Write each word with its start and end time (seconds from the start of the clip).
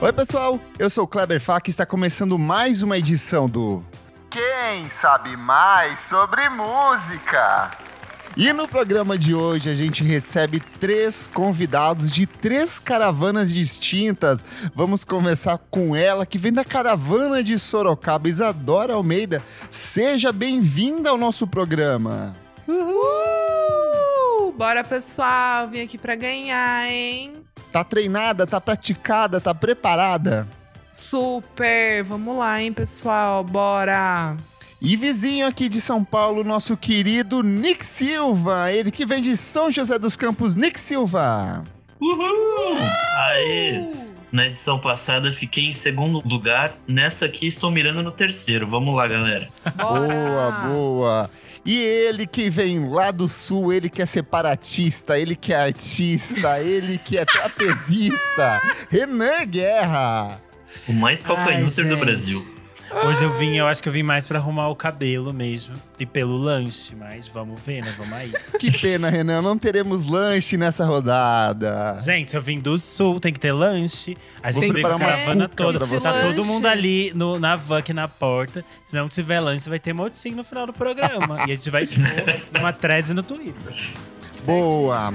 Oi, 0.00 0.12
pessoal, 0.12 0.60
eu 0.78 0.88
sou 0.88 1.02
o 1.02 1.08
Kleber 1.08 1.40
Fak 1.40 1.68
e 1.68 1.72
está 1.72 1.84
começando 1.84 2.38
mais 2.38 2.82
uma 2.82 2.96
edição 2.96 3.48
do 3.48 3.82
Quem 4.30 4.88
Sabe 4.88 5.36
Mais 5.36 5.98
sobre 5.98 6.48
Música? 6.48 7.72
E 8.36 8.52
no 8.52 8.68
programa 8.68 9.18
de 9.18 9.34
hoje 9.34 9.68
a 9.68 9.74
gente 9.74 10.04
recebe 10.04 10.60
três 10.60 11.28
convidados 11.34 12.12
de 12.12 12.26
três 12.26 12.78
caravanas 12.78 13.52
distintas. 13.52 14.44
Vamos 14.72 15.02
começar 15.02 15.58
com 15.68 15.96
ela, 15.96 16.24
que 16.24 16.38
vem 16.38 16.52
da 16.52 16.64
caravana 16.64 17.42
de 17.42 17.58
Sorocaba, 17.58 18.28
Isadora 18.28 18.94
Almeida. 18.94 19.42
Seja 19.68 20.30
bem-vinda 20.30 21.10
ao 21.10 21.18
nosso 21.18 21.44
programa. 21.44 22.36
Uhul! 22.68 24.52
Bora, 24.56 24.84
pessoal, 24.84 25.66
vim 25.66 25.82
aqui 25.82 25.98
pra 25.98 26.14
ganhar, 26.14 26.88
hein? 26.88 27.32
Tá 27.78 27.84
treinada, 27.84 28.44
tá 28.44 28.60
praticada, 28.60 29.40
tá 29.40 29.54
preparada? 29.54 30.48
Super! 30.92 32.02
Vamos 32.02 32.36
lá, 32.36 32.60
hein, 32.60 32.72
pessoal? 32.72 33.44
Bora! 33.44 34.36
E 34.82 34.96
vizinho 34.96 35.46
aqui 35.46 35.68
de 35.68 35.80
São 35.80 36.02
Paulo, 36.02 36.42
nosso 36.42 36.76
querido 36.76 37.40
Nick 37.40 37.84
Silva, 37.84 38.72
ele 38.72 38.90
que 38.90 39.06
vem 39.06 39.22
de 39.22 39.36
São 39.36 39.70
José 39.70 39.96
dos 39.96 40.16
Campos, 40.16 40.56
Nick 40.56 40.80
Silva. 40.80 41.62
Uhul! 42.00 42.78
Aê! 43.14 43.92
Na 44.32 44.48
edição 44.48 44.80
passada 44.80 45.32
fiquei 45.32 45.66
em 45.66 45.72
segundo 45.72 46.20
lugar, 46.28 46.72
nessa 46.84 47.26
aqui 47.26 47.46
estou 47.46 47.70
mirando 47.70 48.02
no 48.02 48.10
terceiro. 48.10 48.66
Vamos 48.66 48.92
lá, 48.96 49.06
galera. 49.06 49.48
Bora! 49.76 50.08
Boa, 50.08 50.50
boa. 50.66 51.30
E 51.68 51.76
ele 51.76 52.26
que 52.26 52.48
vem 52.48 52.88
lá 52.88 53.10
do 53.10 53.28
sul, 53.28 53.74
ele 53.74 53.90
que 53.90 54.00
é 54.00 54.06
separatista, 54.06 55.18
ele 55.18 55.36
que 55.36 55.52
é 55.52 55.56
artista, 55.56 56.58
ele 56.64 56.96
que 56.96 57.18
é 57.18 57.26
trapezista, 57.26 58.62
Renan 58.88 59.44
Guerra. 59.44 60.40
O 60.88 60.94
mais 60.94 61.22
calcanhoter 61.22 61.86
do. 61.86 61.98
Brasil. 61.98 62.57
Hoje 63.06 63.22
eu 63.24 63.32
vim, 63.38 63.56
eu 63.56 63.66
acho 63.66 63.82
que 63.82 63.88
eu 63.88 63.92
vim 63.92 64.02
mais 64.02 64.26
pra 64.26 64.38
arrumar 64.38 64.68
o 64.68 64.76
cabelo 64.76 65.32
mesmo. 65.32 65.74
E 65.98 66.06
pelo 66.06 66.36
lanche, 66.36 66.94
mas 66.94 67.28
vamos 67.28 67.60
ver, 67.60 67.82
né? 67.82 67.94
Vamos 67.96 68.12
aí. 68.12 68.32
Que 68.58 68.70
pena, 68.76 69.08
Renan, 69.08 69.40
não 69.42 69.56
teremos 69.56 70.04
lanche 70.04 70.56
nessa 70.56 70.84
rodada. 70.84 71.98
Gente, 72.00 72.30
se 72.30 72.36
eu 72.36 72.42
vim 72.42 72.58
do 72.58 72.76
sul, 72.78 73.20
tem 73.20 73.32
que 73.32 73.38
ter 73.38 73.52
lanche. 73.52 74.16
A 74.42 74.50
gente 74.50 74.72
veio 74.72 74.88
com 74.88 74.94
a 74.94 74.98
caravana 74.98 75.48
toda. 75.48 75.78
Tá 75.78 75.86
todo 76.22 76.36
Lanche. 76.36 76.48
mundo 76.48 76.66
ali 76.66 77.12
no, 77.14 77.38
na 77.38 77.56
van 77.56 77.78
aqui 77.78 77.92
na 77.92 78.08
porta. 78.08 78.64
Se 78.82 78.96
não 78.96 79.08
tiver 79.08 79.40
lanche, 79.40 79.68
vai 79.68 79.78
ter 79.78 79.92
motim 79.92 80.30
no 80.30 80.42
final 80.44 80.66
do 80.66 80.72
programa. 80.72 81.40
e 81.46 81.52
a 81.52 81.56
gente 81.56 81.70
vai 81.70 81.84
expor 81.84 82.04
numa 82.52 82.72
thread 82.72 83.12
no 83.14 83.22
Twitter. 83.22 83.74
Boa. 84.44 85.12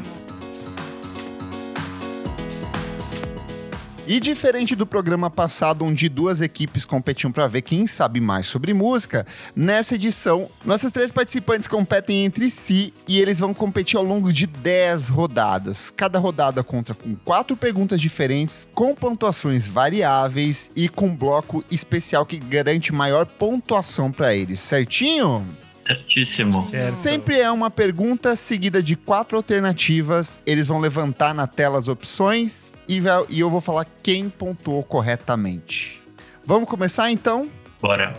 E 4.06 4.20
diferente 4.20 4.76
do 4.76 4.86
programa 4.86 5.30
passado, 5.30 5.86
onde 5.86 6.10
duas 6.10 6.42
equipes 6.42 6.84
competiam 6.84 7.32
para 7.32 7.48
ver 7.48 7.62
quem 7.62 7.88
sabe 7.88 8.20
mais 8.20 8.48
sobre 8.48 8.74
música, 8.74 9.26
nessa 9.56 9.96
edição, 9.96 10.50
nossos 10.66 10.92
três 10.92 11.10
participantes 11.10 11.70
competem 11.70 12.26
entre 12.26 12.50
si 12.50 12.94
e 13.08 13.22
eles 13.22 13.40
vão 13.40 13.54
competir 13.54 13.96
ao 13.96 14.04
longo 14.04 14.34
de 14.34 14.46
10 14.46 15.08
rodadas. 15.08 15.90
Cada 15.96 16.20
rodada 16.20 16.62
conta 16.66 16.94
com 16.94 17.16
quatro 17.16 17.56
perguntas 17.56 18.02
diferentes, 18.02 18.68
com 18.74 18.94
pontuações 18.94 19.66
variáveis 19.66 20.70
e 20.76 20.90
com 20.90 21.08
um 21.08 21.16
bloco 21.16 21.64
especial 21.72 22.26
que 22.26 22.38
garante 22.38 22.92
maior 22.92 23.26
pontuação 23.26 24.12
para 24.12 24.36
eles, 24.36 24.60
certinho? 24.60 25.48
Certíssimo. 25.86 26.66
Certo. 26.68 26.94
Sempre 26.96 27.40
é 27.40 27.52
uma 27.52 27.70
pergunta 27.70 28.36
seguida 28.36 28.82
de 28.82 28.96
quatro 28.96 29.38
alternativas. 29.38 30.40
Eles 30.46 30.68
vão 30.68 30.80
levantar 30.80 31.34
na 31.34 31.46
tela 31.46 31.78
as 31.78 31.88
opções 31.88 32.72
e, 32.88 33.02
e 33.30 33.40
eu 33.40 33.50
vou 33.50 33.62
falar 33.62 33.86
quem 34.02 34.30
pontuou 34.30 34.84
corretamente. 34.84 36.02
Vamos 36.46 36.70
começar 36.70 37.12
então? 37.12 37.50
Bora. 37.82 38.14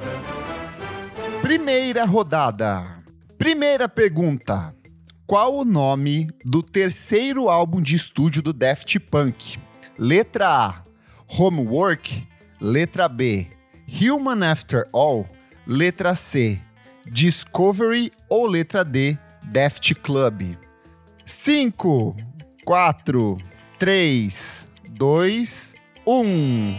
Primeira 1.40 2.04
rodada. 2.04 3.02
Primeira 3.38 3.88
pergunta. 3.88 4.74
Qual 5.26 5.56
o 5.56 5.64
nome 5.64 6.28
do 6.44 6.62
terceiro 6.62 7.48
álbum 7.48 7.80
de 7.80 7.94
estúdio 7.94 8.42
do 8.42 8.52
Daft 8.52 8.98
Punk? 9.00 9.58
Letra 9.98 10.48
A: 10.48 10.82
Homework. 11.26 12.26
Letra 12.60 13.08
B: 13.08 13.46
Human 13.88 14.42
After 14.50 14.86
All. 14.92 15.26
Letra 15.66 16.14
C: 16.14 16.60
Discovery 17.06 18.12
ou 18.28 18.46
letra 18.46 18.84
D: 18.84 19.18
Daft 19.42 19.94
Club. 19.96 20.56
5, 21.26 22.16
4, 22.64 23.36
3, 23.78 24.68
2, 24.90 25.74
1. 26.06 26.74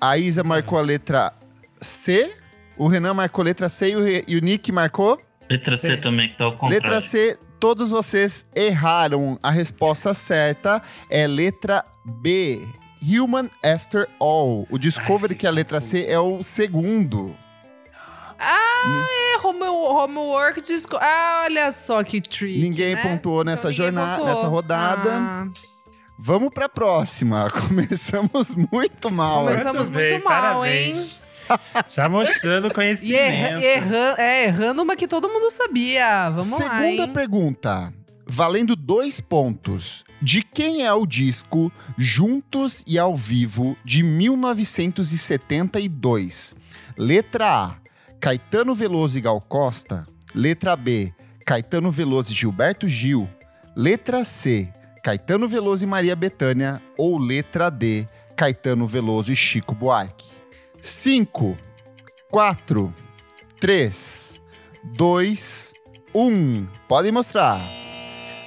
A 0.00 0.16
Isa 0.18 0.44
marcou 0.44 0.78
a 0.78 0.82
letra 0.82 1.32
C. 1.80 2.32
O 2.76 2.86
Renan 2.86 3.14
marcou 3.14 3.44
letra 3.44 3.68
C 3.68 3.90
e 3.90 3.96
o, 3.96 4.04
Re- 4.04 4.24
e 4.28 4.36
o 4.36 4.40
Nick 4.40 4.70
marcou? 4.70 5.20
Letra 5.50 5.76
C 5.76 5.96
Sim. 5.96 6.00
também, 6.00 6.28
que 6.28 6.36
tá 6.36 6.44
ao 6.44 6.52
contrário. 6.52 6.74
Letra 6.76 7.00
C, 7.00 7.36
todos 7.58 7.90
vocês 7.90 8.46
erraram. 8.54 9.38
A 9.42 9.50
resposta 9.50 10.14
certa 10.14 10.80
é 11.10 11.26
letra 11.26 11.84
B. 12.22 12.64
Human 13.02 13.50
After 13.64 14.08
All. 14.20 14.66
O 14.70 14.78
Discovery, 14.78 15.34
Ai, 15.34 15.38
que 15.38 15.46
é 15.46 15.48
a 15.48 15.52
letra 15.52 15.80
C, 15.80 16.06
é 16.06 16.18
o 16.18 16.42
segundo. 16.42 17.34
Ah, 18.38 19.04
é, 19.34 19.38
home, 19.46 19.64
homework 19.64 20.60
disco. 20.60 20.96
Ah, 21.00 21.42
olha 21.44 21.72
só 21.72 22.02
que 22.04 22.20
trick. 22.20 22.58
Ninguém 22.60 22.94
né? 22.94 23.02
pontuou 23.02 23.42
nessa 23.44 23.68
ninguém 23.68 23.84
jornada, 23.86 24.16
pontuou. 24.18 24.34
nessa 24.34 24.46
rodada. 24.46 25.10
Ah, 25.12 25.48
Vamos 26.20 26.50
pra 26.52 26.68
próxima. 26.68 27.48
Começamos 27.68 28.54
muito 28.72 29.10
mal. 29.10 29.44
Começamos 29.44 29.88
bem, 29.88 30.12
muito 30.12 30.24
mal, 30.24 30.64
hein? 30.66 30.92
parabéns. 30.94 31.18
Já 31.88 32.08
mostrando 32.08 32.68
E 32.68 32.74
conhecimento. 32.74 33.18
erra, 33.18 33.62
erra, 33.64 34.14
é, 34.18 34.44
errando 34.44 34.82
uma 34.82 34.94
que 34.96 35.08
todo 35.08 35.28
mundo 35.28 35.48
sabia. 35.50 36.28
Vamos 36.30 36.50
lá, 36.50 36.56
Segunda 36.58 37.02
hein? 37.04 37.12
pergunta. 37.12 37.92
Valendo 38.26 38.74
dois 38.76 39.20
pontos. 39.20 40.04
De 40.20 40.42
quem 40.42 40.84
é 40.84 40.92
o 40.92 41.06
disco 41.06 41.70
Juntos 41.96 42.82
e 42.86 42.98
ao 42.98 43.14
Vivo 43.14 43.76
de 43.84 44.02
1972? 44.02 46.54
Letra 46.96 47.64
A: 47.64 47.76
Caetano 48.20 48.74
Veloso 48.74 49.16
e 49.16 49.20
Gal 49.20 49.40
Costa. 49.46 50.04
Letra 50.34 50.76
B: 50.76 51.12
Caetano 51.44 51.90
Veloso 51.90 52.32
e 52.32 52.34
Gilberto 52.34 52.86
Gil. 52.88 53.28
Letra 53.76 54.22
C: 54.22 54.68
Caetano 55.00 55.46
Veloso 55.46 55.84
e 55.84 55.86
Maria 55.86 56.16
Bethânia. 56.16 56.82
Ou 56.96 57.16
letra 57.16 57.70
D: 57.70 58.06
Caetano 58.34 58.86
Veloso 58.86 59.30
e 59.30 59.36
Chico 59.36 59.74
Buarque. 59.74 60.26
5, 60.80 61.54
4, 62.30 62.92
3, 63.60 63.90
2, 64.82 65.34
1. 66.12 66.68
Podem 66.88 67.12
mostrar. 67.12 67.87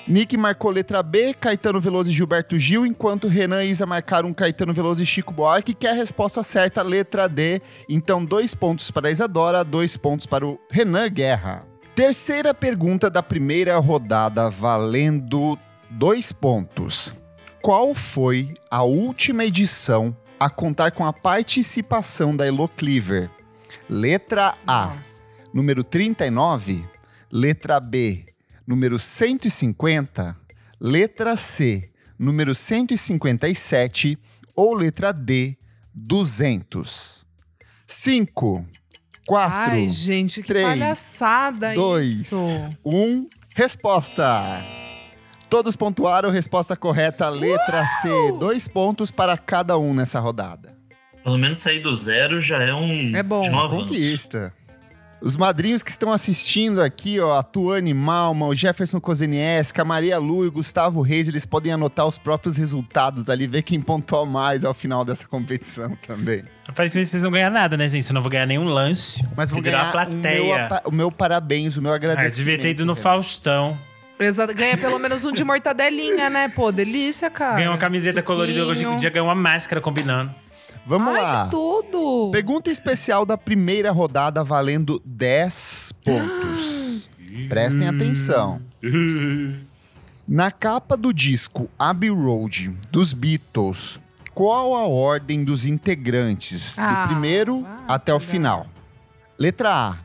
Nick 0.08 0.36
marcou 0.36 0.72
letra 0.72 1.04
B, 1.04 1.34
Caetano 1.34 1.80
Veloso 1.80 2.10
e 2.10 2.14
Gilberto 2.14 2.58
Gil, 2.58 2.86
enquanto 2.86 3.28
Renan 3.28 3.64
e 3.64 3.70
Isa 3.70 3.86
marcaram 3.86 4.34
Caetano 4.34 4.74
Veloso 4.74 5.02
e 5.02 5.06
Chico 5.06 5.34
Buarque, 5.34 5.74
que 5.74 5.88
é 5.88 5.92
a 5.92 5.94
resposta 5.94 6.44
certa, 6.44 6.82
letra 6.82 7.28
D. 7.30 7.62
Então, 7.88 8.24
dois 8.26 8.56
pontos 8.56 8.90
para 8.92 9.08
a 9.08 9.12
Isadora, 9.12 9.64
dois 9.64 9.96
pontos 9.96 10.26
para 10.26 10.46
o 10.46 10.60
Renan 10.70 11.10
Guerra. 11.10 11.66
Terceira 11.96 12.54
pergunta 12.54 13.10
da 13.10 13.22
primeira 13.22 13.78
rodada, 13.78 14.50
valendo 14.50 15.58
dois 15.90 16.32
pontos. 16.32 17.14
Qual 17.62 17.94
foi 17.94 18.54
a 18.72 18.84
última 18.84 19.46
edição 19.46 20.16
a 20.40 20.50
contar 20.50 20.92
com 20.92 21.06
a 21.06 21.14
participação 21.14 22.36
da 22.36 22.48
Elo 22.48 22.68
Cleaver? 22.68 23.30
Letra 23.88 24.56
A 24.66 24.88
Nossa. 24.88 25.22
número 25.54 25.84
39, 25.84 26.84
letra 27.32 27.80
B, 27.80 28.26
número 28.68 28.98
150, 29.00 30.36
letra 30.80 31.36
C, 31.36 31.90
número 32.18 32.54
157 32.56 34.18
ou 34.56 34.74
letra 34.74 35.12
D, 35.12 35.58
200. 35.94 37.26
5, 37.88 38.66
4, 39.28 39.72
Ai, 39.72 39.90
gente, 39.90 40.42
que 40.42 40.48
três, 40.48 40.66
palhaçada 40.66 41.74
dois. 41.74 42.08
isso. 42.08 42.36
1. 42.86 43.28
Resposta. 43.56 44.62
Todos 45.50 45.76
pontuaram, 45.76 46.30
resposta 46.30 46.76
correta, 46.78 47.28
letra 47.28 47.86
C. 48.02 48.10
Dois 48.40 48.68
pontos 48.70 49.12
para 49.12 49.38
cada 49.38 49.78
um 49.78 49.94
nessa 49.94 50.20
rodada. 50.20 50.78
Pelo 51.24 51.38
menos 51.38 51.60
sair 51.60 51.82
do 51.82 51.94
zero 51.96 52.40
já 52.42 52.64
é 52.64 52.74
um, 52.74 53.16
É 53.16 53.22
bom. 53.22 53.46
é 53.46 53.52
um. 53.66 53.70
Conquista. 53.70 54.54
Os 55.22 55.36
madrinhos 55.36 55.84
que 55.84 55.92
estão 55.92 56.12
assistindo 56.12 56.82
aqui, 56.82 57.20
ó, 57.20 57.38
a 57.38 57.44
Tuane 57.44 57.94
Malma, 57.94 58.48
o 58.48 58.56
Jefferson 58.56 59.00
Cozeniesca, 59.00 59.84
a 59.84 59.86
Maria 59.86 60.18
Lu 60.18 60.44
e 60.44 60.48
o 60.48 60.52
Gustavo 60.52 61.00
Reis, 61.02 61.28
eles 61.28 61.46
podem 61.46 61.72
anotar 61.72 62.08
os 62.08 62.18
próprios 62.18 62.58
resultados 62.58 63.30
ali, 63.30 63.46
ver 63.46 63.62
quem 63.62 63.80
pontuou 63.80 64.26
mais 64.26 64.66
ao 64.66 64.74
final 64.74 65.06
dessa 65.06 65.28
competição 65.28 65.96
também. 66.08 66.44
Aparentemente 66.68 67.10
vocês 67.10 67.22
não 67.22 67.30
ganham 67.30 67.52
nada, 67.52 67.78
né, 67.78 67.88
gente? 67.88 68.10
Eu 68.10 68.14
não 68.16 68.22
vou 68.22 68.32
ganhar 68.32 68.48
nenhum 68.48 68.64
lanche. 68.64 69.24
Mas 69.38 69.52
vou 69.52 69.62
ganhar 69.62 69.82
a 69.96 70.08
o 70.08 70.10
meu, 70.10 70.22
plateia. 70.22 70.82
o 70.86 70.92
meu 70.92 71.12
parabéns, 71.12 71.78
o 71.78 71.82
meu 71.84 71.92
Ah, 71.92 71.96
agradecimento. 71.98 72.38
devia 72.38 72.60
ter 72.60 72.70
ido 72.72 72.84
no 72.86 72.96
cara. 72.96 73.04
Faustão. 73.04 73.78
Exato. 74.20 74.54
Ganha 74.56 74.78
pelo 74.78 74.98
menos 75.00 75.24
um 75.26 75.32
de 75.32 75.44
mortadelinha, 75.44 76.30
né? 76.30 76.48
Pô, 76.50 76.72
delícia, 76.72 77.30
cara. 77.30 77.58
Ganhar 77.58 77.72
uma 77.72 77.78
camiseta 77.78 78.22
Suquinho. 78.22 78.26
colorida. 78.38 78.66
Hoje 78.66 78.86
em 78.86 78.98
dia 78.98 79.10
ganhar 79.10 79.24
uma 79.24 79.36
máscara 79.36 79.82
combinando. 79.82 80.34
Vamos 80.86 81.18
Ai, 81.18 81.24
lá. 81.24 81.48
tudo! 81.50 82.30
Pergunta 82.32 82.72
especial 82.72 83.26
da 83.26 83.38
primeira 83.38 83.92
rodada 83.92 84.44
valendo 84.44 85.02
10 85.06 85.94
pontos. 86.04 87.10
Prestem 87.48 87.88
atenção. 87.88 88.62
Na 90.28 90.50
capa 90.52 90.96
do 90.96 91.14
disco 91.14 91.70
Abbey 91.78 92.10
Road 92.10 92.70
dos 92.90 93.12
Beatles, 93.14 94.00
qual 94.34 94.76
a 94.76 94.86
ordem 94.88 95.44
dos 95.44 95.66
integrantes 95.66 96.78
Ah, 96.80 97.04
do 97.06 97.10
primeiro 97.12 97.62
vai 97.64 97.72
até 97.88 98.14
o 98.14 98.20
final? 98.20 98.68
Letra 99.38 99.74
A: 99.90 99.98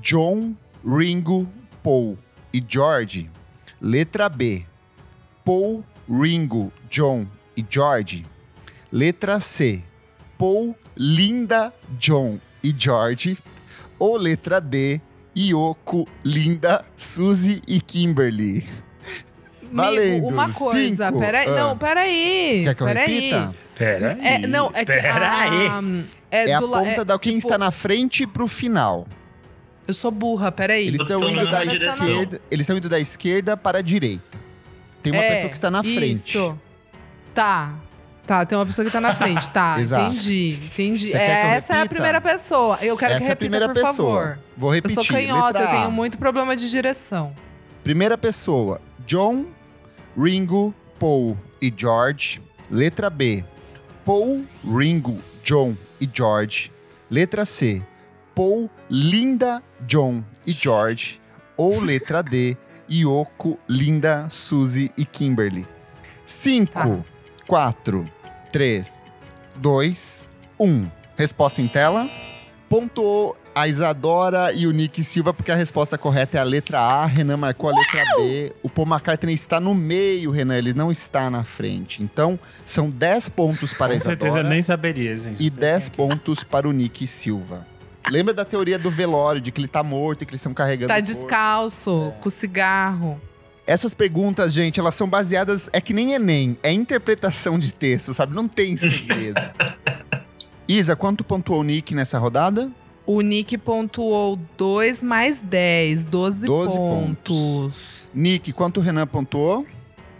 John, 0.00 0.54
Ringo, 0.86 1.46
Paul 1.82 2.16
e 2.52 2.64
George. 2.66 3.30
Letra 3.80 4.28
B: 4.28 4.64
Paul, 5.44 5.84
Ringo, 6.10 6.72
John 6.88 7.26
e 7.56 7.64
George. 7.68 8.24
Letra 8.90 9.38
C: 9.38 9.82
Paul, 10.38 10.74
Linda, 10.96 11.72
John 11.98 12.38
e 12.62 12.74
George. 12.76 13.36
Ou 13.98 14.16
letra 14.16 14.60
D: 14.60 15.00
Yoko, 15.36 16.08
Linda, 16.24 16.84
Suzy 16.96 17.60
e 17.66 17.80
Kimberly. 17.80 18.64
Valendo. 19.72 20.26
Uma 20.28 20.50
coisa. 20.52 21.08
Cinco. 21.08 21.18
Peraí. 21.18 21.48
Ah. 21.48 21.54
Não, 21.54 21.76
peraí. 21.78 22.62
Quer 22.64 22.74
que 22.74 22.82
eu 22.82 22.86
peraí. 22.86 23.30
repita? 23.30 23.54
Pera 23.74 24.12
aí. 24.14 24.26
É, 24.26 24.46
não, 24.46 24.70
é 24.74 24.84
que. 24.84 24.92
Pera 24.92 25.38
aí. 25.40 25.68
ah, 25.68 25.82
é, 26.30 26.50
É 26.50 26.54
a 26.54 26.60
ponta 26.60 26.88
é, 27.02 27.04
da 27.04 27.18
quem 27.18 27.36
tipo, 27.36 27.46
está 27.48 27.58
na 27.58 27.70
frente 27.70 28.26
pro 28.26 28.48
final. 28.48 29.06
Eu 29.86 29.94
sou 29.94 30.10
burra, 30.10 30.50
peraí. 30.52 30.86
Eles 30.88 31.00
estão 31.00 31.22
indo 31.28 31.50
da 31.50 31.64
esquerda. 31.64 32.40
Eles 32.50 32.64
estão 32.64 32.76
indo 32.76 32.88
da 32.88 33.00
esquerda 33.00 33.56
para 33.56 33.78
a 33.78 33.82
direita. 33.82 34.38
Tem 35.02 35.12
uma 35.12 35.22
É, 35.22 35.30
pessoa 35.30 35.48
que 35.48 35.56
está 35.56 35.70
na 35.70 35.82
frente. 35.82 36.12
Isso. 36.12 36.58
Tá. 37.34 37.74
Tá, 38.28 38.44
tem 38.44 38.58
uma 38.58 38.66
pessoa 38.66 38.84
que 38.84 38.90
tá 38.90 39.00
na 39.00 39.14
frente. 39.14 39.48
Tá, 39.48 39.80
Exato. 39.80 40.04
entendi. 40.14 40.58
Entendi. 40.62 41.10
Eu 41.12 41.16
Essa 41.18 41.72
é 41.72 41.76
a 41.76 41.78
repita? 41.78 41.94
primeira 41.94 42.20
pessoa. 42.20 42.78
Eu 42.82 42.94
quero 42.94 43.14
Essa 43.14 43.20
que 43.20 43.24
é 43.24 43.26
a 43.26 43.28
repita, 43.30 43.36
primeira 43.38 43.66
por 43.68 43.74
pessoa. 43.74 44.20
favor. 44.20 44.38
Vou 44.54 44.70
Eu 44.70 44.74
repetir. 44.74 44.94
sou 44.96 45.06
canhota, 45.06 45.58
eu 45.60 45.68
tenho 45.68 45.90
muito 45.90 46.18
problema 46.18 46.54
de 46.54 46.68
direção. 46.70 47.34
Primeira 47.82 48.18
pessoa: 48.18 48.82
John, 49.06 49.46
Ringo, 50.14 50.74
Paul 51.00 51.38
e 51.62 51.72
George. 51.74 52.42
Letra 52.70 53.08
B: 53.08 53.42
Paul, 54.04 54.44
Ringo, 54.62 55.18
John 55.42 55.74
e 55.98 56.06
George. 56.12 56.70
Letra 57.10 57.46
C: 57.46 57.82
Paul, 58.34 58.68
Linda, 58.90 59.62
John 59.86 60.22
e 60.46 60.52
George. 60.52 61.18
Ou 61.56 61.80
letra 61.80 62.22
D: 62.22 62.58
Yoko, 62.92 63.58
Linda, 63.66 64.26
Suzy 64.28 64.92
e 64.98 65.06
Kimberly. 65.06 65.66
5, 66.26 66.70
Tá. 66.72 66.84
4, 67.48 68.04
3, 68.52 69.02
2, 69.56 70.30
1. 70.60 70.82
Resposta 71.16 71.62
em 71.62 71.66
tela. 71.66 72.06
Pontuou 72.68 73.34
a 73.54 73.66
Isadora 73.66 74.52
e 74.52 74.66
o 74.66 74.70
Nick 74.70 75.02
Silva, 75.02 75.32
porque 75.32 75.50
a 75.50 75.54
resposta 75.54 75.96
correta 75.96 76.36
é 76.36 76.40
a 76.42 76.44
letra 76.44 76.78
A. 76.78 77.06
Renan 77.06 77.38
marcou 77.38 77.70
a 77.70 77.72
letra 77.72 78.04
B. 78.18 78.52
O 78.62 78.68
Paul 78.68 78.86
McCartney 78.86 79.34
está 79.34 79.58
no 79.58 79.74
meio, 79.74 80.30
Renan. 80.30 80.58
Ele 80.58 80.74
não 80.74 80.90
está 80.92 81.30
na 81.30 81.42
frente. 81.42 82.02
Então, 82.02 82.38
são 82.66 82.90
10 82.90 83.30
pontos 83.30 83.72
para 83.72 83.94
a 83.94 83.96
Com 83.96 84.02
certeza 84.02 84.26
Isadora 84.28 84.46
eu 84.46 84.50
nem 84.50 84.60
saberia, 84.62 85.16
gente. 85.18 85.42
e 85.42 85.48
10 85.48 85.88
pontos 85.88 86.44
para 86.44 86.68
o 86.68 86.72
Nick 86.72 87.06
Silva. 87.06 87.66
Lembra 88.10 88.34
da 88.34 88.44
teoria 88.44 88.78
do 88.78 88.90
velório, 88.90 89.40
de 89.40 89.50
que 89.50 89.60
ele 89.60 89.68
tá 89.68 89.82
morto 89.82 90.22
e 90.22 90.26
que 90.26 90.30
eles 90.32 90.40
estão 90.40 90.52
carregando 90.52 90.88
Tá 90.88 90.98
o 90.98 91.02
corpo? 91.02 91.14
descalço, 91.14 92.12
com 92.20 92.28
cigarro. 92.30 93.18
Essas 93.68 93.92
perguntas, 93.92 94.54
gente, 94.54 94.80
elas 94.80 94.94
são 94.94 95.06
baseadas. 95.06 95.68
É 95.74 95.78
que 95.78 95.92
nem 95.92 96.14
Enem, 96.14 96.56
é 96.62 96.72
interpretação 96.72 97.58
de 97.58 97.74
texto, 97.74 98.14
sabe? 98.14 98.34
Não 98.34 98.48
tem 98.48 98.78
segredo. 98.78 99.38
Isa, 100.66 100.96
quanto 100.96 101.22
pontuou 101.22 101.60
o 101.60 101.62
Nick 101.62 101.94
nessa 101.94 102.18
rodada? 102.18 102.70
O 103.04 103.20
Nick 103.20 103.58
pontuou 103.58 104.38
2 104.56 105.02
mais 105.02 105.42
10, 105.42 106.04
12, 106.04 106.46
12 106.46 106.74
pontos. 106.74 108.10
Nick, 108.14 108.54
quanto 108.54 108.78
o 108.78 108.82
Renan 108.82 109.06
pontuou? 109.06 109.66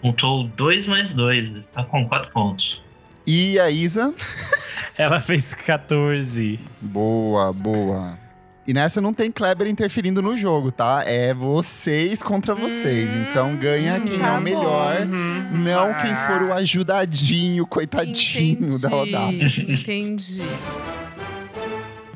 Pontuou 0.03 0.47
2 0.49 0.87
mais 0.87 1.15
2, 1.15 1.57
está 1.57 1.83
com 1.83 2.07
4 2.07 2.31
pontos. 2.31 2.83
E 3.27 3.59
a 3.59 3.71
Isa? 3.71 4.13
Ela 4.95 5.23
fez 5.23 5.55
14. 5.55 6.61
Boa, 6.83 7.51
boa. 7.51 8.28
E 8.69 8.75
nessa 8.75 9.01
não 9.01 9.15
tem 9.15 9.33
Kleber 9.33 9.67
interferindo 9.67 10.21
no 10.21 10.37
jogo, 10.37 10.71
tá? 10.71 11.03
É 11.07 11.33
vocês 11.33 12.23
contra 12.23 12.55
vocês. 12.55 13.11
então 13.15 13.57
ganha 13.57 13.99
quem 13.99 14.17
é 14.17 14.19
tá 14.19 14.37
o 14.37 14.43
melhor, 14.43 15.07
Uhum. 15.07 15.59
não 15.59 15.95
quem 15.95 16.15
for 16.15 16.43
o 16.43 16.53
ajudadinho, 16.53 17.67
coitadinho 17.67 18.67
Entendi, 18.67 18.83
da 18.83 18.89
rodada. 18.91 19.33
Entendi. 19.33 20.43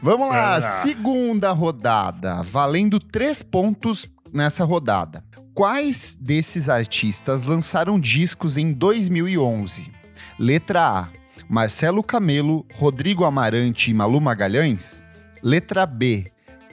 Vamos 0.02 0.28
lá, 0.28 0.58
Vamos 0.58 0.64
lá. 0.64 0.82
segunda 0.82 1.52
rodada, 1.52 2.42
valendo 2.42 3.00
três 3.00 3.42
pontos 3.42 4.06
nessa 4.32 4.62
rodada. 4.64 5.24
Quais 5.54 6.16
desses 6.20 6.68
artistas 6.68 7.44
lançaram 7.44 7.98
discos 8.00 8.56
em 8.58 8.72
2011? 8.72 9.90
Letra 10.38 10.86
A: 10.86 11.08
Marcelo 11.48 12.02
Camelo, 12.02 12.66
Rodrigo 12.74 13.24
Amarante 13.24 13.90
e 13.90 13.94
Malu 13.94 14.20
Magalhães. 14.20 15.02
Letra 15.42 15.84
B: 15.86 16.31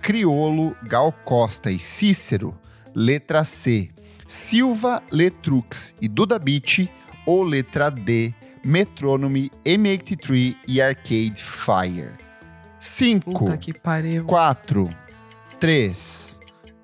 Criolo, 0.09 0.75
Gal 0.81 1.11
Costa 1.23 1.69
e 1.69 1.77
Cícero. 1.77 2.57
Letra 2.95 3.43
C: 3.43 3.91
Silva, 4.25 5.03
Letrux 5.11 5.93
e 6.01 6.07
Duda 6.07 6.39
Beat. 6.39 6.89
Ou 7.27 7.43
letra 7.43 7.91
D: 7.91 8.33
Metrônome, 8.65 9.51
M83 9.63 10.55
e 10.67 10.81
Arcade 10.81 11.35
Fire. 11.35 12.13
5, 12.79 13.29
Puta 13.29 13.55
que 13.55 13.71
pariu. 13.71 14.25
4, 14.25 14.89
3, 15.59 16.39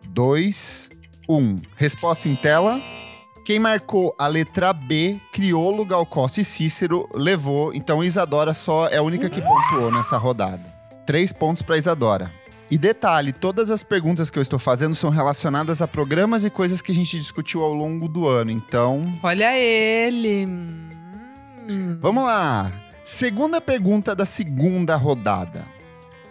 2, 0.10 0.92
1. 1.28 1.62
Resposta 1.76 2.30
em 2.30 2.36
tela. 2.36 2.80
Quem 3.44 3.58
marcou 3.58 4.14
a 4.20 4.28
letra 4.28 4.72
B, 4.72 5.20
Criolo, 5.34 5.84
Gal 5.84 6.06
Costa 6.06 6.42
e 6.42 6.46
Cícero, 6.46 7.10
levou. 7.12 7.74
Então 7.74 8.04
Isadora 8.04 8.54
só 8.54 8.88
é 8.88 8.98
a 8.98 9.02
única 9.02 9.32
que 9.32 9.42
pontuou 9.42 9.92
nessa 9.92 10.16
rodada. 10.16 10.64
Três 11.08 11.34
pontos 11.34 11.64
para 11.64 11.76
Isadora. 11.76 12.45
E 12.70 12.78
detalhe, 12.78 13.32
todas 13.32 13.70
as 13.70 13.84
perguntas 13.84 14.32
que 14.32 14.40
eu 14.40 14.42
estou 14.42 14.58
fazendo 14.58 14.96
são 14.96 15.12
relacionadas 15.12 15.82
a 15.82 15.88
programas 15.88 16.44
e 16.44 16.50
coisas 16.50 16.82
que 16.82 16.92
a 16.92 16.96
gente 16.96 17.18
discutiu 17.18 17.62
ao 17.64 17.74
longo 17.74 18.08
do 18.08 18.28
ano. 18.28 18.50
Então, 18.50 19.12
Olha 19.22 19.58
ele. 19.58 20.48
Hum. 20.48 21.98
Vamos 22.02 22.24
lá. 22.24 22.72
Segunda 23.04 23.62
pergunta 23.62 24.16
da 24.16 24.26
segunda 24.26 24.96
rodada. 24.96 25.66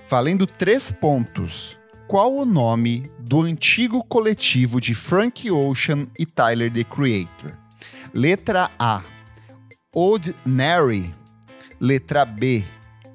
Valendo 0.08 0.44
três 0.44 0.90
pontos. 0.90 1.78
Qual 2.08 2.34
o 2.34 2.44
nome 2.44 3.10
do 3.18 3.42
antigo 3.42 4.02
coletivo 4.02 4.80
de 4.80 4.94
Frank 4.94 5.48
Ocean 5.50 6.08
e 6.18 6.26
Tyler, 6.26 6.70
the 6.70 6.84
Creator? 6.84 7.56
Letra 8.12 8.70
A. 8.78 9.02
Ordinary. 9.94 11.14
Letra 11.80 12.24
B. 12.24 12.64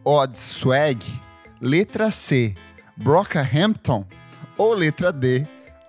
Odd 0.06 0.40
Swag. 0.40 1.06
Letra 1.62 2.10
C. 2.12 2.56
Brockhampton. 3.02 4.06
Ou 4.58 4.74
letra 4.74 5.12
D. 5.12 5.48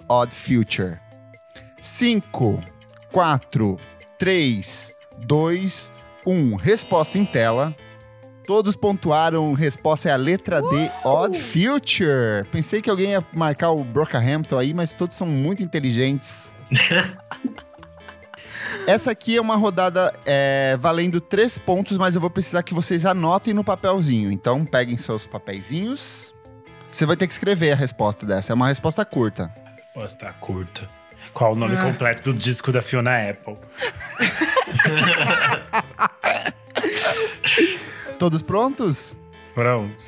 Odd 0.09 0.35
Future. 0.35 0.99
5, 1.83 2.61
4, 3.13 3.77
3, 4.19 4.95
2, 5.27 5.93
1. 6.27 6.57
Resposta 6.57 7.19
em 7.19 7.25
tela. 7.25 7.75
Todos 8.47 8.77
pontuaram. 8.77 9.53
Resposta 9.53 10.09
é 10.09 10.13
a 10.13 10.17
letra 10.17 10.63
D, 10.63 10.91
Odd 11.05 11.39
Future. 11.39 12.45
Pensei 12.51 12.81
que 12.81 12.91
alguém 12.91 13.11
ia 13.11 13.25
marcar 13.33 13.71
o 13.71 13.85
Brockhampton 13.85 14.59
aí, 14.59 14.73
mas 14.73 14.95
todos 14.95 15.17
são 15.17 15.27
muito 15.27 15.63
inteligentes. 15.63 16.55
Essa 18.87 19.11
aqui 19.11 19.37
é 19.37 19.41
uma 19.41 19.57
rodada 19.57 20.13
é, 20.25 20.77
valendo 20.81 21.21
três 21.21 21.59
pontos, 21.59 21.99
mas 21.99 22.15
eu 22.15 22.21
vou 22.21 22.31
precisar 22.31 22.63
que 22.63 22.75
vocês 22.75 23.05
anotem 23.05 23.53
no 23.53 23.63
papelzinho. 23.63 24.33
Então, 24.33 24.65
peguem 24.65 24.97
seus 24.97 25.27
papeizinhos. 25.27 26.35
Você 26.91 27.07
vai 27.07 27.17
ter 27.17 27.27
que 27.27 27.33
escrever 27.33 27.73
a 27.73 27.77
resposta 27.77 28.27
dessa. 28.27 28.53
É 28.53 28.55
uma 28.55 28.69
resposta 28.69 29.05
curta. 29.05 29.53
Posso 29.95 30.07
estar 30.17 30.33
curta. 30.35 30.87
Qual 31.33 31.53
o 31.53 31.57
nome 31.57 31.77
Ah. 31.77 31.83
completo 31.83 32.33
do 32.33 32.39
disco 32.39 32.73
da 32.73 32.83
Fiona 32.83 33.31
Apple? 33.31 33.55
Todos 38.19 38.43
prontos? 38.43 39.15
Pronto. 39.55 40.03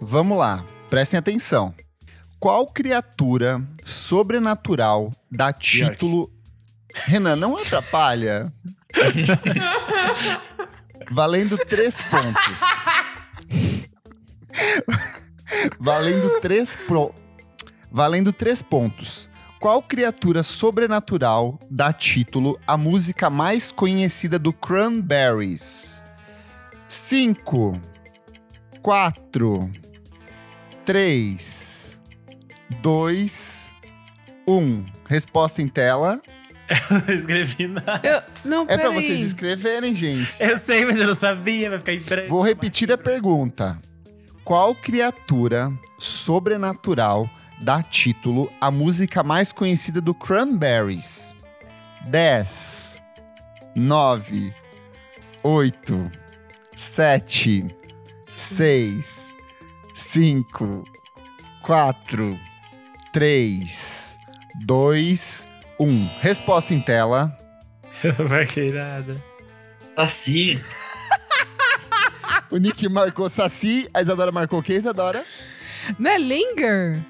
Vamos 0.00 0.36
lá, 0.38 0.64
prestem 0.90 1.18
atenção. 1.18 1.74
Qual 2.38 2.66
criatura 2.66 3.62
sobrenatural 3.84 5.10
dá 5.30 5.52
título. 5.52 6.30
Renan, 7.06 7.36
não 7.36 7.56
atrapalha. 7.56 8.52
Valendo 11.10 11.56
três 11.58 12.00
pontos. 12.02 12.60
Valendo 15.78 16.40
três 16.40 16.76
pro... 16.86 17.14
Valendo 17.90 18.32
três 18.32 18.60
pontos. 18.62 19.30
Qual 19.60 19.80
criatura 19.80 20.42
sobrenatural 20.42 21.58
dá 21.70 21.92
título 21.92 22.58
à 22.66 22.76
música 22.76 23.30
mais 23.30 23.70
conhecida 23.72 24.38
do 24.38 24.52
Cranberries? 24.52 26.02
5, 26.88 27.72
4, 28.82 29.70
3, 30.84 31.98
2, 32.82 33.74
1. 34.46 34.84
Resposta 35.08 35.62
em 35.62 35.68
tela. 35.68 36.20
não 36.90 37.14
escrevi 37.14 37.66
nada. 37.66 38.00
Eu, 38.06 38.22
não, 38.48 38.62
É 38.62 38.76
pra 38.76 38.90
peraí. 38.90 38.94
vocês 39.02 39.20
escreverem, 39.20 39.94
gente. 39.94 40.34
Eu 40.38 40.58
sei, 40.58 40.84
mas 40.84 40.96
eu 40.96 41.06
não 41.06 41.14
sabia, 41.14 41.70
vai 41.70 41.78
ficar 41.78 41.92
em 41.94 42.00
branco. 42.00 42.28
Vou 42.28 42.42
repetir 42.42 42.92
a 42.92 42.98
pergunta. 42.98 43.78
Qual 44.44 44.74
criatura 44.74 45.72
sobrenatural 45.98 47.30
dá 47.62 47.82
título 47.82 48.52
à 48.60 48.70
música 48.70 49.22
mais 49.22 49.52
conhecida 49.52 50.02
do 50.02 50.12
Cranberries? 50.12 51.34
10, 52.08 53.02
9, 53.74 54.52
8, 55.42 56.10
7, 56.76 57.66
6, 58.22 59.34
5, 59.94 60.84
4, 61.62 62.38
3, 63.14 64.18
2, 64.66 65.48
1. 65.80 66.06
Resposta 66.20 66.74
em 66.74 66.82
tela. 66.82 67.34
Não 68.18 68.28
marquei 68.28 68.68
nada. 68.70 69.16
Assim, 69.96 70.60
O 72.54 72.58
Nick 72.58 72.88
marcou 72.88 73.28
Saci, 73.28 73.88
a 73.92 74.00
Isadora 74.00 74.30
marcou 74.30 74.60
o 74.60 74.62
quê, 74.62 74.74
Isadora? 74.74 75.24
Não 75.98 76.08
é 76.08 76.18
Linger? 76.18 77.00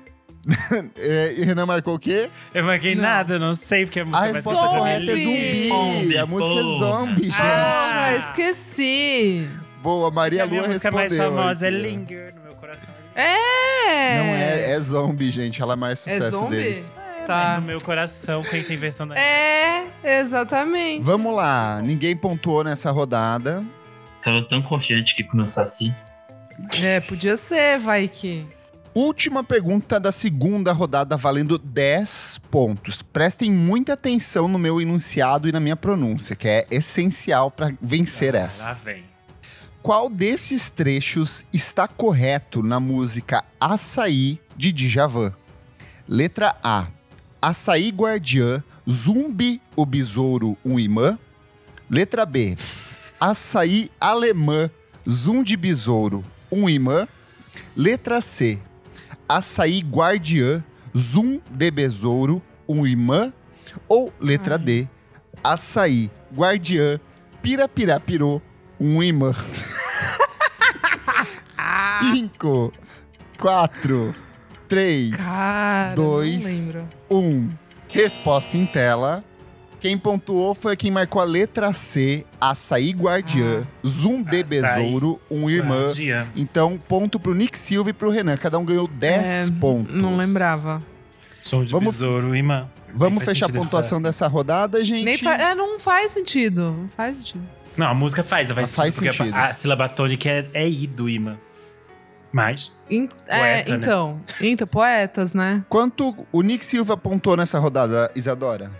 É, 0.98 1.32
e 1.36 1.42
Renan 1.44 1.66
marcou 1.66 1.94
o 1.94 1.98
quê? 1.98 2.28
Eu 2.54 2.64
marquei 2.64 2.94
Não. 2.94 3.02
nada, 3.02 3.38
não 3.38 3.54
sei 3.54 3.84
porque 3.86 4.00
a 4.00 4.04
música 4.04 4.18
A 4.18 4.22
vai 4.26 4.32
resposta 4.32 4.60
correta 4.78 5.12
é 5.12 5.16
zumbi. 5.16 5.68
Zombie, 5.68 6.18
A 6.18 6.26
música 6.26 6.52
é 6.54 6.62
zombie, 6.78 7.22
gente. 7.24 7.36
Ah, 7.40 8.04
Ah. 8.08 8.16
esqueci. 8.16 9.48
Boa, 9.82 10.10
Maria 10.10 10.44
a 10.44 10.46
minha 10.46 10.60
Lua 10.60 10.68
música 10.68 10.90
mais 10.90 11.12
respondeu. 11.12 11.38
famosa 11.38 11.66
é 11.66 11.68
aqui. 11.68 11.78
Linger, 11.78 12.34
no 12.36 12.42
meu 12.42 12.54
coração. 12.54 12.94
É. 13.14 14.18
Não 14.18 14.24
é, 14.34 14.70
é 14.72 14.80
zombie, 14.80 15.30
gente. 15.30 15.60
Ela 15.62 15.74
é 15.74 15.76
mais 15.76 16.00
sucesso 16.00 16.30
zombie? 16.30 16.56
deles. 16.56 16.94
Tá. 17.26 17.52
Mas 17.54 17.60
no 17.60 17.66
meu 17.66 17.80
coração, 17.80 18.42
quem 18.42 18.62
tem 18.62 18.76
versão 18.76 19.06
da... 19.08 19.18
É, 19.18 19.86
exatamente. 20.02 21.04
Vamos 21.04 21.34
lá. 21.34 21.80
Ninguém 21.82 22.14
pontuou 22.16 22.62
nessa 22.64 22.90
rodada. 22.90 23.62
Tava 24.24 24.42
tão 24.42 24.62
confiante 24.62 25.14
que 25.14 25.22
começou 25.22 25.62
assim. 25.62 25.94
É, 26.82 27.00
podia 27.00 27.36
ser, 27.36 27.78
vai 27.78 28.08
que. 28.08 28.46
Última 28.94 29.42
pergunta 29.42 29.98
da 29.98 30.12
segunda 30.12 30.72
rodada, 30.72 31.16
valendo 31.16 31.58
10 31.58 32.40
pontos. 32.48 33.02
Prestem 33.02 33.50
muita 33.50 33.94
atenção 33.94 34.46
no 34.46 34.58
meu 34.58 34.80
enunciado 34.80 35.48
e 35.48 35.52
na 35.52 35.58
minha 35.58 35.74
pronúncia, 35.76 36.36
que 36.36 36.46
é 36.46 36.66
essencial 36.70 37.50
para 37.50 37.74
vencer 37.82 38.36
essa. 38.36 38.66
Lá 38.66 38.72
vem. 38.72 39.04
Qual 39.82 40.08
desses 40.08 40.70
trechos 40.70 41.44
está 41.52 41.86
correto 41.88 42.62
na 42.62 42.78
música 42.80 43.44
Açaí 43.60 44.40
de 44.56 44.72
Djavan? 44.72 45.34
Letra 46.08 46.56
A. 46.62 46.86
Açaí 47.42 47.90
Guardiã, 47.90 48.62
Zumbi 48.88 49.60
o 49.74 49.84
Besouro, 49.84 50.56
um 50.64 50.78
imã. 50.78 51.18
Letra 51.90 52.24
B. 52.24 52.56
Açaí 53.20 53.90
Alemã, 54.00 54.70
Zum 55.08 55.42
de 55.42 55.56
Besouro, 55.56 56.24
um 56.50 56.68
imã. 56.68 57.06
Letra 57.76 58.20
C. 58.20 58.58
Açaí 59.28 59.80
Guardiã, 59.80 60.62
Zum 60.96 61.40
de 61.50 61.70
Besouro, 61.70 62.42
um 62.68 62.86
imã. 62.86 63.32
Ou 63.88 64.12
letra 64.20 64.58
D. 64.58 64.88
Açaí 65.42 66.10
Guardiã, 66.34 67.00
Pirapirapirô, 67.42 68.40
um 68.78 69.02
imã. 69.02 69.32
Ah, 71.56 71.98
Cinco, 72.12 72.70
quatro, 73.38 74.14
três, 74.68 75.16
cara, 75.16 75.94
dois. 75.94 76.76
um. 77.10 77.48
Resposta 77.88 78.56
em 78.56 78.66
tela. 78.66 79.24
Quem 79.84 79.98
pontuou 79.98 80.54
foi 80.54 80.74
quem 80.78 80.90
marcou 80.90 81.20
a 81.20 81.26
letra 81.26 81.70
C, 81.74 82.24
Açaí 82.40 82.90
Guardiã, 82.92 83.66
Zum 83.86 84.22
de 84.22 84.40
Açaí 84.40 84.62
Besouro, 84.62 85.20
um 85.30 85.50
irmã. 85.50 85.84
Guardiã. 85.88 86.26
Então, 86.34 86.78
ponto 86.88 87.20
pro 87.20 87.34
Nick 87.34 87.58
Silva 87.58 87.90
e 87.90 87.92
pro 87.92 88.08
Renan. 88.08 88.34
Cada 88.38 88.58
um 88.58 88.64
ganhou 88.64 88.88
10 88.88 89.28
É, 89.28 89.46
pontos. 89.60 89.94
Não 89.94 90.16
lembrava. 90.16 90.82
Som 91.42 91.66
de 91.66 91.72
Vamos- 91.72 91.92
besouro, 91.92 92.34
imã. 92.34 92.66
Vamos 92.94 93.24
fechar 93.24 93.44
a 93.44 93.52
pontuação 93.52 94.00
dessa 94.00 94.26
rodada, 94.26 94.82
gente? 94.82 95.04
Nem 95.04 95.18
fa- 95.18 95.34
é, 95.34 95.54
não 95.54 95.78
faz 95.78 96.12
sentido. 96.12 96.62
Não 96.80 96.88
faz 96.88 97.18
sentido. 97.18 97.44
Não, 97.76 97.88
a 97.88 97.92
música 97.94 98.24
faz, 98.24 98.48
não 98.48 98.54
faz, 98.54 98.68
Mas 98.68 98.74
faz 98.76 98.94
sentido, 98.94 99.10
porque 99.10 99.24
sentido. 99.24 99.36
A, 99.38 99.48
a 99.48 99.52
sílaba 99.52 99.86
tônica 99.86 100.26
é, 100.30 100.46
é 100.54 100.66
I 100.66 100.86
do 100.86 101.10
imã. 101.10 101.36
Mas, 102.32 102.72
In- 102.88 103.06
é, 103.26 103.38
Poeta, 103.38 103.70
né? 103.72 103.76
então. 103.76 104.20
Então, 104.40 104.66
poetas, 104.66 105.34
né? 105.34 105.62
Quanto 105.68 106.26
o 106.32 106.40
Nick 106.40 106.64
Silva 106.64 106.96
pontuou 106.96 107.36
nessa 107.36 107.58
rodada, 107.58 108.10
Isadora? 108.16 108.70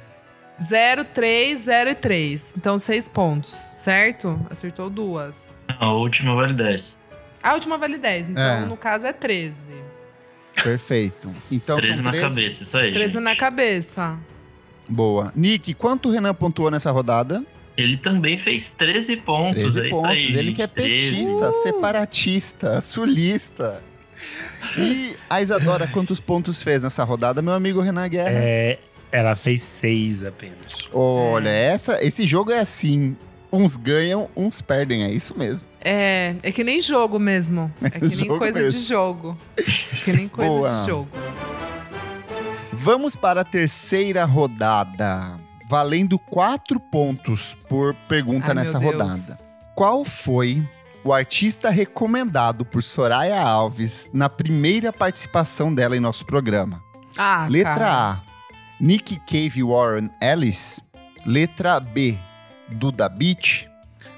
0, 0.60 1.04
3, 1.04 1.58
0 1.60 1.90
e 1.90 1.94
3. 1.94 2.54
Então, 2.56 2.78
seis 2.78 3.08
pontos, 3.08 3.50
certo? 3.50 4.38
Acertou 4.50 4.88
duas. 4.88 5.54
A 5.68 5.92
última 5.92 6.34
vale 6.34 6.54
10. 6.54 6.98
A 7.42 7.54
última 7.54 7.76
vale 7.76 7.98
10. 7.98 8.28
Então, 8.30 8.42
É. 8.42 8.64
no 8.66 8.76
caso, 8.76 9.06
é 9.06 9.12
13. 9.12 9.62
Perfeito. 10.62 11.34
Então 11.50 11.76
13 11.78 11.96
são 11.96 12.04
na 12.04 12.10
13. 12.12 12.28
cabeça, 12.28 12.62
isso 12.62 12.78
aí. 12.78 12.92
13 12.92 13.14
gente. 13.14 13.22
na 13.22 13.34
cabeça. 13.36 14.16
Boa. 14.88 15.32
Nick, 15.34 15.74
quanto 15.74 16.08
o 16.08 16.12
Renan 16.12 16.32
pontuou 16.34 16.70
nessa 16.70 16.90
rodada? 16.92 17.44
Ele 17.76 17.96
também 17.96 18.38
fez 18.38 18.70
13 18.70 19.16
pontos. 19.16 19.60
13 19.60 19.80
é 19.80 19.88
isso 19.88 19.96
pontos. 19.96 20.10
aí. 20.10 20.36
Ele 20.36 20.52
que 20.52 20.62
é 20.62 20.66
gente. 20.66 20.74
13. 20.74 21.10
petista, 21.16 21.52
separatista, 21.64 22.80
sulista. 22.80 23.82
E 24.78 25.16
a 25.28 25.42
Isadora, 25.42 25.88
quantos 25.88 26.20
pontos 26.20 26.62
fez 26.62 26.84
nessa 26.84 27.02
rodada, 27.02 27.42
meu 27.42 27.52
amigo 27.52 27.80
Renan 27.80 28.08
Guerra? 28.08 28.30
é, 28.38 28.78
ela 29.14 29.36
fez 29.36 29.62
seis 29.62 30.24
apenas. 30.24 30.88
Olha, 30.92 31.48
essa, 31.48 32.04
esse 32.04 32.26
jogo 32.26 32.50
é 32.50 32.58
assim. 32.58 33.16
Uns 33.52 33.76
ganham, 33.76 34.28
uns 34.36 34.60
perdem. 34.60 35.04
É 35.04 35.10
isso 35.12 35.38
mesmo. 35.38 35.68
É, 35.80 36.34
é 36.42 36.50
que 36.50 36.64
nem 36.64 36.80
jogo 36.80 37.20
mesmo. 37.20 37.72
É 37.80 37.90
que 37.90 38.16
nem 38.16 38.38
coisa 38.38 38.58
mesmo. 38.58 38.80
de 38.80 38.84
jogo. 38.84 39.38
É 39.56 39.96
que 40.04 40.12
nem 40.12 40.26
coisa 40.26 40.50
Boa. 40.50 40.80
de 40.80 40.86
jogo. 40.86 41.08
Vamos 42.72 43.14
para 43.14 43.42
a 43.42 43.44
terceira 43.44 44.24
rodada. 44.24 45.36
Valendo 45.68 46.18
quatro 46.18 46.80
pontos 46.80 47.56
por 47.68 47.94
pergunta 48.08 48.48
Ai, 48.48 48.54
nessa 48.54 48.78
rodada. 48.78 49.38
Qual 49.76 50.04
foi 50.04 50.68
o 51.04 51.12
artista 51.12 51.70
recomendado 51.70 52.64
por 52.64 52.82
Soraya 52.82 53.40
Alves 53.40 54.10
na 54.12 54.28
primeira 54.28 54.92
participação 54.92 55.72
dela 55.72 55.96
em 55.96 56.00
nosso 56.00 56.26
programa? 56.26 56.82
Ah, 57.16 57.46
Letra 57.48 57.74
cara. 57.74 58.10
A, 58.28 58.33
Nick 58.80 59.20
Cave 59.26 59.62
Warren 59.62 60.10
Ellis. 60.20 60.80
Letra 61.24 61.80
B, 61.80 62.18
Duda 62.68 63.08
Beach. 63.08 63.68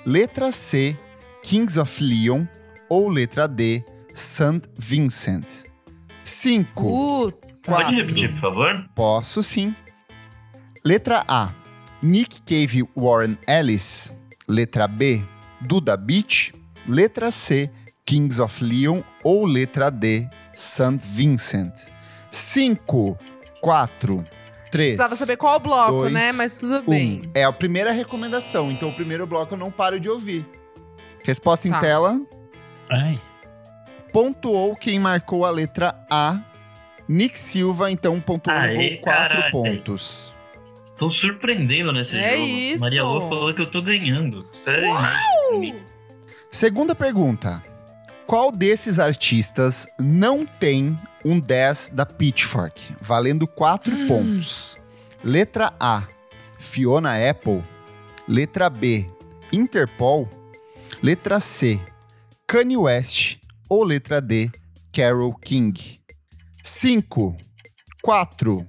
Letra 0.05 0.51
C, 0.51 0.97
Kings 1.43 1.77
of 1.77 2.03
Leon. 2.03 2.49
Ou 2.89 3.09
letra 3.09 3.49
D, 3.49 3.85
St. 4.15 4.69
Vincent. 4.79 5.65
5, 6.25 6.73
Puta. 6.73 7.47
Pode 7.63 7.95
repetir, 7.97 8.31
por 8.31 8.39
favor? 8.39 8.89
Posso 8.95 9.43
sim. 9.43 9.75
Letra 10.85 11.25
A, 11.27 11.53
Nick 12.03 12.41
Cave 12.43 12.89
Warren 12.97 13.37
Ellis. 13.47 14.13
Letra 14.49 14.87
B, 14.87 15.23
Duda 15.61 15.97
Beach. 15.97 16.53
Letra 16.89 17.31
C, 17.31 17.71
Kings 18.05 18.39
of 18.39 18.65
Leon. 18.65 19.03
Ou 19.25 19.45
letra 19.45 19.91
D, 19.91 20.29
St. 20.55 21.05
Vincent. 21.05 21.75
5, 22.31 23.17
4, 23.61 24.25
3. 24.77 24.91
Precisava 24.91 25.17
saber 25.17 25.37
qual 25.37 25.59
bloco, 25.61 25.93
dois, 25.93 26.13
né? 26.13 26.33
Mas 26.33 26.57
tudo 26.57 26.79
Um. 26.87 26.91
bem. 26.91 27.23
É 27.35 27.45
a 27.45 27.53
primeira 27.53 27.91
recomendação, 27.93 28.71
então 28.71 28.89
o 28.91 28.93
primeiro 28.93 29.27
bloco 29.27 29.55
eu 29.55 29.59
não 29.59 29.71
paro 29.71 29.99
de 30.01 30.09
ouvir. 30.09 30.47
Resposta 31.25 31.67
em 31.67 31.71
Tá. 31.73 31.81
tela. 31.81 32.21
Ai. 32.89 33.15
Pontuou 34.13 34.75
quem 34.77 34.99
marcou 34.99 35.45
a 35.45 35.51
letra 35.51 35.95
A. 36.11 36.39
Nick 37.09 37.39
Silva, 37.39 37.91
então, 37.91 38.21
pontuou 38.21 38.57
Aê, 38.57 38.97
quatro 38.99 39.51
pontos. 39.51 40.33
Estou 40.83 41.11
surpreendendo 41.11 41.93
nesse 41.93 42.17
É 42.17 42.37
jogo. 42.37 42.47
isso. 42.47 42.81
Maria 42.83 43.05
Lua 43.05 43.29
falou 43.29 43.53
que 43.55 43.61
eu 43.63 43.67
tô 43.71 43.83
ganhando. 43.83 44.49
Isso 44.53 44.71
é. 44.71 44.83
Segunda 46.51 46.95
pergunta. 46.95 47.63
Qual 48.27 48.51
desses 48.51 48.99
artistas 48.99 49.87
não 50.01 50.45
tem 50.45 50.97
um 51.25 51.39
10 51.39 51.91
da 51.95 52.05
Pitchfork? 52.05 52.81
Valendo 53.01 53.47
4 53.47 53.95
Hum. 53.95 54.09
pontos. 54.09 54.77
Letra 55.23 55.73
A, 55.79 56.07
Fiona 56.59 57.13
Apple. 57.31 57.63
Letra 58.29 58.69
B, 58.69 59.07
Interpol. 59.53 60.29
Letra 61.03 61.39
C, 61.41 61.81
Kanye 62.47 62.77
West. 62.77 63.39
Ou 63.69 63.83
letra 63.83 64.21
D, 64.21 64.51
Carol 64.93 65.35
King. 65.35 66.01
5, 66.63 67.37
4, 68.03 68.67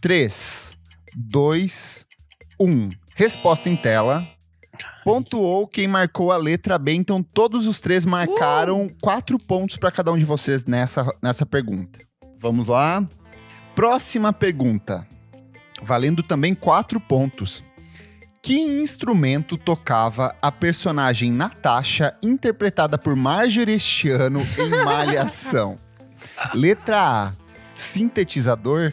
3, 0.00 0.76
2, 1.16 2.06
1. 2.58 2.90
Resposta 3.16 3.68
em 3.68 3.76
tela. 3.76 4.26
Pontuou 5.04 5.66
quem 5.66 5.88
marcou 5.88 6.30
a 6.30 6.36
letra 6.36 6.78
B, 6.78 6.94
então 6.94 7.22
todos 7.22 7.66
os 7.66 7.80
três 7.80 8.04
marcaram 8.04 8.90
quatro 9.02 9.38
pontos 9.38 9.76
para 9.76 9.90
cada 9.90 10.12
um 10.12 10.18
de 10.18 10.24
vocês 10.24 10.64
nessa, 10.64 11.06
nessa 11.22 11.44
pergunta. 11.44 11.98
Vamos 12.38 12.68
lá. 12.68 13.06
Próxima 13.74 14.32
pergunta. 14.32 15.06
Valendo 15.82 16.22
também 16.22 16.54
quatro 16.54 17.00
pontos. 17.00 17.64
Que 18.42 18.60
instrumento 18.60 19.56
tocava 19.56 20.34
a 20.42 20.50
personagem 20.50 21.30
Natasha, 21.30 22.16
interpretada 22.22 22.98
por 22.98 23.14
Marjorie 23.14 23.74
este 23.74 24.10
ano 24.10 24.40
em 24.58 24.70
Malhação? 24.84 25.76
Letra 26.52 27.28
A, 27.28 27.32
sintetizador. 27.74 28.92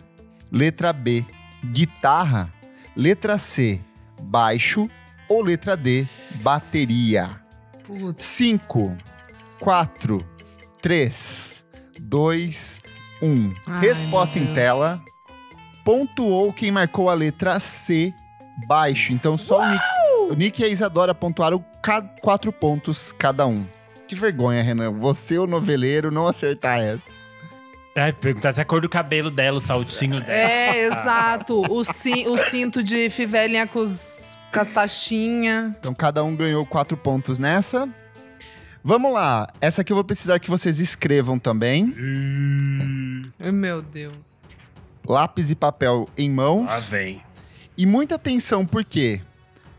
Letra 0.51 0.93
B, 0.93 1.25
guitarra. 1.63 2.53
Letra 2.95 3.37
C, 3.37 3.79
baixo. 4.21 4.87
Ou 5.29 5.41
letra 5.43 5.77
D, 5.77 6.05
bateria. 6.41 7.39
Putz. 7.85 8.25
5, 8.25 8.95
4, 9.61 10.17
3, 10.81 11.65
2, 12.01 12.81
1. 13.21 13.53
Ai, 13.67 13.81
Resposta 13.81 14.39
em 14.39 14.53
tela. 14.53 15.01
Pontuou 15.83 16.51
quem 16.53 16.71
marcou 16.71 17.09
a 17.09 17.13
letra 17.13 17.59
C, 17.59 18.13
baixo. 18.67 19.13
Então 19.13 19.37
só 19.37 19.61
o 19.61 19.69
Nick, 19.69 19.83
o 20.31 20.33
Nick 20.35 20.61
e 20.61 20.65
a 20.65 20.67
Isadora 20.67 21.15
pontuaram 21.15 21.63
4 22.21 22.51
pontos 22.51 23.11
cada 23.17 23.45
um. 23.47 23.65
Que 24.07 24.15
vergonha, 24.15 24.61
Renan. 24.63 24.91
Você, 24.97 25.37
o 25.37 25.45
noveleiro, 25.47 26.11
não 26.11 26.27
acertar 26.27 26.79
essa. 26.79 27.11
Ai, 27.95 28.13
perguntar 28.13 28.51
se 28.51 28.59
é 28.59 28.63
a 28.63 28.65
cor 28.65 28.81
do 28.81 28.89
cabelo 28.89 29.29
dela, 29.29 29.57
o 29.57 29.61
saltinho 29.61 30.19
dela. 30.21 30.31
É, 30.31 30.85
exato. 30.87 31.61
O, 31.69 31.83
ci- 31.83 32.25
o 32.27 32.37
cinto 32.49 32.81
de 32.83 33.09
fivelinha 33.09 33.67
com, 33.67 33.79
os, 33.79 34.28
com 34.53 34.59
as 34.59 34.69
taxinhas. 34.69 35.73
Então 35.79 35.93
cada 35.93 36.23
um 36.23 36.35
ganhou 36.35 36.65
4 36.65 36.95
pontos 36.97 37.39
nessa. 37.39 37.87
Vamos 38.83 39.11
lá. 39.13 39.47
Essa 39.59 39.81
aqui 39.81 39.91
eu 39.91 39.95
vou 39.95 40.03
precisar 40.03 40.39
que 40.39 40.49
vocês 40.49 40.79
escrevam 40.79 41.37
também. 41.37 41.83
Hum, 41.97 43.29
Meu 43.51 43.81
Deus. 43.81 44.37
Lápis 45.05 45.51
e 45.51 45.55
papel 45.55 46.07
em 46.17 46.29
mãos. 46.29 46.67
lá 46.67 46.79
vem. 46.79 47.21
E 47.77 47.85
muita 47.85 48.15
atenção, 48.15 48.65
porque 48.65 49.21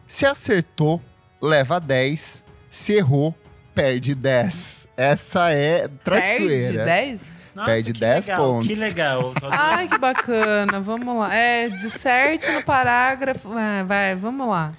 se 0.06 0.24
acertou, 0.26 1.00
leva 1.40 1.78
10. 1.78 2.42
Se 2.70 2.92
errou, 2.94 3.34
perde 3.74 4.14
10. 4.14 4.88
Essa 4.96 5.50
é 5.50 5.80
Perde 5.88 5.98
traiçoeira. 6.04 6.84
10? 6.84 7.36
Nossa, 7.54 7.66
Perde 7.66 7.92
que 7.92 8.00
10 8.00 8.26
legal, 8.26 8.44
pontos. 8.44 8.68
Que 8.68 8.74
legal. 8.74 9.34
Ai, 9.50 9.88
que 9.88 9.98
bacana. 9.98 10.80
Vamos 10.80 11.16
lá. 11.18 11.34
É, 11.34 11.68
disserte 11.68 12.50
no 12.52 12.62
parágrafo. 12.62 13.56
É, 13.58 13.84
vai, 13.84 14.14
vamos 14.14 14.48
lá. 14.48 14.72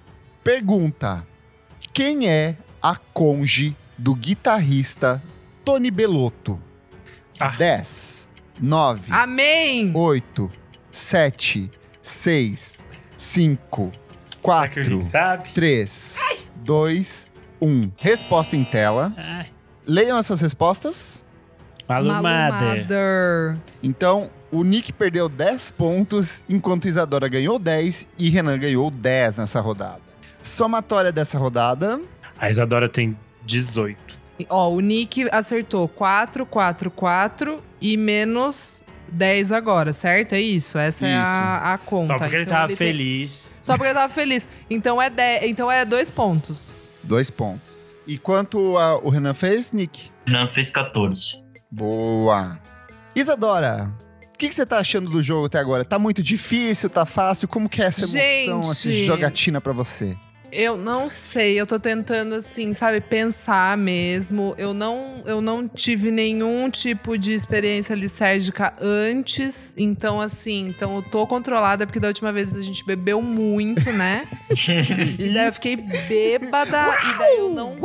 Pergunta: 0.43 1.25
Quem 1.93 2.29
é 2.29 2.55
a 2.81 2.95
conge 3.13 3.75
do 3.97 4.15
guitarrista 4.15 5.21
Tony 5.65 5.91
Belotto? 5.91 6.59
Ah. 7.39 7.55
10, 7.57 8.29
9, 8.61 9.11
Amém! 9.11 9.91
8, 9.95 10.51
7, 10.91 11.71
6, 12.01 12.83
5, 13.17 13.91
Será 13.91 13.97
que 14.29 14.37
a 14.37 14.39
4, 14.41 14.83
gente 14.83 15.03
sabe? 15.05 15.49
3, 15.49 16.17
2, 16.57 17.31
1. 17.61 17.91
Resposta 17.97 18.55
em 18.55 18.63
tela. 18.63 19.13
Ai. 19.17 19.47
Leiam 19.85 20.17
as 20.17 20.25
suas 20.27 20.41
respostas. 20.41 21.23
Malumada. 21.93 22.55
Malumader. 22.65 23.57
Então, 23.83 24.29
o 24.51 24.63
Nick 24.63 24.91
perdeu 24.93 25.27
10 25.29 25.71
pontos, 25.71 26.43
enquanto 26.49 26.87
Isadora 26.87 27.27
ganhou 27.27 27.57
10 27.59 28.07
e 28.17 28.29
Renan 28.29 28.57
ganhou 28.57 28.89
10 28.89 29.37
nessa 29.37 29.59
rodada. 29.59 30.01
Somatória 30.43 31.11
dessa 31.11 31.37
rodada. 31.37 31.99
A 32.37 32.49
Isadora 32.49 32.89
tem 32.89 33.17
18. 33.45 33.97
Ó, 34.49 34.69
o 34.71 34.79
Nick 34.79 35.27
acertou 35.31 35.87
4, 35.87 36.45
4, 36.45 36.89
4 36.89 37.61
e 37.79 37.95
menos 37.95 38.83
10 39.11 39.51
agora, 39.51 39.93
certo? 39.93 40.33
É 40.33 40.41
isso? 40.41 40.77
Essa 40.77 41.05
é 41.05 41.09
Isso. 41.11 41.19
a, 41.29 41.73
a 41.73 41.77
conta. 41.77 42.07
Só 42.07 42.17
porque 42.17 42.35
ele 42.35 42.43
Então 42.43 42.55
tava 42.55 42.67
tem- 42.69 42.75
feliz. 42.77 43.49
Só 43.61 43.73
porque 43.73 43.87
ele 43.89 43.93
tava 43.99 44.11
feliz. 44.11 44.47
Então 44.69 44.99
é, 45.01 45.09
10, 45.09 45.43
então 45.43 45.71
é 45.71 45.85
dois 45.85 46.09
pontos. 46.09 46.73
Dois 47.03 47.29
pontos. 47.29 47.95
E 48.07 48.17
quanto 48.17 48.77
a- 48.79 48.97
o 48.97 49.09
Renan 49.09 49.35
fez, 49.35 49.71
Nick? 49.71 50.09
Renan 50.25 50.47
fez 50.47 50.71
14. 50.71 51.39
Boa. 51.71 52.59
Isadora, 53.15 53.91
o 54.33 54.37
que, 54.37 54.49
que 54.49 54.53
você 54.53 54.65
tá 54.65 54.79
achando 54.79 55.09
do 55.09 55.21
jogo 55.23 55.45
até 55.45 55.59
agora? 55.59 55.85
Tá 55.85 55.97
muito 55.97 56.21
difícil? 56.21 56.89
Tá 56.89 57.05
fácil? 57.05 57.47
Como 57.47 57.69
que 57.69 57.81
é 57.81 57.85
essa 57.85 58.03
emoção, 58.05 58.71
essa 58.71 58.91
Gente. 58.91 59.05
jogatina 59.05 59.61
pra 59.61 59.71
você? 59.73 60.17
Eu 60.51 60.77
não 60.77 61.07
sei, 61.07 61.59
eu 61.59 61.65
tô 61.65 61.79
tentando 61.79 62.35
assim, 62.35 62.73
sabe, 62.73 62.99
pensar 62.99 63.77
mesmo. 63.77 64.53
Eu 64.57 64.73
não, 64.73 65.23
eu 65.25 65.41
não 65.41 65.67
tive 65.67 66.11
nenhum 66.11 66.69
tipo 66.69 67.17
de 67.17 67.33
experiência 67.33 67.95
lisérgica 67.95 68.73
antes, 68.81 69.73
então 69.77 70.19
assim, 70.19 70.67
então 70.67 70.97
eu 70.97 71.01
tô 71.01 71.25
controlada 71.25 71.85
porque 71.85 71.99
da 71.99 72.09
última 72.09 72.33
vez 72.33 72.55
a 72.55 72.61
gente 72.61 72.85
bebeu 72.85 73.21
muito, 73.21 73.91
né? 73.93 74.27
e 75.17 75.29
daí 75.29 75.47
eu 75.47 75.53
fiquei 75.53 75.77
bêbada 75.77 76.87
e 76.89 77.17
daí 77.17 77.37
eu 77.37 77.49
não 77.49 77.77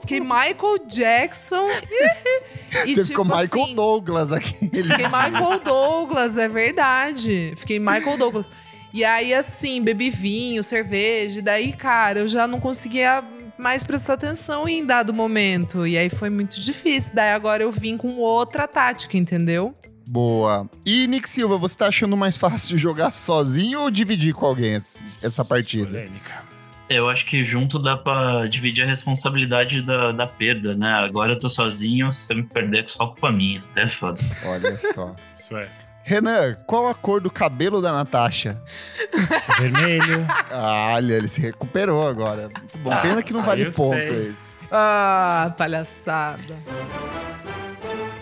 Fiquei 0.00 0.20
Michael 0.20 0.86
Jackson. 0.86 1.66
e, 2.84 2.94
você 2.94 3.04
tipo, 3.04 3.06
ficou 3.06 3.24
Michael 3.24 3.64
assim, 3.64 3.74
Douglas 3.74 4.32
aqui. 4.32 4.52
Fiquei 4.52 5.06
Michael 5.06 5.60
Douglas, 5.60 6.36
é 6.36 6.48
verdade. 6.48 7.54
Fiquei 7.56 7.78
Michael 7.78 8.18
Douglas. 8.18 8.50
E 8.94 9.04
aí, 9.04 9.34
assim, 9.34 9.82
bebi 9.82 10.08
vinho, 10.08 10.62
cerveja. 10.62 11.40
E 11.40 11.42
daí, 11.42 11.72
cara, 11.72 12.20
eu 12.20 12.28
já 12.28 12.46
não 12.46 12.60
conseguia 12.60 13.24
mais 13.58 13.82
prestar 13.82 14.12
atenção 14.12 14.68
em 14.68 14.86
dado 14.86 15.12
momento. 15.12 15.84
E 15.84 15.98
aí 15.98 16.08
foi 16.08 16.30
muito 16.30 16.60
difícil. 16.60 17.12
Daí 17.12 17.32
agora 17.32 17.64
eu 17.64 17.72
vim 17.72 17.96
com 17.96 18.16
outra 18.18 18.68
tática, 18.68 19.16
entendeu? 19.16 19.74
Boa. 20.06 20.70
E 20.86 21.08
Nick 21.08 21.28
Silva, 21.28 21.58
você 21.58 21.76
tá 21.76 21.88
achando 21.88 22.16
mais 22.16 22.36
fácil 22.36 22.78
jogar 22.78 23.12
sozinho 23.12 23.80
ou 23.80 23.90
dividir 23.90 24.32
com 24.32 24.46
alguém 24.46 24.74
essa 24.74 25.44
partida? 25.44 25.86
Polêmica. 25.86 26.44
Eu 26.88 27.08
acho 27.08 27.26
que 27.26 27.42
junto 27.44 27.80
dá 27.80 27.96
pra 27.96 28.46
dividir 28.46 28.84
a 28.84 28.86
responsabilidade 28.86 29.82
da, 29.82 30.12
da 30.12 30.26
perda, 30.28 30.76
né? 30.76 30.92
Agora 30.92 31.32
eu 31.32 31.38
tô 31.40 31.50
sozinho, 31.50 32.12
se 32.12 32.26
você 32.26 32.34
me 32.34 32.44
perder, 32.44 32.84
é 32.84 32.86
só 32.86 33.06
culpa 33.06 33.32
minha. 33.32 33.60
É 33.74 33.88
foda. 33.88 34.20
Olha 34.44 34.78
só. 34.78 35.16
Isso 35.34 35.56
é. 35.56 35.83
Renan, 36.04 36.54
qual 36.66 36.86
a 36.88 36.94
cor 36.94 37.20
do 37.20 37.30
cabelo 37.30 37.80
da 37.80 37.90
Natasha? 37.92 38.60
Vermelho. 39.58 40.26
Ah, 40.50 40.92
olha, 40.94 41.14
ele 41.14 41.28
se 41.28 41.40
recuperou 41.40 42.06
agora. 42.06 42.50
Muito 42.56 42.78
bom. 42.78 42.90
Pena 43.00 43.22
que 43.22 43.32
não 43.32 43.40
Ah, 43.40 43.44
vale 43.44 43.72
ponto 43.72 43.96
sei. 43.96 44.26
esse. 44.28 44.56
Ah, 44.70 45.54
palhaçada. 45.56 46.56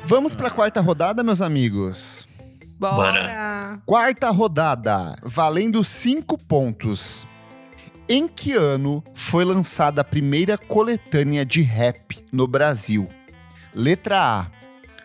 Vamos 0.04 0.34
pra 0.34 0.48
quarta 0.50 0.80
rodada, 0.80 1.22
meus 1.24 1.40
amigos. 1.42 2.26
Bora. 2.78 3.78
Quarta 3.86 4.30
rodada, 4.30 5.16
valendo 5.22 5.82
cinco 5.82 6.36
pontos. 6.38 7.26
Em 8.08 8.26
que 8.28 8.52
ano 8.52 9.02
foi 9.14 9.44
lançada 9.44 10.00
a 10.00 10.04
primeira 10.04 10.58
coletânea 10.58 11.44
de 11.44 11.62
rap 11.62 12.24
no 12.32 12.46
Brasil? 12.46 13.08
Letra 13.74 14.20
A, 14.40 14.46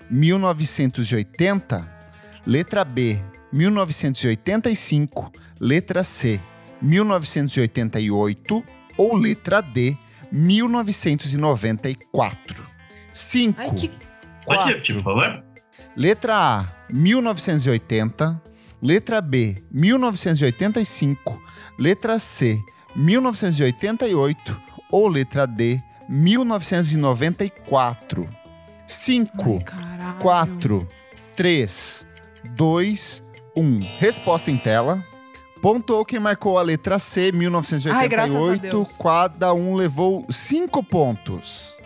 1980. 0.10 1.97
Letra 2.48 2.86
B, 2.86 3.20
1985. 3.52 5.32
Letra 5.60 6.02
C, 6.02 6.40
1988. 6.82 8.64
Ou 8.98 9.16
letra 9.18 9.60
D, 9.62 9.98
1994. 10.32 12.66
5. 13.14 13.62
Ai, 13.62 13.70
que. 13.72 13.90
Pode 13.90 14.08
Quatro. 14.46 14.68
repetir, 14.68 14.96
por 14.96 15.04
favor? 15.04 15.44
Letra 15.96 16.36
A, 16.36 16.66
1980. 16.90 18.42
Letra 18.82 19.20
B, 19.20 19.62
1985. 19.70 21.42
Letra 21.78 22.18
C, 22.18 22.62
1988. 22.96 24.58
Ou 24.90 25.10
letra 25.10 25.46
D, 25.46 25.82
1994. 26.08 28.30
5, 28.88 29.54
Ai, 29.54 29.60
caralho. 29.60 30.20
4, 30.22 30.88
3, 31.36 32.07
2, 32.56 33.24
1. 33.56 33.80
Resposta 34.00 34.52
em 34.52 34.58
tela. 34.58 35.04
Pontuou 35.62 36.06
quem 36.06 36.20
marcou 36.20 36.58
a 36.58 36.62
letra 36.62 37.00
C, 37.00 37.32
Ai, 37.92 38.08
graças 38.08 38.36
a 38.36 38.40
1988. 38.40 38.62
Deus. 38.62 38.98
Cada 39.02 39.54
um 39.54 39.74
levou 39.74 40.26
5 40.30 40.84
pontos. 40.84 41.78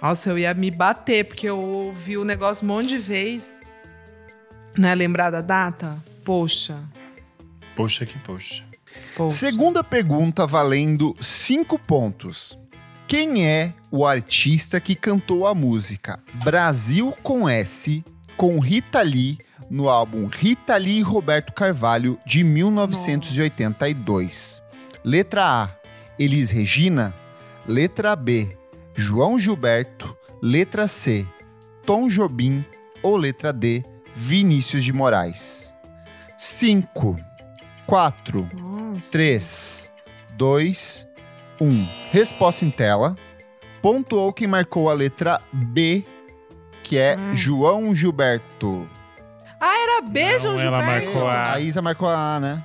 Nossa, 0.00 0.30
eu 0.30 0.38
ia 0.38 0.54
me 0.54 0.70
bater, 0.70 1.24
porque 1.24 1.48
eu 1.48 1.58
ouvi 1.58 2.16
o 2.16 2.24
negócio 2.24 2.64
um 2.64 2.68
monte 2.68 2.88
de 2.88 2.98
vez. 2.98 3.60
Não 4.76 4.88
é 4.88 4.94
lembrar 4.94 5.30
da 5.30 5.40
data? 5.40 6.02
Poxa. 6.24 6.78
Poxa 7.74 8.06
que 8.06 8.18
poxa. 8.20 8.62
poxa. 9.16 9.36
Segunda 9.36 9.82
pergunta 9.82 10.46
valendo 10.46 11.16
5 11.20 11.78
pontos. 11.80 12.56
Quem 13.08 13.44
é 13.46 13.72
o 13.90 14.06
artista 14.06 14.78
que 14.78 14.94
cantou 14.94 15.46
a 15.46 15.54
música 15.54 16.20
Brasil 16.44 17.14
com 17.22 17.48
S 17.48 18.04
com 18.36 18.60
Rita 18.60 19.00
Lee 19.00 19.38
no 19.70 19.88
álbum 19.88 20.26
Rita 20.26 20.76
Lee 20.76 20.98
e 20.98 21.02
Roberto 21.02 21.52
Carvalho 21.52 22.18
de 22.24 22.42
1982? 22.44 24.62
Letra 25.04 25.64
A, 25.64 25.70
Elis 26.18 26.50
Regina. 26.50 27.14
Letra 27.66 28.16
B, 28.16 28.56
João 28.94 29.38
Gilberto. 29.38 30.16
Letra 30.42 30.88
C, 30.88 31.26
Tom 31.84 32.08
Jobim. 32.08 32.64
Ou 33.02 33.16
letra 33.16 33.52
D, 33.52 33.82
Vinícius 34.14 34.82
de 34.82 34.92
Moraes. 34.92 35.72
5, 36.36 37.16
4, 37.86 38.48
Nossa. 38.60 39.12
3, 39.12 39.92
2, 40.36 41.06
1. 41.60 41.88
Resposta 42.10 42.64
em 42.64 42.70
tela. 42.70 43.14
Pontuou 43.80 44.32
quem 44.32 44.48
marcou 44.48 44.90
a 44.90 44.94
letra 44.94 45.40
B, 45.52 46.04
que 46.82 46.98
é 46.98 47.16
Hum. 47.16 47.36
João 47.36 47.94
Gilberto. 47.94 48.88
Ah, 49.60 49.74
era 49.82 50.02
beijo, 50.02 50.48
Não, 50.48 50.56
Gilberto. 50.58 50.66
ela 50.66 50.82
marcou 50.82 51.28
a- 51.28 51.52
A 51.54 51.60
Isa 51.60 51.82
marcou 51.82 52.08
a 52.08 52.36
A, 52.36 52.40
né? 52.40 52.62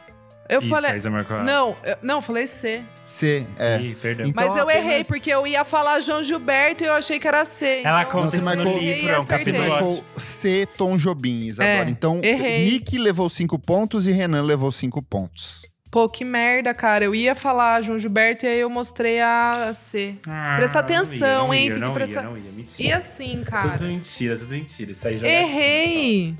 Eu 0.49 0.60
Isso, 0.60 0.69
falei. 0.69 0.91
a 0.91 0.95
Isa 0.95 1.10
marcou 1.10 1.38
a- 1.38 1.43
Não, 1.43 1.75
eu, 1.84 1.97
não, 2.03 2.15
eu 2.15 2.21
falei 2.21 2.45
C. 2.45 2.82
C, 3.06 3.47
é. 3.58 3.79
Ih, 3.82 3.95
perdão. 3.95 4.27
Então, 4.27 4.43
Mas 4.45 4.56
eu 4.56 4.63
apenas- 4.63 4.84
errei, 4.86 5.03
porque 5.06 5.29
eu 5.29 5.47
ia 5.47 5.63
falar 5.63 5.99
João 6.01 6.21
Gilberto 6.21 6.84
e 6.84 6.88
eu 6.88 6.93
achei 6.93 7.17
que 7.19 7.27
era 7.27 7.43
C. 7.45 7.82
Ela 7.84 8.01
então 8.01 8.12
conta 8.12 8.29
você 8.32 8.38
isso 8.38 8.45
marcou- 8.45 8.65
no 8.65 8.77
livro, 8.77 9.10
é 9.10 9.17
um 9.17 9.21
Acertei. 9.21 9.45
Você 9.45 9.51
capítulo 9.51 9.69
marcou. 9.69 10.03
C, 10.17 10.67
Tom 10.77 10.97
Jobim, 10.97 11.39
Isadora. 11.45 11.86
É, 11.88 11.89
então, 11.89 12.19
errei. 12.23 12.65
Nick 12.65 12.97
levou 12.97 13.29
5 13.29 13.58
pontos 13.58 14.06
e 14.06 14.12
Renan 14.12 14.41
levou 14.43 14.71
5 14.71 15.01
pontos. 15.01 15.65
Pô, 15.89 16.10
que 16.10 16.25
merda, 16.25 16.73
cara. 16.73 17.06
Eu 17.06 17.13
ia 17.15 17.36
falar 17.36 17.82
João 17.82 17.97
Gilberto 17.99 18.45
e 18.45 18.49
aí 18.49 18.60
eu 18.60 18.69
mostrei 18.69 19.21
a 19.21 19.71
C. 19.73 20.15
Ah, 20.27 20.56
Presta 20.58 20.82
não 20.82 20.89
ia, 20.89 20.99
atenção, 20.99 21.47
não 21.47 21.53
hein, 21.53 21.65
ia, 21.67 21.71
tem 21.71 21.79
que 21.82 21.88
não 21.88 21.93
prestar- 21.93 22.21
Ia, 22.23 22.29
não 22.29 22.38
ia, 22.38 22.51
mentira. 22.51 22.89
E 22.89 22.91
assim, 22.91 23.43
cara. 23.43 23.69
Tudo 23.69 23.86
mentira, 23.86 24.38
tudo 24.38 24.51
mentira. 24.51 24.91
Isso 24.91 25.08
aí 25.08 25.17
já 25.17 25.27
é 25.27 25.43
assim, 25.43 25.51
Errei. 25.51 26.36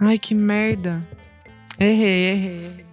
Ai, 0.00 0.18
que 0.18 0.34
merda. 0.34 1.06
Errei, 1.78 2.30
errei, 2.32 2.86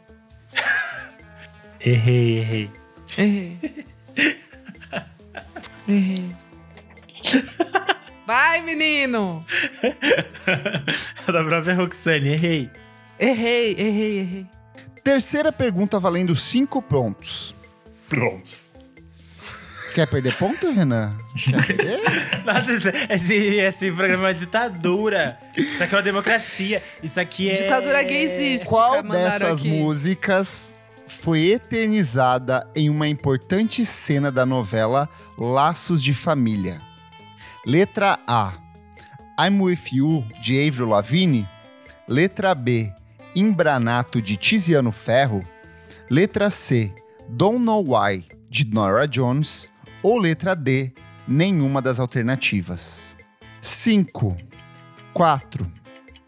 Errei, 1.79 2.39
errei. 2.39 2.71
errei. 3.17 3.60
Errei. 5.88 6.36
Vai, 8.25 8.62
menino! 8.62 9.43
da 11.27 11.43
própria 11.43 11.75
Roxane, 11.75 12.34
errei. 12.34 12.69
Errei, 13.19 13.75
errei, 13.77 14.17
errei. 14.19 14.47
Terceira 15.03 15.51
pergunta 15.51 15.99
valendo 15.99 16.34
5 16.34 16.82
pontos. 16.82 17.53
Prontos. 18.08 18.71
Quer 19.93 20.08
perder 20.08 20.36
ponto, 20.38 20.71
Renan? 20.71 21.15
Quer 21.36 21.65
perder? 21.67 21.99
Nossa, 22.43 22.71
esse, 23.10 23.34
esse, 23.34 23.91
programa 23.91 24.23
é 24.23 24.27
uma 24.27 24.34
ditadura. 24.34 25.38
Isso 25.56 25.84
aqui 25.84 25.93
é 25.93 25.97
uma 25.97 26.03
democracia. 26.03 26.84
Isso 27.03 27.19
aqui 27.19 27.51
é. 27.51 27.53
Ditadura 27.53 28.01
gay 28.01 28.23
existe. 28.23 28.65
Qual 28.65 29.03
dessas 29.03 29.60
aqui. 29.60 29.69
músicas 29.69 30.75
foi 31.08 31.51
eternizada 31.51 32.67
em 32.75 32.89
uma 32.89 33.08
importante 33.08 33.86
cena 33.86 34.32
da 34.32 34.45
novela 34.45 35.08
Laços 35.38 36.01
de 36.01 36.13
Família? 36.13 36.82
Letra 37.65 38.19
A. 38.25 38.53
I'm 39.39 39.62
With 39.62 39.91
You, 39.91 40.25
de 40.41 40.67
Avril 40.67 40.88
Lavigne. 40.89 41.47
Letra 42.08 42.56
B. 42.56 42.91
Imbranato, 43.36 44.21
de 44.21 44.38
Tiziano 44.38 44.91
Ferro. 44.91 45.41
Letra 46.10 46.49
C. 46.49 46.91
Don't 47.29 47.63
Know 47.63 47.84
Why, 47.88 48.25
de 48.49 48.65
Nora 48.65 49.08
Jones. 49.08 49.72
Ou 50.03 50.17
letra 50.17 50.55
D. 50.55 50.91
Nenhuma 51.27 51.81
das 51.81 51.99
alternativas. 51.99 53.15
5, 53.61 54.35
4, 55.13 55.71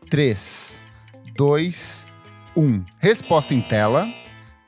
3, 0.09 0.83
2, 1.35 2.05
1. 2.55 2.83
Resposta 2.99 3.53
em 3.53 3.61
tela. 3.61 4.07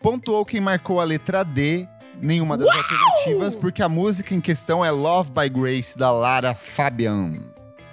Pontuou 0.01 0.45
quem 0.45 0.59
marcou 0.59 0.99
a 0.99 1.03
letra 1.05 1.43
D, 1.43 1.87
nenhuma 2.21 2.57
das 2.57 2.67
alternativas, 2.67 3.55
porque 3.55 3.81
a 3.81 3.87
música 3.89 4.35
em 4.35 4.41
questão 4.41 4.83
é 4.83 4.91
Love 4.91 5.31
by 5.31 5.49
Grace, 5.49 5.97
da 5.97 6.11
Lara 6.11 6.53
Fabian. 6.53 7.33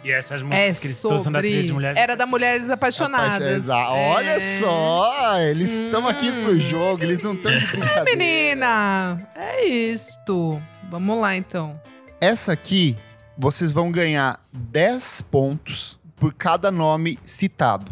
E 0.02 0.10
essas 0.12 0.42
É 0.42 0.44
músicas 0.44 0.78
que 0.80 0.86
eles 0.88 0.96
são 0.98 1.32
da 1.32 1.38
trilha 1.38 1.54
de 1.62 1.68
sobre... 1.68 1.72
mulheres. 1.74 1.96
Era 1.98 2.14
da 2.14 2.26
Mulheres 2.26 2.68
Apaixonadas. 2.68 3.68
Olha 3.70 4.32
É. 4.38 4.60
só, 4.60 5.38
eles 5.38 5.70
estão 5.70 6.06
aqui 6.06 6.30
pro 6.30 6.52
Hum. 6.52 6.58
jogo, 6.60 7.02
eles 7.02 7.22
não 7.22 7.32
estão 7.32 7.56
de 7.56 7.64
brincadeira. 7.66 8.04
Menina, 8.04 9.16
é 9.34 9.64
isto. 9.66 10.60
Vamos 10.94 11.20
lá, 11.20 11.34
então. 11.34 11.80
Essa 12.20 12.52
aqui, 12.52 12.96
vocês 13.36 13.72
vão 13.72 13.90
ganhar 13.90 14.38
10 14.52 15.22
pontos 15.22 15.98
por 16.14 16.32
cada 16.32 16.70
nome 16.70 17.18
citado. 17.24 17.90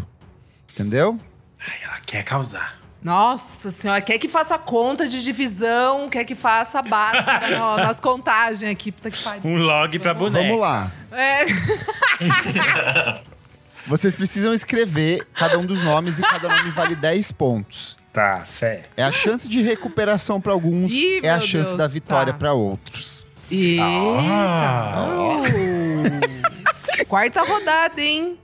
Entendeu? 0.73 1.19
Ela 1.83 1.99
quer 2.07 2.23
causar. 2.23 2.79
Nossa 3.03 3.73
senhora, 3.73 4.01
quer 4.01 4.17
que 4.19 4.29
faça 4.29 4.57
conta 4.57 5.09
de 5.09 5.21
divisão, 5.25 6.09
quer 6.09 6.25
que 6.25 6.37
faça 6.37 6.81
basta 6.81 7.41
no- 7.59 7.77
nas 7.79 7.99
contagens 7.99 8.71
aqui. 8.71 8.93
Puta 8.93 9.11
que 9.11 9.21
pariu. 9.21 9.43
Um 9.45 9.57
log 9.57 9.99
pra 9.99 10.15
boneco. 10.15 10.45
Vamos 10.45 10.61
lá. 10.61 10.93
É. 11.11 11.45
Vocês 13.89 14.15
precisam 14.15 14.55
escrever 14.55 15.27
cada 15.35 15.59
um 15.59 15.67
dos 15.67 15.83
nomes 15.83 16.17
e 16.19 16.23
cada 16.23 16.49
nome 16.49 16.71
vale 16.71 16.95
10 16.95 17.33
pontos. 17.33 17.99
Tá, 18.13 18.45
fé. 18.45 18.85
É 18.95 19.03
a 19.03 19.11
chance 19.11 19.49
de 19.49 19.63
recuperação 19.63 20.39
para 20.41 20.53
alguns, 20.53 20.93
Ih, 20.93 21.21
é 21.23 21.31
a 21.31 21.41
chance 21.41 21.71
Deus, 21.71 21.79
da 21.79 21.87
vitória 21.87 22.35
tá. 22.35 22.39
para 22.39 22.53
outros. 22.53 23.25
Eita. 23.51 23.83
Ah. 23.85 25.07
Uh. 25.09 27.07
Quarta 27.09 27.43
rodada, 27.43 28.03
hein? 28.03 28.39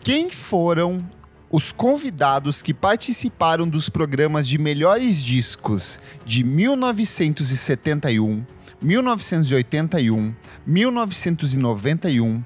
Quem 0.00 0.28
foram 0.30 1.08
os 1.50 1.70
convidados 1.70 2.62
que 2.62 2.74
participaram 2.74 3.68
dos 3.68 3.88
programas 3.88 4.48
de 4.48 4.58
melhores 4.58 5.22
discos 5.22 6.00
de 6.24 6.42
1971, 6.42 8.44
1981, 8.80 10.34
1991, 10.66 12.42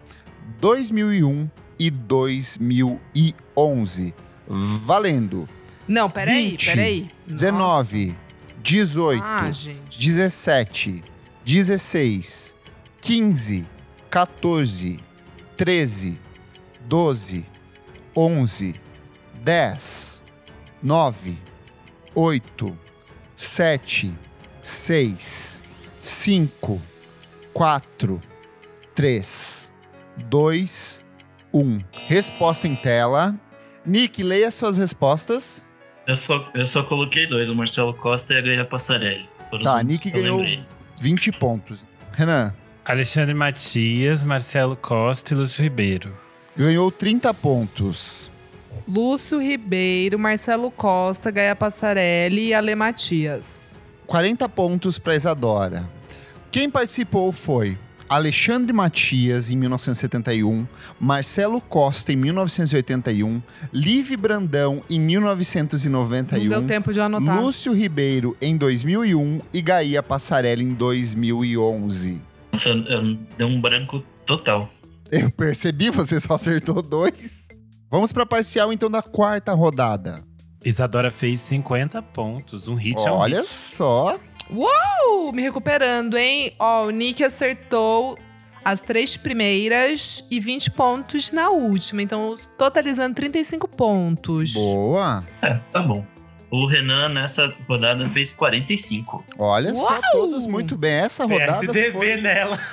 2001 0.61 1.49
e 1.79 1.91
2011? 1.91 4.15
Valendo! 4.47 5.49
Não, 5.88 6.11
peraí, 6.11 6.51
20, 6.51 6.66
peraí. 6.66 7.07
19, 7.27 8.16
18, 8.62 9.20
Nossa. 9.20 9.33
Ah, 9.33 9.51
gente. 9.51 9.99
17, 9.99 11.03
16, 11.44 12.55
15, 13.01 13.66
14, 14.11 14.96
13, 15.57 16.20
12, 16.81 17.46
11, 18.16 18.75
10, 19.42 20.22
9, 20.83 21.38
8, 22.14 22.79
7, 23.37 24.14
6, 24.61 25.62
5, 26.03 26.83
4, 27.53 28.20
3, 28.94 29.72
2, 30.25 31.07
1. 31.53 31.79
Resposta 32.09 32.66
em 32.66 32.75
tela. 32.75 33.35
Nick, 33.85 34.22
leia 34.22 34.51
suas 34.51 34.77
respostas. 34.79 35.64
Eu 36.07 36.14
só, 36.16 36.49
eu 36.55 36.66
só 36.66 36.83
coloquei 36.83 37.27
dois, 37.27 37.51
o 37.51 37.55
Marcelo 37.55 37.92
Costa 37.92 38.35
e 38.35 38.38
a 38.38 38.40
Gaia 38.40 38.64
Passarelli. 38.64 39.29
Tá, 39.62 39.83
Nick 39.83 40.11
ganhou 40.11 40.38
lembrei. 40.38 40.64
20 41.01 41.33
pontos. 41.33 41.85
Renan, 42.12 42.55
Alexandre 42.85 43.35
Matias, 43.35 44.23
Marcelo 44.25 44.77
Costa 44.77 45.35
e 45.35 45.37
Lúcio 45.37 45.62
Ribeiro. 45.62 46.14
ganhou 46.57 46.90
30 46.90 47.35
pontos. 47.35 48.31
Lúcio 48.87 49.40
Ribeiro, 49.40 50.19
Marcelo 50.19 50.71
Costa, 50.71 51.31
Gaia 51.31 51.57
Passarelli 51.57 52.49
e 52.49 52.55
Ale 52.55 52.75
Matias. 52.75 53.53
40 54.07 54.49
pontos 54.49 54.99
para 54.99 55.16
Isadora. 55.16 55.88
Quem 56.51 56.71
participou 56.71 57.33
foi 57.33 57.77
Alexandre 58.09 58.73
Matias, 58.73 59.51
em 59.51 59.57
1971, 59.57 60.66
Marcelo 61.01 61.61
Costa, 61.61 62.12
em 62.12 62.16
1981, 62.16 63.42
Live 63.73 64.16
Brandão, 64.16 64.83
em 64.88 64.99
Não 64.99 65.07
1991, 65.07 66.49
deu 66.49 66.66
tempo 66.66 66.92
de 66.92 67.01
anotar. 67.01 67.40
Lúcio 67.42 67.73
Ribeiro, 67.73 68.37
em 68.40 68.57
2001 68.57 69.40
e 69.53 69.61
Gaia 69.61 70.03
Passarelli, 70.03 70.64
em 70.64 70.73
2011. 70.75 72.21
Nossa, 72.53 72.69
eu- 72.69 72.85
eu- 72.85 73.19
deu 73.37 73.47
um 73.49 73.61
branco 73.61 74.03
total. 74.25 74.71
Eu 75.11 75.31
percebi, 75.31 75.90
você 75.90 76.21
só 76.21 76.35
acertou 76.35 76.83
dois. 76.83 77.49
Vamos 77.90 78.12
para 78.12 78.27
parcial, 78.27 78.73
então, 78.73 78.90
da 78.90 79.03
quarta 79.03 79.53
rodada. 79.53 80.23
Isadora 80.64 81.11
fez 81.12 81.40
50 81.40 82.03
pontos. 82.03 82.66
Um 82.66 82.75
hit 82.75 82.99
é 83.07 83.11
um 83.11 83.14
Olha 83.14 83.38
hit. 83.40 83.49
só. 83.49 84.16
Uh, 84.51 85.33
me 85.33 85.43
recuperando, 85.43 86.17
hein? 86.17 86.55
Ó, 86.59 86.87
o 86.87 86.91
Nick 86.91 87.23
acertou 87.25 88.19
as 88.65 88.81
três 88.81 89.17
primeiras 89.17 90.25
e 90.31 90.41
20 90.41 90.71
pontos 90.73 91.31
na 91.31 91.51
última. 91.51 92.03
Então, 92.03 92.35
totalizando 92.59 93.15
35 93.15 93.69
pontos. 93.69 94.55
Boa. 94.55 95.25
É, 95.43 95.55
tá 95.71 95.83
bom. 95.83 96.05
O 96.51 96.67
Renan, 96.67 97.09
nessa 97.09 97.53
rodada, 97.69 98.09
fez 98.09 98.33
45. 98.33 99.25
Olha 99.39 99.75
só, 99.75 100.01
todos 100.13 100.47
muito 100.47 100.77
bem. 100.77 100.95
Essa 100.95 101.25
rodada 101.25 101.61
PSDB 101.61 101.93
foi... 101.93 102.21
nela. 102.21 102.59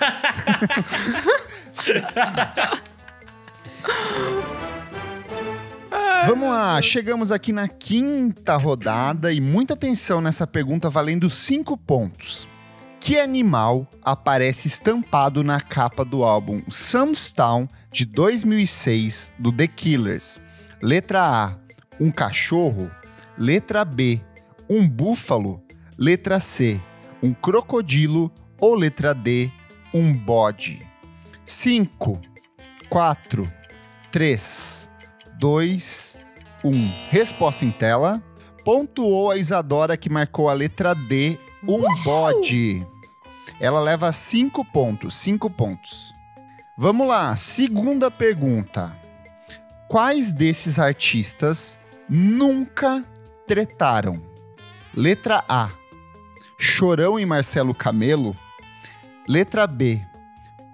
Vamos 6.26 6.50
lá, 6.50 6.82
chegamos 6.82 7.32
aqui 7.32 7.52
na 7.52 7.68
quinta 7.68 8.56
rodada 8.56 9.34
e 9.34 9.42
muita 9.42 9.74
atenção 9.74 10.22
nessa 10.22 10.48
pergunta 10.48 10.90
valendo 10.90 11.30
cinco 11.30 11.78
pontos. 11.78 12.48
Que 13.00 13.20
animal 13.20 13.86
aparece 14.02 14.70
estampado 14.70 15.44
na 15.44 15.60
capa 15.60 16.06
do 16.06 16.24
álbum 16.24 16.62
Town 17.36 17.68
de 17.92 18.06
2006 18.06 19.34
do 19.38 19.52
The 19.52 19.68
Killers? 19.68 20.40
Letra 20.82 21.22
A, 21.22 21.58
um 22.00 22.10
cachorro. 22.10 22.90
Letra 23.38 23.84
B, 23.84 24.22
um 24.70 24.88
búfalo. 24.88 25.62
Letra 25.98 26.40
C, 26.40 26.80
um 27.22 27.34
crocodilo. 27.34 28.32
Ou 28.62 28.76
letra 28.76 29.14
D, 29.14 29.52
um 29.94 30.14
bode. 30.14 30.88
5, 31.46 32.22
4, 32.88 33.44
3, 34.10 34.90
2, 35.38 36.13
1. 36.64 36.92
Resposta 37.10 37.66
em 37.66 37.72
tela. 37.72 38.22
Pontuou 38.64 39.30
a 39.30 39.38
Isadora 39.38 39.98
que 39.98 40.10
marcou 40.10 40.50
a 40.50 40.54
letra 40.54 40.96
D, 40.96 41.38
um 41.68 41.84
bode. 42.04 42.86
Ela 43.60 43.82
leva 43.82 44.12
cinco 44.12 44.64
pontos, 44.64 45.14
cinco 45.14 45.50
pontos. 45.50 46.14
Vamos 46.78 47.08
lá, 47.08 47.36
segunda 47.36 48.10
pergunta. 48.10 48.98
Quais 49.88 50.34
desses 50.34 50.80
artistas 50.80 51.78
nunca 52.10 53.04
tretaram? 53.46 54.22
Letra 54.96 55.44
A. 55.48 55.70
Chorão 56.58 57.20
e 57.20 57.26
Marcelo 57.26 57.76
Camelo. 57.76 58.36
Letra 59.28 59.68
B. 59.68 60.02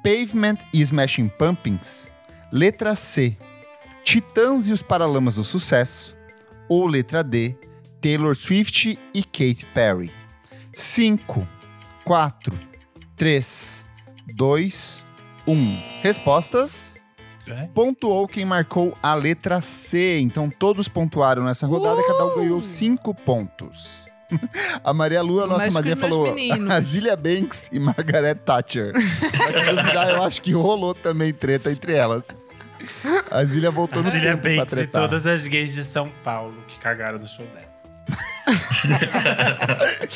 Pavement 0.03 0.57
e 0.73 0.81
Smashing 0.81 1.27
Pumpkins. 1.27 2.11
Letra 2.51 2.95
C. 2.95 3.37
Titãs 4.09 4.67
e 4.67 4.73
os 4.73 4.81
Paralamas 4.81 5.35
do 5.35 5.43
Sucesso. 5.43 6.17
Ou 6.67 6.87
letra 6.87 7.23
D. 7.23 7.55
Taylor 8.01 8.35
Swift 8.35 8.97
e 9.13 9.23
Katy 9.23 9.67
Perry. 9.71 10.11
5, 10.73 11.47
4, 12.05 12.57
3, 13.15 13.85
2, 14.33 15.05
1. 15.45 15.79
Respostas? 16.01 16.95
É. 17.47 17.67
Pontuou 17.67 18.27
quem 18.27 18.45
marcou 18.45 18.97
a 19.03 19.13
letra 19.13 19.61
C. 19.61 20.19
Então 20.19 20.49
todos 20.49 20.87
pontuaram 20.87 21.43
nessa 21.43 21.67
rodada, 21.67 22.01
cada 22.01 22.25
um 22.25 22.35
ganhou 22.35 22.63
5 22.63 23.13
pontos. 23.13 24.07
A 24.83 24.91
Maria 24.91 25.21
Lua, 25.21 25.45
nossa 25.45 25.65
Mas 25.65 25.73
madrinha, 25.75 25.95
falou 25.95 26.33
meninos. 26.33 26.69
a 26.73 26.81
Zilia 26.81 27.15
Banks 27.15 27.69
e 27.71 27.79
Margaret 27.79 28.35
Thatcher. 28.35 28.91
Mas 28.93 29.55
se 29.55 29.65
duvidar, 29.65 30.09
eu 30.09 30.23
acho 30.23 30.41
que 30.41 30.51
rolou 30.51 30.95
também 30.95 31.31
treta 31.31 31.71
entre 31.71 31.93
elas. 31.93 32.35
A 33.31 33.43
Zilia 33.45 33.71
voltou 33.71 34.01
no 34.03 34.09
Cecília 34.11 34.31
tempo 34.31 34.41
pra 34.43 34.55
Banks 34.55 34.73
e 34.73 34.75
tretar. 34.75 35.01
todas 35.03 35.25
as 35.27 35.45
gays 35.47 35.73
de 35.73 35.83
São 35.83 36.09
Paulo 36.23 36.57
que 36.67 36.79
cagaram 36.79 37.17
no 37.19 37.27
show 37.27 37.45
dela. 37.47 37.69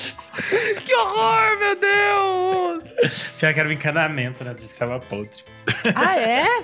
Que 0.85 0.95
horror, 0.95 1.59
meu 1.59 1.75
Deus! 1.79 2.83
Pior 3.39 3.53
que 3.53 3.59
era 3.59 3.69
um 3.69 3.71
encanamento, 3.71 4.43
né? 4.43 4.53
Disse 4.53 4.73
que 4.73 4.79
tava 4.79 4.99
podre. 4.99 5.43
Ah, 5.95 6.15
é? 6.17 6.63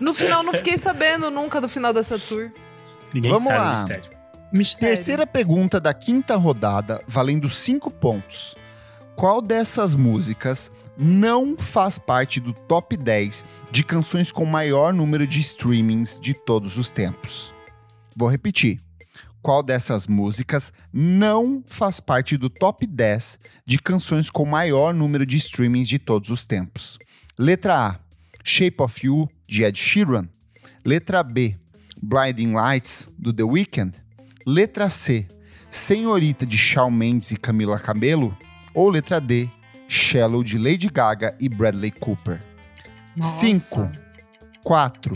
No 0.00 0.14
final, 0.14 0.42
não 0.42 0.52
fiquei 0.52 0.76
sabendo 0.78 1.30
nunca 1.30 1.60
do 1.60 1.68
final 1.68 1.92
dessa 1.92 2.18
tour. 2.18 2.50
Ninguém 3.12 3.30
Vamos 3.30 3.46
sabe 3.48 3.58
lá. 3.58 3.70
o 3.70 3.72
mistério. 3.74 4.10
Mistério. 4.52 4.96
Terceira 4.96 5.26
pergunta 5.26 5.80
da 5.80 5.92
quinta 5.94 6.36
rodada, 6.36 7.02
valendo 7.06 7.48
5 7.48 7.90
pontos. 7.90 8.54
Qual 9.16 9.40
dessas 9.40 9.96
músicas 9.96 10.70
não 10.98 11.56
faz 11.58 11.98
parte 11.98 12.40
do 12.40 12.52
top 12.52 12.96
10 12.96 13.44
de 13.70 13.82
canções 13.82 14.32
com 14.32 14.44
maior 14.44 14.94
número 14.94 15.26
de 15.26 15.40
streamings 15.40 16.18
de 16.18 16.32
todos 16.32 16.78
os 16.78 16.90
tempos? 16.90 17.54
Vou 18.16 18.28
repetir. 18.28 18.80
Qual 19.42 19.62
dessas 19.62 20.06
músicas 20.06 20.72
não 20.92 21.62
faz 21.66 22.00
parte 22.00 22.36
do 22.36 22.50
top 22.50 22.86
10 22.86 23.38
de 23.64 23.78
canções 23.78 24.28
com 24.28 24.44
maior 24.44 24.92
número 24.92 25.24
de 25.24 25.36
streamings 25.36 25.86
de 25.86 25.98
todos 25.98 26.30
os 26.30 26.46
tempos? 26.46 26.98
Letra 27.38 27.88
A: 27.90 28.00
Shape 28.42 28.82
of 28.82 29.06
You, 29.06 29.28
de 29.46 29.62
Ed 29.62 29.78
Sheeran. 29.78 30.28
Letra 30.84 31.22
B: 31.22 31.56
Blinding 32.02 32.54
Lights, 32.54 33.08
do 33.16 33.32
The 33.32 33.44
Weeknd. 33.44 33.92
Letra 34.44 34.88
C: 34.88 35.28
Senhorita, 35.70 36.46
de 36.46 36.56
Shawn 36.56 36.90
Mendes 36.90 37.30
e 37.30 37.36
Camila 37.36 37.78
Cabello. 37.78 38.36
Ou 38.74 38.88
letra 38.88 39.20
D: 39.20 39.48
Shallow, 39.88 40.42
de 40.42 40.58
Lady 40.58 40.88
Gaga 40.88 41.34
e 41.40 41.48
Bradley 41.48 41.90
Cooper. 41.90 42.40
Nossa. 43.16 43.40
5, 43.40 43.90
4, 44.62 45.14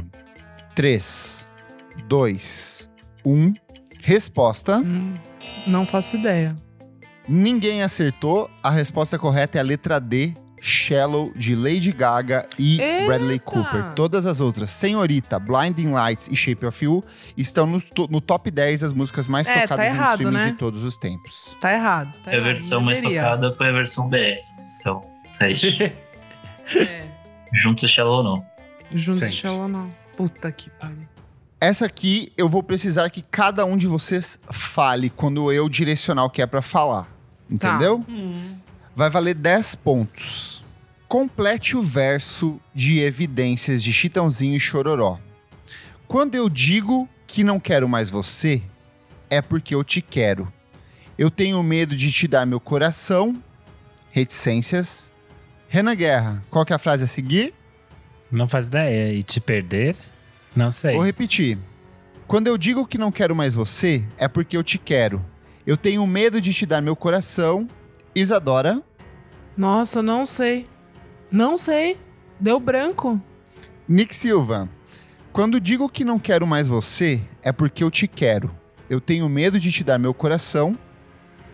3, 0.74 1.46
2, 2.06 2.88
1. 3.24 3.52
Resposta: 4.02 4.78
Hum, 4.78 5.12
não 5.66 5.86
faço 5.86 6.16
ideia. 6.16 6.54
ninguém 7.28 7.82
acertou. 7.82 8.50
A 8.62 8.70
resposta 8.70 9.18
correta 9.18 9.58
é 9.58 9.60
a 9.60 9.64
letra 9.64 10.00
D. 10.00 10.34
Shallow, 10.62 11.32
de 11.34 11.56
Lady 11.56 11.90
Gaga 11.90 12.44
e 12.58 12.78
Eita! 12.82 13.06
Bradley 13.06 13.38
Cooper. 13.38 13.94
Todas 13.94 14.26
as 14.26 14.40
outras, 14.40 14.68
Senhorita, 14.70 15.38
Blinding 15.38 15.90
Lights 15.90 16.28
e 16.30 16.36
Shape 16.36 16.66
of 16.66 16.84
You, 16.84 17.02
estão 17.34 17.64
no, 17.66 17.78
no 18.10 18.20
top 18.20 18.50
10 18.50 18.82
das 18.82 18.92
músicas 18.92 19.26
mais 19.26 19.48
É, 19.48 19.54
tá 19.54 19.60
tocadas 19.62 19.86
em 19.86 19.88
errado, 19.96 20.14
streamings 20.20 20.44
né? 20.44 20.50
de 20.52 20.58
todos 20.58 20.84
os 20.84 20.98
tempos. 20.98 21.56
Tá 21.58 21.72
errado. 21.72 22.14
Tá 22.22 22.30
a 22.30 22.34
errado. 22.34 22.44
versão 22.44 22.80
mais 22.82 22.98
Deveria. 23.00 23.22
tocada 23.22 23.54
foi 23.54 23.68
a 23.70 23.72
versão 23.72 24.06
BR. 24.10 24.18
Então, 24.80 25.00
é 25.38 25.50
isso. 25.50 25.66
É. 26.76 27.04
Juntos 27.52 27.90
Shallow 27.90 28.22
não. 28.22 28.46
Juntos 28.92 29.22
Sempre. 29.22 29.34
Shallow 29.34 29.66
não. 29.66 29.90
Puta 30.16 30.52
que 30.52 30.70
pariu. 30.70 31.08
Essa 31.60 31.86
aqui 31.86 32.32
eu 32.36 32.48
vou 32.48 32.62
precisar 32.62 33.10
que 33.10 33.22
cada 33.22 33.64
um 33.64 33.76
de 33.76 33.88
vocês 33.88 34.38
fale 34.52 35.10
quando 35.10 35.50
eu 35.50 35.68
direcionar 35.68 36.24
o 36.24 36.30
que 36.30 36.40
é 36.40 36.46
pra 36.46 36.62
falar. 36.62 37.04
Tá. 37.04 37.10
Entendeu? 37.50 38.04
Vai 38.94 39.10
valer 39.10 39.34
10 39.34 39.74
pontos. 39.76 40.62
Complete 41.08 41.76
o 41.76 41.82
verso 41.82 42.60
de 42.72 43.00
evidências 43.00 43.82
de 43.82 43.92
Chitãozinho 43.92 44.56
e 44.56 44.60
Chororó. 44.60 45.18
Quando 46.06 46.36
eu 46.36 46.48
digo 46.48 47.08
que 47.26 47.42
não 47.42 47.58
quero 47.58 47.88
mais 47.88 48.08
você, 48.08 48.62
é 49.28 49.42
porque 49.42 49.74
eu 49.74 49.82
te 49.82 50.00
quero. 50.00 50.52
Eu 51.18 51.30
tenho 51.30 51.62
medo 51.62 51.94
de 51.96 52.10
te 52.10 52.26
dar 52.26 52.46
meu 52.46 52.60
coração. 52.60 53.42
Reticências. 54.10 55.12
Renan 55.68 55.94
Guerra, 55.94 56.44
qual 56.50 56.64
que 56.64 56.72
é 56.72 56.76
a 56.76 56.78
frase 56.78 57.04
a 57.04 57.06
seguir? 57.06 57.54
Não 58.30 58.48
faz 58.48 58.66
ideia. 58.66 59.12
E 59.12 59.22
te 59.22 59.40
perder? 59.40 59.96
Não 60.54 60.70
sei. 60.70 60.94
Vou 60.94 61.04
repetir. 61.04 61.58
Quando 62.26 62.46
eu 62.46 62.56
digo 62.56 62.86
que 62.86 62.98
não 62.98 63.10
quero 63.10 63.34
mais 63.34 63.54
você, 63.54 64.04
é 64.16 64.28
porque 64.28 64.56
eu 64.56 64.62
te 64.62 64.78
quero. 64.78 65.24
Eu 65.66 65.76
tenho 65.76 66.06
medo 66.06 66.40
de 66.40 66.52
te 66.52 66.64
dar 66.66 66.80
meu 66.80 66.96
coração. 66.96 67.68
Isadora. 68.14 68.82
Nossa, 69.56 70.02
não 70.02 70.24
sei. 70.24 70.66
Não 71.30 71.56
sei. 71.56 71.96
Deu 72.38 72.58
branco. 72.58 73.20
Nick 73.88 74.14
Silva. 74.14 74.68
Quando 75.32 75.60
digo 75.60 75.88
que 75.88 76.04
não 76.04 76.18
quero 76.18 76.46
mais 76.46 76.66
você, 76.66 77.20
é 77.42 77.52
porque 77.52 77.84
eu 77.84 77.90
te 77.90 78.08
quero. 78.08 78.50
Eu 78.88 79.00
tenho 79.00 79.28
medo 79.28 79.58
de 79.60 79.70
te 79.70 79.84
dar 79.84 79.98
meu 79.98 80.12
coração. 80.12 80.76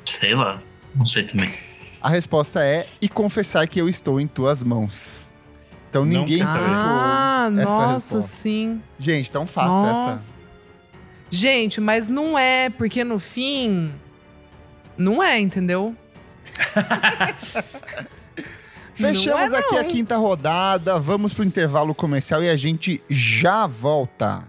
Sei 0.04 0.34
lá. 0.34 0.60
Não 0.94 1.04
sei 1.04 1.24
também. 1.24 1.52
A 2.00 2.08
resposta 2.08 2.62
é 2.64 2.86
e 3.00 3.08
confessar 3.08 3.66
que 3.66 3.80
eu 3.80 3.88
estou 3.88 4.20
em 4.20 4.26
tuas 4.26 4.62
mãos. 4.62 5.30
Então 5.90 6.04
Não 6.04 6.20
ninguém 6.20 6.42
acertou 6.42 6.66
Ah, 6.68 7.48
essa 7.52 7.64
nossa, 7.64 7.92
resposta. 8.16 8.22
sim. 8.22 8.82
Gente, 8.98 9.30
tão 9.30 9.46
fácil 9.46 9.70
Nossa. 9.82 10.10
essa. 10.14 10.32
Gente, 11.30 11.80
mas 11.80 12.06
não 12.08 12.38
é, 12.38 12.70
porque 12.70 13.02
no 13.02 13.18
fim. 13.18 13.94
Não 14.96 15.22
é, 15.22 15.38
entendeu? 15.40 15.94
Fechamos 18.94 19.50
Não 19.52 19.58
é, 19.58 19.60
aqui 19.60 19.76
a 19.76 19.84
quinta 19.84 20.16
rodada, 20.16 20.98
vamos 20.98 21.34
pro 21.34 21.44
intervalo 21.44 21.94
comercial 21.94 22.42
e 22.42 22.48
a 22.48 22.56
gente 22.56 23.02
já 23.10 23.66
volta. 23.66 24.44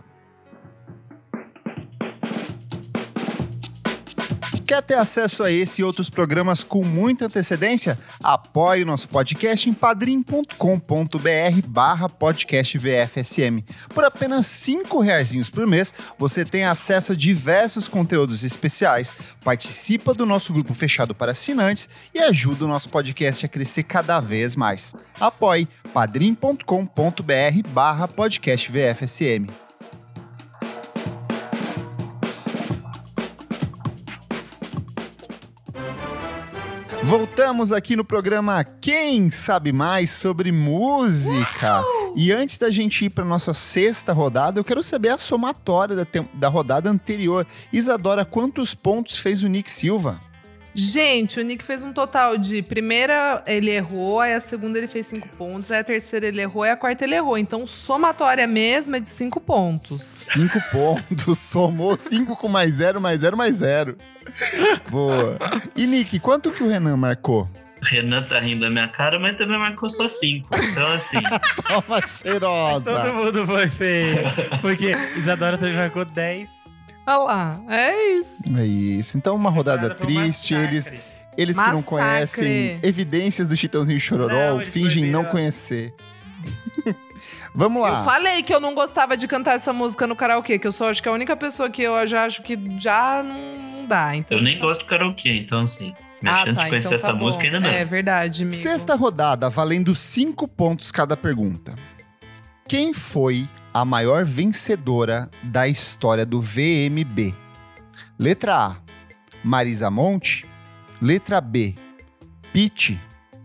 Quer 4.68 4.84
ter 4.84 4.96
acesso 4.96 5.44
a 5.44 5.52
esse 5.52 5.80
e 5.80 5.84
outros 5.86 6.10
programas 6.10 6.62
com 6.62 6.84
muita 6.84 7.28
antecedência? 7.28 7.98
Apoie 8.22 8.84
o 8.84 8.86
nosso 8.86 9.08
podcast 9.08 9.70
em 9.70 9.74
padrim.com.br 9.74 10.52
barra 11.68 12.10
podcast 12.10 12.78
VFSM. 12.78 13.64
Por 13.94 14.04
apenas 14.04 14.46
cinco 14.46 15.00
reaisinhos 15.00 15.50
por 15.50 15.66
mês, 15.66 15.94
você 16.20 16.44
tem 16.44 16.66
acesso 16.66 17.14
a 17.14 17.16
diversos 17.16 17.88
conteúdos 17.88 18.44
especiais, 18.44 19.16
participa 19.42 20.14
do 20.14 20.26
nosso 20.26 20.52
grupo 20.52 20.74
fechado 20.74 21.16
para 21.16 21.32
assinantes 21.32 21.88
e 22.14 22.20
ajuda 22.20 22.66
o 22.66 22.68
nosso 22.68 22.90
podcast 22.90 23.46
a 23.46 23.50
crescer 23.50 23.84
cada 23.84 24.20
vez 24.20 24.54
mais. 24.54 24.94
Apoie 25.18 25.66
padrim.com.br 25.94 27.70
barra 27.70 28.06
podcast 28.06 28.70
VFSM. 28.70 29.67
Voltamos 37.08 37.72
aqui 37.72 37.96
no 37.96 38.04
programa 38.04 38.62
Quem 38.66 39.32
Sabe 39.32 39.72
Mais 39.72 40.10
sobre 40.10 40.52
Música. 40.52 41.82
E 42.18 42.34
antes 42.34 42.58
da 42.58 42.70
gente 42.70 43.06
ir 43.06 43.10
para 43.10 43.24
nossa 43.24 43.54
sexta 43.54 44.12
rodada, 44.12 44.60
eu 44.60 44.64
quero 44.64 44.84
saber 44.84 45.12
a 45.12 45.18
somatória 45.18 45.96
da, 45.96 46.06
da 46.34 46.50
rodada 46.50 46.90
anterior. 46.90 47.48
Isadora, 47.72 48.26
quantos 48.26 48.76
pontos 48.76 49.18
fez 49.20 49.42
o 49.42 49.48
Nick 49.48 49.72
Silva? 49.72 50.20
Gente, 50.80 51.40
o 51.40 51.44
Nick 51.44 51.64
fez 51.64 51.82
um 51.82 51.92
total 51.92 52.38
de 52.38 52.62
primeira 52.62 53.42
ele 53.48 53.72
errou, 53.72 54.20
aí 54.20 54.34
a 54.34 54.40
segunda 54.40 54.78
ele 54.78 54.88
fez 54.88 55.08
cinco 55.08 55.28
pontos, 55.30 55.72
aí 55.72 55.80
a 55.80 55.84
terceira 55.84 56.28
ele 56.28 56.40
errou 56.40 56.64
e 56.64 56.70
a 56.70 56.78
quarta 56.78 57.04
ele 57.04 57.16
errou. 57.16 57.36
Então, 57.36 57.66
somatória 57.66 58.46
mesmo 58.46 58.96
é 58.96 59.00
de 59.00 59.10
cinco 59.10 59.42
pontos. 59.42 60.28
Cinco 60.32 60.60
pontos, 60.72 61.40
somou 61.40 61.98
cinco 61.98 62.36
com 62.36 62.48
mais 62.48 62.76
zero, 62.76 63.02
mais 63.02 63.22
zero, 63.22 63.36
mais 63.36 63.56
zero. 63.56 63.98
Boa. 64.92 65.40
E 65.76 65.88
Nick, 65.88 66.20
quanto 66.20 66.52
que 66.52 66.62
o 66.64 66.70
Renan 66.70 66.96
marcou? 66.96 67.50
Renan 67.82 68.22
tá 68.22 68.40
rindo 68.40 68.62
da 68.62 68.70
minha 68.70 68.88
cara, 68.88 69.18
mas 69.20 69.36
também 69.36 69.58
marcou 69.58 69.90
só 69.90 70.08
cinco. 70.08 70.50
Então, 70.56 70.94
assim, 70.94 71.18
Toma 71.68 72.06
cheirosa. 72.06 73.02
Todo 73.02 73.14
mundo 73.14 73.48
foi 73.48 73.68
feio. 73.68 74.18
Porque 74.62 74.92
Isadora 75.18 75.58
também 75.58 75.76
marcou 75.76 76.06
10. 76.06 76.57
Olha 77.08 77.18
lá, 77.20 77.62
é 77.70 78.16
isso. 78.16 78.44
É 78.58 78.66
isso. 78.66 79.18
Então, 79.18 79.34
uma 79.34 79.50
rodada 79.50 79.94
um 79.94 80.06
triste. 80.06 80.54
massacre. 80.54 80.76
Eles, 80.76 80.94
eles 81.38 81.58
que 81.58 81.72
não 81.72 81.82
conhecem 81.82 82.80
evidências 82.84 83.48
do 83.48 83.56
Chitãozinho 83.56 83.98
Chororó 83.98 84.56
Não, 84.56 84.60
fingem 84.60 85.06
não 85.06 85.24
conhecer. 85.24 85.94
Vamos 87.56 87.82
lá. 87.82 88.00
Eu 88.00 88.04
falei 88.04 88.44
que 88.44 88.54
eu 88.54 88.60
não 88.60 88.76
gostava 88.76 89.16
de 89.16 89.26
cantar 89.26 89.54
essa 89.54 89.72
música 89.72 90.06
no 90.06 90.18
karaokê, 90.18 90.60
que 90.60 90.68
eu 90.68 90.72
sou 90.72 90.88
acho 90.88 91.02
que 91.02 91.08
a 91.08 91.12
única 91.12 91.36
pessoa 91.38 91.70
que 91.70 91.82
eu 91.82 92.06
já 92.06 92.26
acho 92.26 92.42
que 92.44 92.60
já 92.78 93.24
não 93.24 93.86
dá. 93.86 94.16
Então 94.16 94.38
eu 94.38 94.44
nem 94.44 94.60
gosto 94.60 94.84
de 94.84 94.90
karaokê, 94.90 95.32
então 95.32 95.62
assim, 95.62 95.96
minha 96.22 96.36
ah, 96.36 96.46
chance 96.46 96.54
tá, 96.56 96.64
de 96.64 96.70
conhecer 96.70 96.88
então 96.88 97.00
tá 97.00 97.08
essa 97.08 97.14
bom. 97.14 97.26
música 97.26 97.46
ainda 97.46 97.60
não. 97.60 97.70
É 97.70 97.86
verdade, 97.86 98.44
amigo. 98.44 98.62
Sexta 98.62 98.96
rodada, 98.96 99.50
valendo 99.50 99.96
cinco 99.96 100.48
pontos 100.48 100.92
cada 100.92 101.16
pergunta. 101.16 101.74
Quem 102.68 102.94
foi 102.94 103.48
a 103.78 103.86
maior 103.86 104.26
vencedora 104.26 105.30
da 105.44 105.68
história 105.68 106.26
do 106.26 106.42
VMB? 106.42 107.32
Letra 108.18 108.56
A, 108.56 108.78
Marisa 109.44 109.92
Monte. 109.92 110.48
Letra 111.00 111.40
B, 111.40 111.76
Pete. 112.52 113.00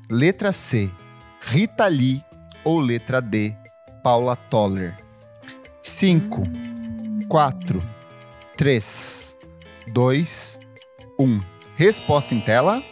Letra 0.08 0.50
C, 0.50 0.90
Rita 1.38 1.86
Lee. 1.86 2.24
Ou 2.64 2.80
letra 2.80 3.20
D, 3.20 3.54
Paula 4.02 4.34
Toller. 4.34 4.96
5, 5.82 6.42
4, 7.28 7.78
3, 8.56 9.36
2, 9.88 10.58
1. 11.18 11.40
Resposta 11.76 12.34
em 12.34 12.40
tela. 12.40 12.82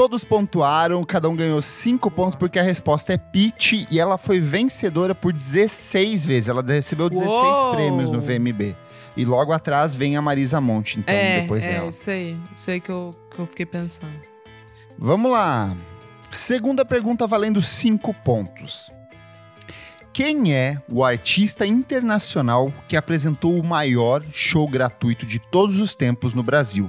Todos 0.00 0.24
pontuaram, 0.24 1.04
cada 1.04 1.28
um 1.28 1.36
ganhou 1.36 1.60
5 1.60 2.10
pontos, 2.10 2.34
porque 2.34 2.58
a 2.58 2.62
resposta 2.62 3.12
é 3.12 3.18
Peach 3.18 3.86
e 3.90 4.00
ela 4.00 4.16
foi 4.16 4.40
vencedora 4.40 5.14
por 5.14 5.30
16 5.30 6.24
vezes. 6.24 6.48
Ela 6.48 6.62
recebeu 6.62 7.10
16 7.10 7.30
Uou! 7.30 7.74
prêmios 7.74 8.08
no 8.08 8.18
VMB. 8.18 8.74
E 9.14 9.26
logo 9.26 9.52
atrás 9.52 9.94
vem 9.94 10.16
a 10.16 10.22
Marisa 10.22 10.58
Monte, 10.58 11.00
então, 11.00 11.14
é, 11.14 11.42
depois 11.42 11.66
é, 11.66 11.74
dela. 11.74 11.88
isso 11.90 12.08
aí. 12.08 12.34
Isso 12.50 12.70
aí 12.70 12.80
que 12.80 12.88
eu, 12.88 13.10
que 13.30 13.40
eu 13.40 13.46
fiquei 13.46 13.66
pensando. 13.66 14.18
Vamos 14.96 15.30
lá. 15.30 15.76
Segunda 16.32 16.82
pergunta 16.82 17.26
valendo 17.26 17.60
5 17.60 18.14
pontos. 18.24 18.90
Quem 20.14 20.54
é 20.54 20.80
o 20.90 21.04
artista 21.04 21.66
internacional 21.66 22.72
que 22.88 22.96
apresentou 22.96 23.54
o 23.54 23.62
maior 23.62 24.24
show 24.30 24.66
gratuito 24.66 25.26
de 25.26 25.38
todos 25.38 25.78
os 25.78 25.94
tempos 25.94 26.32
no 26.32 26.42
Brasil? 26.42 26.88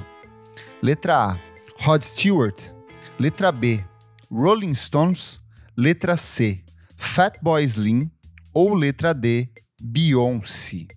Letra 0.81 1.17
A, 1.17 1.37
Rod 1.77 2.03
Stewart. 2.03 2.79
Letra 3.21 3.51
B, 3.51 3.85
Rolling 4.31 4.73
Stones. 4.73 5.39
Letra 5.77 6.17
C, 6.17 6.63
Fatboy 6.97 7.63
Slim. 7.63 8.09
Ou 8.51 8.73
letra 8.73 9.13
D, 9.13 9.47
Beyoncé. 9.79 10.87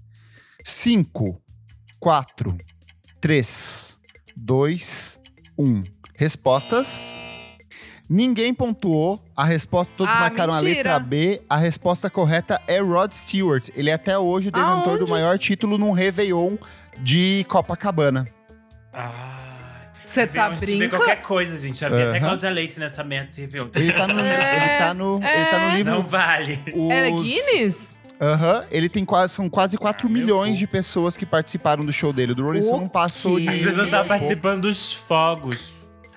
5, 0.64 1.38
4, 2.00 2.56
3, 3.20 3.98
2, 4.34 5.20
1. 5.58 5.84
Respostas? 6.16 7.12
Ninguém 8.08 8.54
pontuou. 8.54 9.22
A 9.36 9.44
resposta, 9.44 9.94
todos 9.94 10.14
Ah, 10.14 10.20
marcaram 10.20 10.54
a 10.54 10.62
mentira. 10.62 10.76
letra 10.96 10.98
B. 11.00 11.42
A 11.46 11.58
resposta 11.58 12.08
correta 12.08 12.58
é 12.66 12.80
Rod 12.80 13.12
Stewart. 13.12 13.68
Ele 13.74 13.90
é 13.90 13.92
até 13.92 14.18
hoje 14.18 14.48
o 14.48 14.50
detentor 14.50 14.98
do 14.98 15.06
maior 15.06 15.38
título 15.38 15.76
num 15.76 15.92
Réveillon 15.92 16.56
de 17.02 17.44
Copacabana. 17.50 18.24
Você 20.04 20.26
tá 20.26 20.46
A 20.46 20.50
gente 20.54 20.60
vê 20.60 20.76
brincando? 20.76 20.96
qualquer 21.02 21.22
coisa, 21.22 21.58
gente. 21.58 21.78
Já 21.80 21.88
vi 21.88 22.02
até. 22.02 22.20
Cláudia 22.20 22.50
Leite 22.50 22.78
nessa 22.78 23.02
merda 23.02 23.30
se 23.30 23.40
Réveillon. 23.40 23.68
Ele 23.74 23.92
tá 23.92 24.06
no, 24.06 24.20
É, 24.20 24.56
ele 24.56 24.78
tá 24.78 24.94
no, 24.94 25.16
ele 25.16 25.44
tá 25.46 25.58
no 25.58 25.72
é. 25.72 25.76
livro. 25.76 25.92
Não 25.94 26.02
vale. 26.02 26.58
os- 26.74 26.90
Era 26.92 27.10
Guinness? 27.10 28.00
Aham, 28.20 28.64
ele 28.70 28.88
tem 28.88 29.04
quase, 29.04 29.34
são 29.34 29.50
quase 29.50 29.76
4 29.76 30.06
Ah, 30.06 30.10
meu 30.10 30.20
milhões 30.22 30.52
cu. 30.52 30.58
de 30.58 30.66
pessoas 30.68 31.16
que 31.16 31.26
participaram 31.26 31.84
do 31.84 31.92
show 31.92 32.12
dele. 32.12 32.32
O 32.32 32.34
do 32.34 32.44
Rolling 32.44 32.60
O 32.60 32.62
Stone 32.62 32.88
passou 32.88 33.38
de. 33.40 33.46
quê? 33.46 33.50
As 33.54 33.60
pessoas 33.60 33.84
estavam 33.86 34.06
participando 34.08 34.62
dos 34.62 34.92
fogos. 34.92 35.72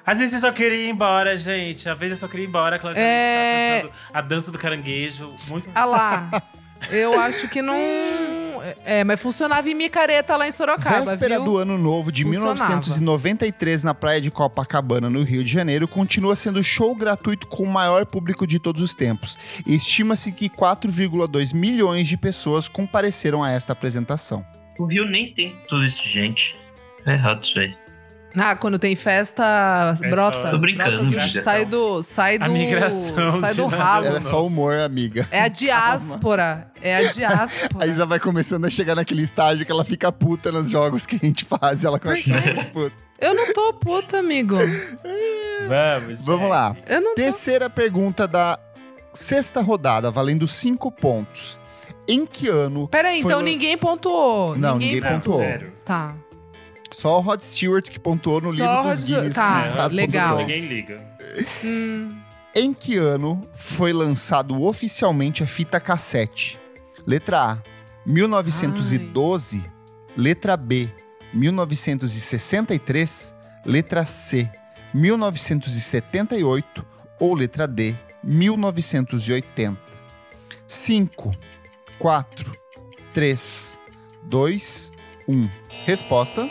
Às 0.05 0.19
vezes 0.19 0.35
eu 0.35 0.39
só 0.41 0.51
queria 0.51 0.85
ir 0.85 0.89
embora, 0.89 1.35
gente. 1.35 1.89
Às 1.89 1.97
vezes 1.97 2.11
eu 2.13 2.17
só 2.17 2.27
queria 2.29 2.45
ir 2.45 2.49
embora. 2.49 2.77
Cláudia 2.79 3.01
É. 3.01 3.69
Leite 3.81 3.87
cantando 3.87 4.03
a 4.13 4.21
dança 4.21 4.51
do 4.51 4.57
caranguejo. 4.59 5.29
Muito... 5.47 5.69
Ah 5.73 5.85
lá. 5.85 6.43
Eu 6.91 7.19
acho 7.19 7.47
que 7.49 7.59
não. 7.61 7.73
É, 8.85 9.03
mas 9.03 9.21
funcionava 9.21 9.69
em 9.69 9.73
micareta 9.73 10.35
lá 10.35 10.47
em 10.47 10.51
Sorocaba, 10.51 11.11
Véspera 11.11 11.35
viu? 11.35 11.45
do 11.45 11.57
ano 11.57 11.77
novo 11.77 12.11
de 12.11 12.23
Funcionava. 12.23 12.53
1993 12.53 13.83
na 13.83 13.93
praia 13.93 14.21
de 14.21 14.31
Copacabana, 14.31 15.09
no 15.09 15.23
Rio 15.23 15.43
de 15.43 15.51
Janeiro, 15.51 15.87
continua 15.87 16.35
sendo 16.35 16.59
o 16.59 16.63
show 16.63 16.95
gratuito 16.95 17.47
com 17.47 17.63
o 17.63 17.71
maior 17.71 18.05
público 18.05 18.45
de 18.45 18.59
todos 18.59 18.81
os 18.81 18.93
tempos. 18.93 19.37
E 19.65 19.75
Estima-se 19.75 20.31
que 20.31 20.49
4,2 20.49 21.53
milhões 21.53 22.07
de 22.07 22.17
pessoas 22.17 22.67
compareceram 22.67 23.43
a 23.43 23.51
esta 23.51 23.73
apresentação. 23.73 24.45
O 24.77 24.85
Rio 24.85 25.05
nem 25.05 25.33
tem 25.33 25.55
tudo 25.67 25.85
isso, 25.85 26.03
de 26.03 26.09
gente. 26.09 26.55
É 27.05 27.13
errado 27.13 27.43
isso 27.43 27.57
aí. 27.59 27.73
Ah, 28.37 28.55
quando 28.55 28.77
tem 28.79 28.95
festa, 28.95 29.95
É 30.01 30.09
brota. 30.09 30.51
Tô 30.51 30.57
brincando, 30.57 31.09
brota 31.09 31.41
sai 31.41 31.65
do. 31.65 32.01
Sai 32.03 32.37
do. 32.37 32.45
A 32.45 32.47
migração 32.49 33.31
sai 33.39 33.53
do 33.53 33.65
ralo. 33.65 34.05
Era 34.05 34.21
só 34.21 34.45
humor, 34.45 34.75
amiga. 34.79 35.27
É 35.31 35.41
a 35.41 35.47
diáspora. 35.47 36.71
É 36.81 36.95
a 36.97 37.11
diáspora. 37.11 37.83
A 37.83 37.87
Isa 37.87 38.05
vai 38.05 38.19
começando 38.19 38.65
a 38.65 38.69
chegar 38.69 38.95
naquele 38.95 39.23
estágio 39.23 39.65
que 39.65 39.71
ela 39.71 39.83
fica 39.85 40.11
puta 40.11 40.51
nos 40.51 40.69
jogos 40.69 41.05
que 41.05 41.15
a 41.15 41.19
gente 41.25 41.45
faz. 41.45 41.83
Ela 41.83 41.99
começa 41.99 42.35
a 42.37 42.41
ficar 42.41 42.65
puta. 42.65 42.95
Eu 43.19 43.33
não 43.33 43.51
tô 43.51 43.73
puta, 43.73 44.19
amigo. 44.19 44.55
Vamos. 45.67 46.21
Vamos 46.21 46.49
lá. 46.49 46.75
Eu 46.87 47.01
não 47.01 47.09
tô. 47.15 47.21
Terceira 47.21 47.69
pergunta 47.69 48.27
da 48.27 48.59
sexta 49.13 49.61
rodada, 49.61 50.11
valendo 50.11 50.47
5 50.47 50.91
pontos. 50.91 51.59
Em 52.07 52.25
que 52.25 52.47
ano 52.47 52.87
Peraí, 52.87 53.19
então 53.19 53.39
lan- 53.39 53.43
ninguém 53.43 53.77
pontuou. 53.77 54.57
Não, 54.57 54.73
ninguém, 54.77 54.95
ninguém 55.01 55.11
pontuou. 55.15 55.39
zero. 55.39 55.73
Tá. 55.83 56.15
Só 56.91 57.17
o 57.17 57.21
Rod 57.21 57.41
Stewart 57.41 57.89
que 57.89 57.99
pontuou 57.99 58.39
no 58.41 58.51
Só 58.53 58.59
livro 58.59 58.75
dos 58.77 58.85
Rod 58.85 58.97
Stewart, 58.99 59.21
Guinness. 59.21 59.35
tá, 59.35 59.67
com 59.69 59.75
quatro 59.75 59.95
legal. 59.95 60.37
Ninguém 60.37 60.65
liga. 60.67 61.07
Hum, 61.63 62.17
Em 62.55 62.73
que 62.73 62.97
ano 62.97 63.41
foi 63.53 63.91
lançado 63.93 64.63
oficialmente 64.63 65.43
a 65.43 65.47
fita 65.47 65.79
cassete? 65.79 66.57
Letra 67.05 67.53
A, 67.53 67.57
1912. 68.05 69.63
Letra 70.15 70.57
B, 70.57 70.89
1963. 71.33 73.33
Letra 73.65 74.05
C, 74.05 74.49
1978. 74.93 76.85
Ou 77.19 77.33
letra 77.33 77.67
D, 77.67 77.95
1980. 78.23 79.77
5, 80.67 81.31
4, 81.97 82.51
3, 83.13 83.79
2, 84.23 84.91
1. 85.27 85.49
Resposta. 85.85 86.47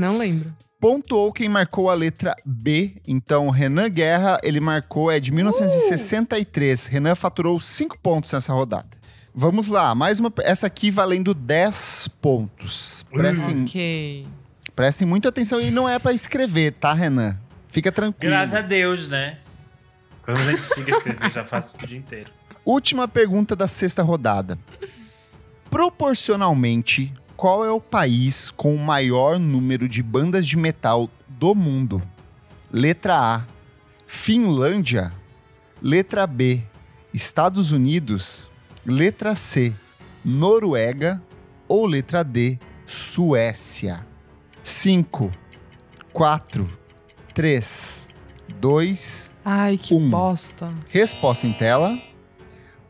Não 0.00 0.16
lembro. 0.18 0.52
Pontuou 0.80 1.30
quem 1.32 1.48
marcou 1.48 1.90
a 1.90 1.94
letra 1.94 2.34
B. 2.44 2.96
Então, 3.06 3.50
Renan 3.50 3.90
Guerra, 3.90 4.38
ele 4.42 4.60
marcou, 4.60 5.10
é 5.10 5.20
de 5.20 5.30
1963. 5.30 6.86
Renan 6.86 7.14
faturou 7.14 7.60
5 7.60 7.98
pontos 7.98 8.32
nessa 8.32 8.52
rodada. 8.52 8.88
Vamos 9.34 9.68
lá, 9.68 9.94
mais 9.94 10.18
uma. 10.18 10.32
Essa 10.40 10.66
aqui 10.66 10.90
valendo 10.90 11.34
10 11.34 12.08
pontos. 12.20 13.04
Prestem, 13.12 13.62
Ok. 13.62 14.26
prestem 14.74 15.06
muita 15.06 15.28
atenção 15.28 15.60
e 15.60 15.70
não 15.70 15.88
é 15.88 15.98
pra 15.98 16.12
escrever, 16.12 16.72
tá, 16.72 16.92
Renan? 16.94 17.38
Fica 17.68 17.92
tranquilo. 17.92 18.32
Graças 18.32 18.54
a 18.54 18.62
Deus, 18.62 19.06
né? 19.08 19.36
Quando 20.22 20.38
a 20.38 20.50
gente 20.50 20.62
fica 20.62 20.90
escrever, 20.90 21.24
eu 21.24 21.30
já 21.30 21.44
faço 21.44 21.76
o 21.82 21.86
dia 21.86 21.98
inteiro. 21.98 22.30
Última 22.64 23.06
pergunta 23.06 23.54
da 23.54 23.68
sexta 23.68 24.02
rodada. 24.02 24.58
Proporcionalmente, 25.70 27.14
qual 27.40 27.64
é 27.64 27.70
o 27.70 27.80
país 27.80 28.50
com 28.50 28.74
o 28.74 28.78
maior 28.78 29.38
número 29.38 29.88
de 29.88 30.02
bandas 30.02 30.46
de 30.46 30.58
metal 30.58 31.08
do 31.26 31.54
mundo? 31.54 32.02
Letra 32.70 33.16
A: 33.16 33.46
Finlândia. 34.06 35.10
Letra 35.80 36.26
B: 36.26 36.62
Estados 37.14 37.72
Unidos. 37.72 38.46
Letra 38.84 39.34
C: 39.34 39.72
Noruega. 40.22 41.22
Ou 41.66 41.86
letra 41.86 42.22
D: 42.22 42.58
Suécia. 42.84 44.06
5, 44.62 45.30
4, 46.12 46.66
3, 47.32 48.08
2, 48.56 49.30
Ai, 49.42 49.78
que 49.78 49.94
Um. 49.94 50.10
bosta. 50.10 50.68
Resposta 50.92 51.46
em 51.46 51.54
tela. 51.54 51.98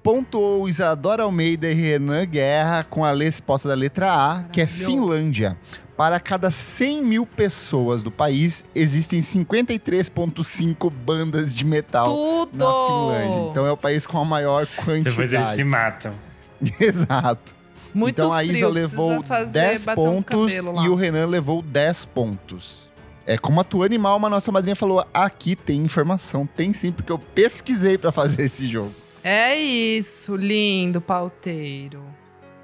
Pontuou 0.02 0.66
Isadora 0.66 1.24
Almeida 1.24 1.70
e 1.70 1.74
Renan 1.74 2.24
Guerra 2.24 2.84
com 2.84 3.04
a 3.04 3.12
resposta 3.12 3.68
da 3.68 3.74
letra 3.74 4.12
A, 4.12 4.44
que 4.44 4.62
é. 4.62 4.66
Finlândia. 4.66 5.58
Para 5.96 6.18
cada 6.18 6.50
100 6.50 7.04
mil 7.04 7.26
pessoas 7.26 8.02
do 8.02 8.10
país, 8.10 8.64
existem 8.74 9.20
53,5 9.20 10.90
bandas 10.90 11.54
de 11.54 11.62
metal 11.62 12.06
Tudo! 12.06 12.56
na 12.56 12.64
Finlândia. 12.64 13.50
Então 13.50 13.66
é 13.66 13.72
o 13.72 13.76
país 13.76 14.06
com 14.06 14.16
a 14.16 14.24
maior 14.24 14.66
quantidade. 14.66 15.10
Depois 15.10 15.32
eles 15.32 15.48
se 15.48 15.64
matam. 15.64 16.12
Exato. 16.80 17.54
Muito 17.92 18.14
então 18.14 18.32
a 18.32 18.42
Isa 18.42 18.68
levou 18.68 19.08
precisa 19.08 19.26
fazer, 19.26 19.52
10 19.52 19.84
bater 19.84 20.00
uns 20.00 20.24
pontos 20.24 20.84
e 20.84 20.88
o 20.88 20.94
Renan 20.94 21.26
levou 21.26 21.60
10 21.60 22.04
pontos. 22.06 22.90
É 23.26 23.36
como 23.36 23.60
a 23.60 23.64
tua 23.64 23.84
animal, 23.84 24.18
mas 24.18 24.30
nossa 24.30 24.50
madrinha 24.50 24.76
falou: 24.76 25.04
aqui 25.12 25.54
tem 25.54 25.82
informação. 25.82 26.46
Tem 26.46 26.72
sim, 26.72 26.90
porque 26.90 27.12
eu 27.12 27.18
pesquisei 27.18 27.98
pra 27.98 28.10
fazer 28.10 28.44
esse 28.44 28.66
jogo. 28.66 28.92
É 29.22 29.54
isso, 29.56 30.34
lindo 30.36 31.00
pauteiro. 31.00 32.02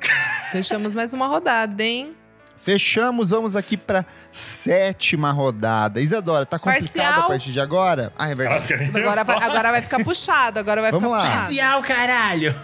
Fechamos 0.53 0.95
mais 0.95 1.13
uma 1.13 1.27
rodada, 1.27 1.83
hein? 1.83 2.17
Fechamos, 2.57 3.31
vamos 3.31 3.55
aqui 3.55 3.77
pra 3.77 4.05
sétima 4.33 5.31
rodada. 5.31 6.01
Isadora, 6.01 6.47
tá 6.47 6.59
complicado 6.59 6.93
Parcial. 6.95 7.21
a 7.25 7.29
partir 7.29 7.53
de 7.53 7.61
agora? 7.61 8.13
Ah, 8.19 8.31
é 8.31 8.35
verdade. 8.35 8.75
Agora 8.95 9.23
vai, 9.23 9.37
agora 9.37 9.71
vai 9.73 9.83
ficar 9.83 10.03
puxado, 10.03 10.59
agora 10.59 10.81
vai 10.81 10.91
Vamos 10.91 11.07
ficar 11.07 11.17
lá. 11.19 11.25
puxado. 11.25 11.43
Parcial, 11.45 11.83
caralho! 11.83 12.55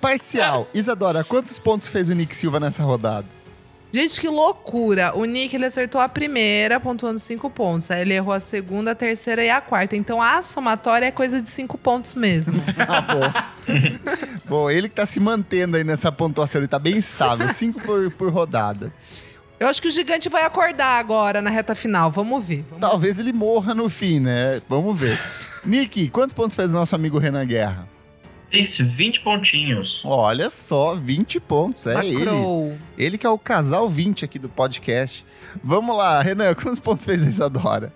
Parcial. 0.00 0.68
Isadora, 0.74 1.24
quantos 1.24 1.58
pontos 1.58 1.88
fez 1.88 2.08
o 2.10 2.14
Nick 2.14 2.36
Silva 2.36 2.60
nessa 2.60 2.82
rodada? 2.82 3.26
Gente, 3.94 4.20
que 4.20 4.26
loucura. 4.26 5.16
O 5.16 5.24
Nick, 5.24 5.54
ele 5.54 5.66
acertou 5.66 6.00
a 6.00 6.08
primeira, 6.08 6.80
pontuando 6.80 7.20
cinco 7.20 7.48
pontos. 7.48 7.88
Aí 7.92 8.00
ele 8.00 8.14
errou 8.14 8.34
a 8.34 8.40
segunda, 8.40 8.90
a 8.90 8.94
terceira 8.94 9.44
e 9.44 9.48
a 9.48 9.60
quarta. 9.60 9.94
Então 9.94 10.20
a 10.20 10.42
somatória 10.42 11.06
é 11.06 11.12
coisa 11.12 11.40
de 11.40 11.48
cinco 11.48 11.78
pontos 11.78 12.12
mesmo. 12.12 12.60
Ah, 12.76 13.00
bom. 13.00 13.20
bom, 14.46 14.70
ele 14.70 14.88
que 14.88 14.96
tá 14.96 15.06
se 15.06 15.20
mantendo 15.20 15.76
aí 15.76 15.84
nessa 15.84 16.10
pontuação, 16.10 16.60
ele 16.60 16.66
tá 16.66 16.78
bem 16.78 16.96
estável. 16.96 17.48
Cinco 17.50 17.80
por, 17.80 18.10
por 18.10 18.32
rodada. 18.32 18.92
Eu 19.60 19.68
acho 19.68 19.80
que 19.80 19.86
o 19.86 19.90
gigante 19.92 20.28
vai 20.28 20.42
acordar 20.42 20.98
agora 20.98 21.40
na 21.40 21.48
reta 21.48 21.74
final. 21.74 22.10
Vamos 22.10 22.44
ver. 22.44 22.64
Vamos 22.68 22.80
Talvez 22.80 23.18
ele 23.20 23.32
morra 23.32 23.74
no 23.74 23.88
fim, 23.88 24.18
né? 24.18 24.60
Vamos 24.68 24.98
ver. 24.98 25.20
Nick, 25.64 26.08
quantos 26.10 26.34
pontos 26.34 26.56
fez 26.56 26.72
o 26.72 26.74
nosso 26.74 26.96
amigo 26.96 27.18
Renan 27.18 27.46
Guerra? 27.46 27.93
Isso, 28.54 28.84
20 28.84 29.20
pontinhos. 29.20 30.00
Olha 30.04 30.48
só, 30.48 30.94
20 30.94 31.40
pontos. 31.40 31.86
É 31.86 32.06
ele. 32.06 32.78
Ele 32.96 33.18
que 33.18 33.26
é 33.26 33.30
o 33.30 33.38
casal 33.38 33.88
20 33.88 34.24
aqui 34.24 34.38
do 34.38 34.48
podcast. 34.48 35.24
Vamos 35.62 35.96
lá, 35.96 36.22
Renan, 36.22 36.54
quantos 36.56 36.78
pontos 36.78 37.04
fez 37.04 37.22
a 37.22 37.26
Isadora? 37.26 37.92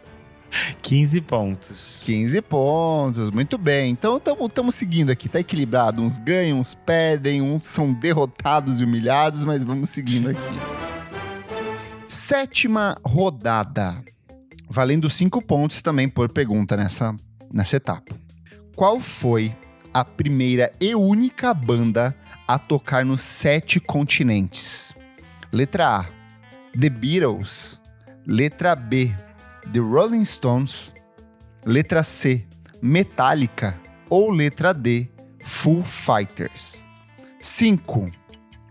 15 0.83 1.21
pontos. 1.21 2.01
15 2.05 2.43
pontos, 2.43 3.31
muito 3.31 3.57
bem. 3.57 3.91
Então 3.91 4.21
estamos 4.41 4.75
seguindo 4.75 5.11
aqui, 5.11 5.29
tá 5.29 5.39
equilibrado. 5.39 6.03
Uns 6.03 6.19
ganham, 6.19 6.59
uns 6.59 6.75
perdem, 6.75 7.41
uns 7.41 7.67
são 7.67 7.93
derrotados 7.93 8.81
e 8.81 8.85
humilhados, 8.85 9.45
mas 9.45 9.63
vamos 9.63 9.91
seguindo 9.91 10.31
aqui. 10.31 10.59
Sétima 12.09 12.97
rodada. 13.05 14.03
Valendo 14.69 15.09
5 15.09 15.41
pontos 15.43 15.81
também 15.83 16.09
por 16.09 16.33
pergunta 16.33 16.77
nessa, 16.77 17.15
nessa 17.53 17.77
etapa. 17.77 18.15
Qual 18.75 19.01
foi 19.01 19.55
a 19.93 20.05
primeira 20.05 20.73
e 20.81 20.95
única 20.95 21.53
banda 21.53 22.15
a 22.47 22.59
tocar 22.59 23.05
nos 23.05 23.21
sete 23.21 23.81
continentes? 23.81 24.95
Letra 25.53 26.01
A: 26.01 26.07
The 26.79 26.89
Beatles. 26.89 27.81
Letra 28.27 28.75
B: 28.75 29.15
The 29.73 29.81
Rolling 29.81 30.25
Stones. 30.25 30.93
Letra 31.65 32.03
C: 32.03 32.47
Metallica. 32.81 33.79
Ou 34.11 34.31
letra 34.31 34.73
D: 34.73 35.09
Foo 35.45 35.83
Fighters. 35.83 36.85
5, 37.41 38.11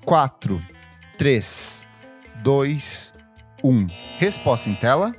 4, 0.05 0.59
3, 1.18 1.88
2, 2.43 3.13
1. 3.63 3.88
Resposta 4.18 4.70
em 4.70 4.76
tela. 4.76 5.13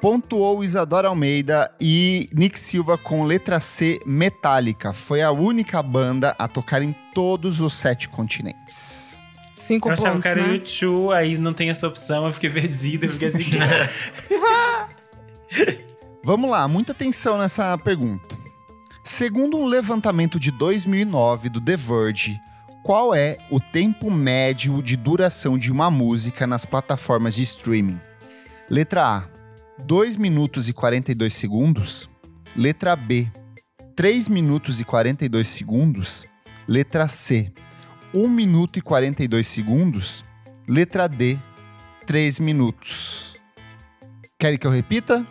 Pontuou 0.00 0.62
Isadora 0.62 1.08
Almeida 1.08 1.72
e 1.80 2.30
Nick 2.32 2.58
Silva 2.58 2.96
com 2.96 3.24
letra 3.24 3.58
C, 3.58 3.98
Metallica. 4.06 4.92
Foi 4.92 5.22
a 5.22 5.32
única 5.32 5.82
banda 5.82 6.36
a 6.38 6.46
tocar 6.46 6.82
em 6.82 6.94
todos 7.12 7.60
os 7.60 7.74
sete 7.74 8.08
continentes. 8.08 9.18
Cinco 9.56 9.88
Eu 9.88 9.94
achava 9.94 10.10
pontos, 10.10 10.22
que 10.22 10.28
era 10.28 10.46
né? 10.46 10.54
YouTube, 10.54 11.12
aí 11.12 11.36
não 11.36 11.52
tem 11.52 11.68
essa 11.68 11.88
opção, 11.88 12.26
eu 12.26 12.32
fiquei 12.32 12.48
perdida, 12.48 13.06
eu 13.06 13.12
fiquei 13.12 13.28
assim. 13.28 13.50
Vamos 16.22 16.48
lá, 16.48 16.68
muita 16.68 16.92
atenção 16.92 17.36
nessa 17.36 17.76
pergunta. 17.76 18.38
Segundo 19.02 19.58
um 19.58 19.66
levantamento 19.66 20.38
de 20.38 20.52
2009 20.52 21.48
do 21.48 21.60
The 21.60 21.76
Verge, 21.76 22.38
qual 22.84 23.12
é 23.12 23.36
o 23.50 23.58
tempo 23.58 24.12
médio 24.12 24.80
de 24.80 24.96
duração 24.96 25.58
de 25.58 25.72
uma 25.72 25.90
música 25.90 26.46
nas 26.46 26.64
plataformas 26.64 27.34
de 27.34 27.42
streaming? 27.42 27.98
Letra 28.70 29.04
A, 29.04 29.37
2 29.84 30.16
minutos 30.16 30.68
e 30.68 30.72
42 30.72 31.32
segundos. 31.32 32.10
Letra 32.56 32.96
B, 32.96 33.30
3 33.94 34.28
minutos 34.28 34.80
e 34.80 34.84
42 34.84 35.46
segundos. 35.46 36.26
Letra 36.66 37.08
C, 37.08 37.52
1 38.12 38.28
minuto 38.28 38.78
e 38.78 38.82
42 38.82 39.46
segundos. 39.46 40.24
Letra 40.68 41.08
D, 41.08 41.38
3 42.06 42.40
minutos. 42.40 43.36
Querem 44.38 44.58
que 44.58 44.66
eu 44.66 44.70
repita? 44.70 45.26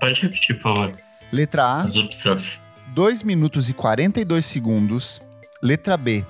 Pode 0.00 0.20
repetir, 0.20 0.56
por 0.56 0.62
favor, 0.62 0.96
Letra 1.32 1.64
A, 1.64 1.82
as 1.82 1.96
opções. 1.96 2.60
2 2.88 3.22
minutos 3.22 3.68
e 3.68 3.72
42 3.72 4.44
segundos. 4.44 5.20
Letra 5.62 5.96
B, 5.96 6.24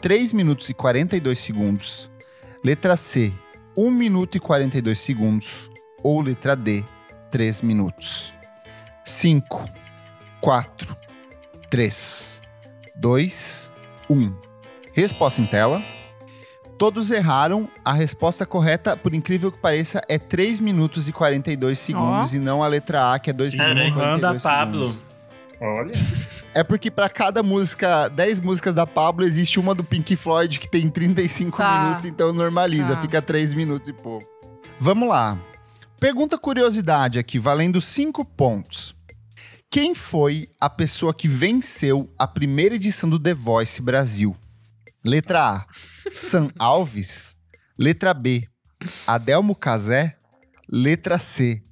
3 0.00 0.32
minutos 0.32 0.68
e 0.68 0.74
42 0.74 1.38
segundos. 1.38 2.10
Letra 2.64 2.96
C, 2.96 3.32
1 3.76 3.90
minuto 3.90 4.36
e 4.36 4.40
42 4.40 4.98
segundos. 4.98 5.70
Ou 6.02 6.20
letra 6.20 6.54
D, 6.54 6.84
3 7.30 7.62
minutos. 7.62 8.32
5, 9.04 9.64
4, 10.40 10.96
3, 11.70 12.40
2, 12.94 13.70
1. 14.10 14.34
Resposta 14.92 15.40
em 15.40 15.46
tela. 15.46 15.82
Todos 16.78 17.10
erraram. 17.10 17.68
A 17.84 17.92
resposta 17.92 18.46
correta, 18.46 18.96
por 18.96 19.14
incrível 19.14 19.50
que 19.50 19.58
pareça, 19.58 20.00
é 20.08 20.18
3 20.18 20.60
minutos 20.60 21.08
e 21.08 21.12
42 21.12 21.78
segundos 21.78 22.32
e 22.34 22.38
não 22.38 22.62
a 22.62 22.68
letra 22.68 23.12
A, 23.14 23.18
que 23.18 23.30
é 23.30 23.32
2 23.32 23.52
minutos 23.54 23.72
e 23.72 23.74
Caramba, 23.76 23.94
42 23.94 24.22
Manda 24.22 24.40
Pablo. 24.40 24.88
segundos. 24.88 25.08
Olha. 25.60 25.90
É 26.54 26.62
porque 26.62 26.88
pra 26.90 27.08
cada 27.10 27.42
música, 27.42 28.08
10 28.08 28.38
músicas 28.40 28.74
da 28.74 28.86
Pablo, 28.86 29.24
existe 29.24 29.58
uma 29.58 29.74
do 29.74 29.82
Pink 29.82 30.14
Floyd 30.14 30.58
que 30.60 30.68
tem 30.70 30.88
35 30.88 31.56
Tá. 31.58 31.82
minutos, 31.82 32.04
então 32.04 32.32
normaliza, 32.32 32.94
Tá. 32.94 33.00
fica 33.02 33.20
3 33.20 33.52
minutos 33.54 33.88
e 33.88 33.92
pouco. 33.92 34.24
Vamos 34.78 35.08
lá. 35.08 35.36
Pergunta 36.00 36.38
curiosidade 36.38 37.18
aqui, 37.18 37.40
valendo 37.40 37.80
5 37.80 38.24
pontos. 38.24 38.94
Quem 39.68 39.96
foi 39.96 40.48
a 40.60 40.70
pessoa 40.70 41.12
que 41.12 41.26
venceu 41.26 42.08
a 42.16 42.24
primeira 42.24 42.76
edição 42.76 43.10
do 43.10 43.18
The 43.18 43.34
Voice 43.34 43.82
Brasil? 43.82 44.36
Letra 45.04 45.56
A, 45.56 45.66
Sam 46.12 46.52
Alves. 46.56 47.36
Letra 47.76 48.14
B, 48.14 48.48
Adelmo 49.08 49.56
Cazé. 49.56 50.16
Letra 50.70 51.18
C, 51.18 51.64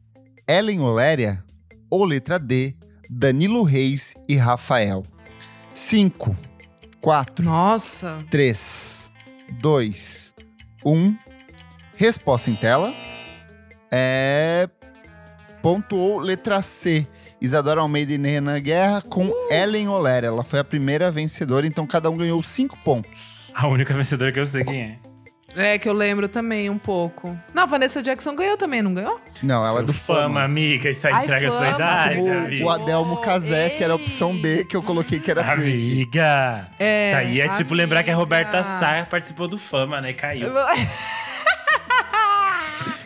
Ellen 0.48 0.80
Oléria. 0.80 1.44
Ou 1.88 2.04
letra 2.04 2.36
D, 2.36 2.74
Danilo 3.08 3.62
Reis 3.62 4.12
e 4.28 4.34
Rafael. 4.34 5.04
5, 5.72 6.34
4, 7.00 7.44
Nossa. 7.44 8.18
3, 8.28 9.08
2, 9.60 10.34
1. 10.84 11.16
Resposta 11.96 12.50
em 12.50 12.56
tela. 12.56 12.92
É. 13.98 14.68
Pontuou 15.62 16.18
letra 16.18 16.60
C. 16.62 17.06
Isadora 17.40 17.80
Almeida 17.80 18.12
e 18.12 18.16
Renan 18.18 18.60
Guerra 18.60 19.02
com 19.08 19.30
Ellen 19.50 19.88
Oléria. 19.88 20.28
Ela 20.28 20.44
foi 20.44 20.58
a 20.58 20.64
primeira 20.64 21.10
vencedora, 21.10 21.66
então 21.66 21.86
cada 21.86 22.08
um 22.10 22.16
ganhou 22.16 22.42
5 22.42 22.76
pontos. 22.78 23.50
A 23.54 23.66
única 23.66 23.92
vencedora 23.94 24.30
que 24.32 24.38
eu 24.40 24.46
sei 24.46 24.64
quem 24.64 24.80
é. 24.82 24.98
É, 25.58 25.78
que 25.78 25.88
eu 25.88 25.94
lembro 25.94 26.28
também 26.28 26.68
um 26.68 26.76
pouco. 26.76 27.34
Não, 27.54 27.62
a 27.62 27.66
Vanessa 27.66 28.02
Jackson 28.02 28.34
ganhou 28.36 28.58
também, 28.58 28.82
não 28.82 28.92
ganhou? 28.92 29.18
Não, 29.42 29.64
ela 29.64 29.80
é 29.80 29.82
do 29.82 29.92
fama, 29.92 30.20
Fama. 30.22 30.42
amiga. 30.44 30.90
Isso 30.90 31.06
aí 31.06 31.14
Ai, 31.14 31.24
entrega 31.24 31.48
a 31.48 31.50
sua 31.50 31.60
Fama, 31.60 31.74
idade, 31.76 32.20
o- 32.20 32.32
amiga. 32.38 32.64
O 32.64 32.70
Adelmo 32.70 33.16
Cazé, 33.22 33.70
que 33.70 33.82
era 33.82 33.94
a 33.94 33.96
opção 33.96 34.36
B, 34.36 34.64
que 34.64 34.76
eu 34.76 34.82
coloquei 34.82 35.18
que 35.18 35.30
era. 35.30 35.50
Amiga. 35.50 36.68
É. 36.78 37.08
Isso 37.08 37.16
aí 37.18 37.40
é 37.40 37.48
tipo 37.48 37.72
lembrar 37.72 38.02
que 38.02 38.10
a 38.10 38.14
Roberta 38.16 38.58
amiga. 38.58 38.78
Sá 38.78 39.06
participou 39.08 39.48
do 39.48 39.56
Fama, 39.58 39.98
né? 40.00 40.10
E 40.10 40.14
caiu. 40.14 40.52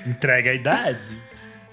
Entrega 0.06 0.50
a 0.50 0.54
idade. 0.54 1.18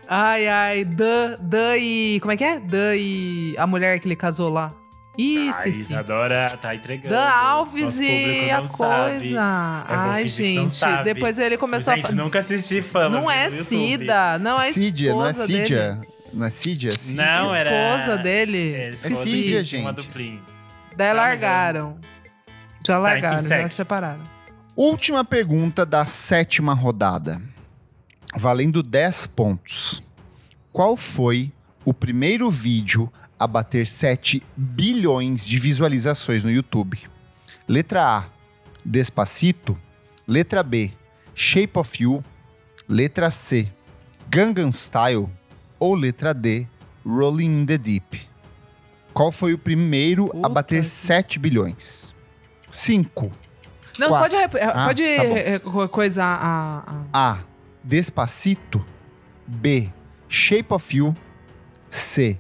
Ai, 0.08 0.48
ai, 0.48 0.86
Dan, 0.86 1.36
Dan 1.42 1.76
e. 1.78 2.20
Como 2.22 2.32
é 2.32 2.38
que 2.38 2.44
é? 2.44 2.60
Dan 2.60 2.96
e. 2.96 3.56
A 3.58 3.68
mulher 3.68 4.00
que 4.00 4.08
ele 4.08 4.16
casou 4.16 4.50
lá. 4.50 4.72
Ih, 5.18 5.48
A 5.48 5.50
esqueci. 5.50 5.82
Isadora 5.82 6.46
tá 6.62 6.76
entregando. 6.76 7.10
Dan 7.10 7.28
Alves 7.28 7.84
Nosso 7.96 8.04
e 8.04 8.52
a 8.52 8.58
coisa. 8.62 9.86
É 9.90 9.94
Ai, 9.96 10.28
gente. 10.28 10.74
sabe. 10.74 11.04
Depois 11.06 11.40
ele 11.40 11.58
começou 11.58 11.96
Gente, 11.96 12.12
a. 12.12 12.12
nunca 12.12 12.40
assisti 12.40 12.82
Fama. 12.84 13.10
Não 13.20 13.30
é. 13.32 13.50
Cida, 13.50 14.38
não 14.38 14.62
é 14.62 14.72
Cídia, 14.72 15.12
não 15.14 15.26
é 15.26 15.34
Cídia? 15.34 15.94
dele. 15.94 16.08
Não 16.34 16.46
é 16.46 16.50
Cídia? 16.52 16.92
Cídia. 16.98 17.26
Não, 17.26 17.56
era... 17.56 17.98
Esposa 17.98 18.18
dele. 18.18 18.74
É, 18.74 18.86
É 18.86 18.90
esposa 18.90 19.24
Cídia, 19.24 19.64
de 19.64 19.78
Uma 19.78 19.90
gente. 19.92 19.96
duplinha. 20.06 20.40
Daí 20.96 21.14
largaram. 21.14 21.98
Já 22.86 22.98
largaram, 23.00 23.40
enfim, 23.40 23.48
já 23.50 23.70
separaram. 23.70 24.22
Última 24.76 25.26
pergunta 25.26 25.84
da 25.86 26.06
sétima 26.06 26.74
rodada. 26.76 27.42
Valendo 28.36 28.84
10 28.84 29.28
pontos. 29.28 30.04
Qual 30.72 30.96
foi 30.98 31.52
o 31.86 31.94
primeiro 31.94 32.52
vídeo 32.52 33.12
a 33.40 33.48
bater 33.48 33.88
7 33.88 34.44
bilhões 34.56 35.46
de 35.46 35.58
visualizações 35.58 36.44
no 36.44 36.52
YouTube? 36.52 37.00
Letra 37.68 38.18
A, 38.20 38.26
Despacito. 38.86 39.78
Letra 40.28 40.62
B, 40.62 40.92
Shape 41.34 41.78
of 41.80 42.04
You. 42.04 42.24
Letra 42.88 43.32
C, 43.32 43.72
Gangnam 44.30 44.72
Style. 44.72 45.30
Ou 45.80 45.94
letra 45.94 46.34
D, 46.34 46.66
Rolling 47.06 47.62
in 47.62 47.66
the 47.66 47.78
Deep. 47.78 48.28
Qual 49.14 49.32
foi 49.32 49.54
o 49.54 49.58
primeiro 49.58 50.26
a 50.26 50.32
Puta 50.32 50.50
bater 50.50 50.82
que- 50.82 50.88
7 50.88 51.38
bilhões? 51.40 52.14
5. 52.72 53.32
Não, 54.00 54.10
Quatro. 54.10 54.30
pode, 54.32 54.36
rep- 54.36 54.56
Ah, 54.64 54.86
pode 54.86 55.04
tá 55.04 55.24
eh, 55.24 55.60
co- 55.60 55.88
coisa 55.90 56.24
a, 56.24 57.06
a- 57.14 57.32
A. 57.34 57.40
Despacito. 57.88 58.86
B. 59.48 59.90
Shape 60.28 60.74
of 60.74 60.96
You. 60.96 61.16
C. 61.90 62.38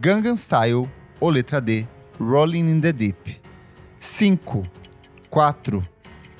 Gangnam 0.00 0.36
Style. 0.36 0.88
Ou 1.18 1.30
letra 1.30 1.60
D. 1.60 1.84
Rolling 2.20 2.70
in 2.70 2.80
the 2.80 2.92
Deep. 2.92 3.40
5, 3.98 4.62
4, 5.28 5.82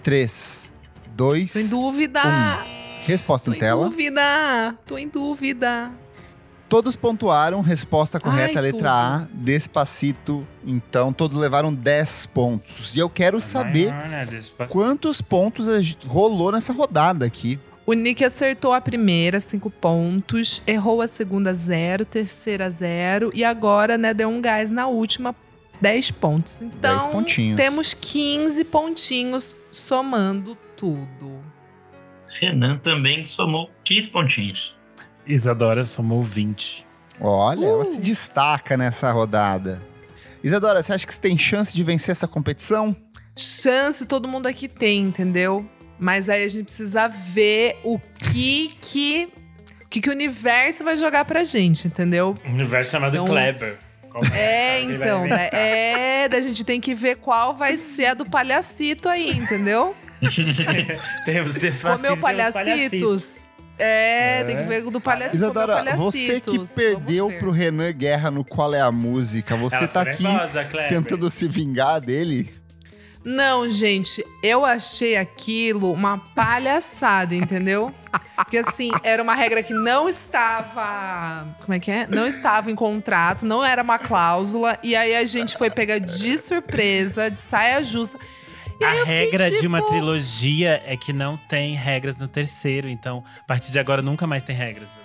3, 0.04 0.72
2, 1.16 1.52
Tô 1.52 1.58
em 1.58 1.66
dúvida. 1.68 2.22
Resposta 3.02 3.46
Tô 3.50 3.54
em 3.54 3.56
em 3.56 3.60
tela. 3.60 3.88
dúvida. 3.88 4.78
Tô 4.86 4.98
em 4.98 5.08
dúvida. 5.08 5.90
Todos 6.68 6.94
pontuaram. 6.94 7.60
Resposta 7.60 8.20
correta, 8.20 8.60
Ai, 8.60 8.70
letra 8.70 8.92
A. 8.92 9.26
Despacito. 9.32 10.46
Então, 10.64 11.12
todos 11.12 11.36
levaram 11.36 11.74
10 11.74 12.26
pontos. 12.26 12.94
E 12.94 13.00
eu 13.00 13.10
quero 13.10 13.40
saber 13.40 13.92
Despacito. 14.28 14.72
quantos 14.72 15.20
pontos 15.20 15.66
rolou 16.06 16.52
nessa 16.52 16.72
rodada 16.72 17.26
aqui. 17.26 17.58
O 17.86 17.92
Nick 17.92 18.24
acertou 18.24 18.72
a 18.72 18.80
primeira, 18.80 19.38
cinco 19.40 19.68
pontos. 19.70 20.62
Errou 20.66 21.02
a 21.02 21.06
segunda, 21.06 21.52
zero. 21.52 22.04
Terceira, 22.04 22.70
zero. 22.70 23.30
E 23.34 23.44
agora, 23.44 23.98
né, 23.98 24.14
deu 24.14 24.28
um 24.28 24.40
gás 24.40 24.70
na 24.70 24.86
última, 24.86 25.34
10 25.80 26.10
pontos. 26.12 26.62
Então, 26.62 26.92
10 26.98 27.06
pontinhos. 27.06 27.56
temos 27.56 27.92
15 27.92 28.64
pontinhos 28.64 29.54
somando 29.70 30.56
tudo. 30.76 31.42
Renan 32.40 32.78
também 32.78 33.26
somou 33.26 33.70
15 33.84 34.08
pontinhos. 34.08 34.74
Isadora 35.26 35.84
somou 35.84 36.22
20. 36.22 36.86
Olha, 37.20 37.66
ela 37.66 37.82
Uh. 37.82 37.86
se 37.86 38.00
destaca 38.00 38.76
nessa 38.76 39.10
rodada. 39.12 39.82
Isadora, 40.42 40.82
você 40.82 40.92
acha 40.92 41.06
que 41.06 41.14
você 41.14 41.20
tem 41.20 41.38
chance 41.38 41.74
de 41.74 41.82
vencer 41.82 42.10
essa 42.12 42.26
competição? 42.28 42.94
Chance 43.36 44.04
todo 44.06 44.28
mundo 44.28 44.46
aqui 44.46 44.68
tem, 44.68 45.00
entendeu? 45.02 45.68
Mas 45.98 46.28
aí 46.28 46.44
a 46.44 46.48
gente 46.48 46.64
precisa 46.64 47.08
ver 47.08 47.76
o 47.84 47.98
que 47.98 48.76
que, 48.80 49.28
o 49.84 49.88
que, 49.88 50.00
que 50.00 50.08
o 50.08 50.12
universo 50.12 50.82
vai 50.84 50.96
jogar 50.96 51.24
pra 51.24 51.44
gente, 51.44 51.86
entendeu? 51.86 52.36
Um 52.46 52.52
universo 52.54 52.90
chamado 52.92 53.14
Então- 53.14 53.26
Kleber. 53.26 53.78
É, 54.32 54.80
vai 54.84 54.94
então, 54.94 55.26
né? 55.26 55.48
É, 55.52 56.28
da 56.28 56.40
gente 56.40 56.62
tem 56.62 56.80
que 56.80 56.94
ver 56.94 57.16
qual 57.16 57.52
vai 57.54 57.76
ser 57.76 58.06
a 58.06 58.14
do 58.14 58.24
palhacito 58.24 59.08
aí, 59.08 59.30
entendeu? 59.30 59.92
Temos. 61.24 61.54
Comeu 61.54 61.98
temos 62.00 62.20
palhacitos. 62.20 63.46
É, 63.76 64.40
É. 64.40 64.44
tem 64.44 64.56
que 64.58 64.62
ver 64.64 64.84
o 64.86 64.90
do 64.90 65.00
palhacito. 65.00 65.36
Isadora, 65.36 65.96
você 65.96 66.38
que 66.40 66.58
perdeu 66.76 67.28
pro 67.40 67.50
Renan 67.50 67.90
Guerra 67.92 68.30
no 68.30 68.44
Qual 68.44 68.72
é 68.72 68.80
a 68.80 68.92
Música, 68.92 69.56
você 69.56 69.76
Ela 69.76 69.88
tá 69.88 70.02
aqui 70.02 70.22
nervosa, 70.22 70.64
tentando 70.88 71.28
se 71.28 71.48
vingar 71.48 72.00
dele? 72.00 72.54
Não, 73.24 73.68
gente, 73.68 74.24
eu 74.42 74.66
achei 74.66 75.16
aquilo 75.16 75.90
uma 75.92 76.18
palhaçada, 76.18 77.34
entendeu? 77.34 77.92
Porque 78.36 78.58
assim, 78.58 78.90
era 79.02 79.22
uma 79.22 79.34
regra 79.34 79.62
que 79.62 79.72
não 79.72 80.08
estava. 80.08 81.54
Como 81.62 81.72
é 81.72 81.80
que 81.80 81.90
é? 81.90 82.06
Não 82.06 82.26
estava 82.26 82.70
em 82.70 82.74
contrato, 82.74 83.46
não 83.46 83.64
era 83.64 83.82
uma 83.82 83.98
cláusula. 83.98 84.78
E 84.82 84.94
aí 84.94 85.16
a 85.16 85.24
gente 85.24 85.56
foi 85.56 85.70
pegar 85.70 85.98
de 85.98 86.36
surpresa, 86.36 87.30
de 87.30 87.40
saia 87.40 87.82
justa. 87.82 88.18
E 88.78 88.84
A 88.84 88.94
eu 88.94 89.06
fiquei, 89.06 89.24
regra 89.24 89.50
de 89.50 89.66
uma 89.66 89.80
tipo, 89.80 89.92
trilogia 89.92 90.82
é 90.84 90.96
que 90.96 91.12
não 91.12 91.36
tem 91.36 91.74
regras 91.74 92.16
no 92.16 92.28
terceiro, 92.28 92.88
então 92.88 93.24
a 93.40 93.44
partir 93.44 93.70
de 93.70 93.78
agora 93.78 94.02
nunca 94.02 94.26
mais 94.26 94.42
tem 94.42 94.54
regras. 94.54 95.00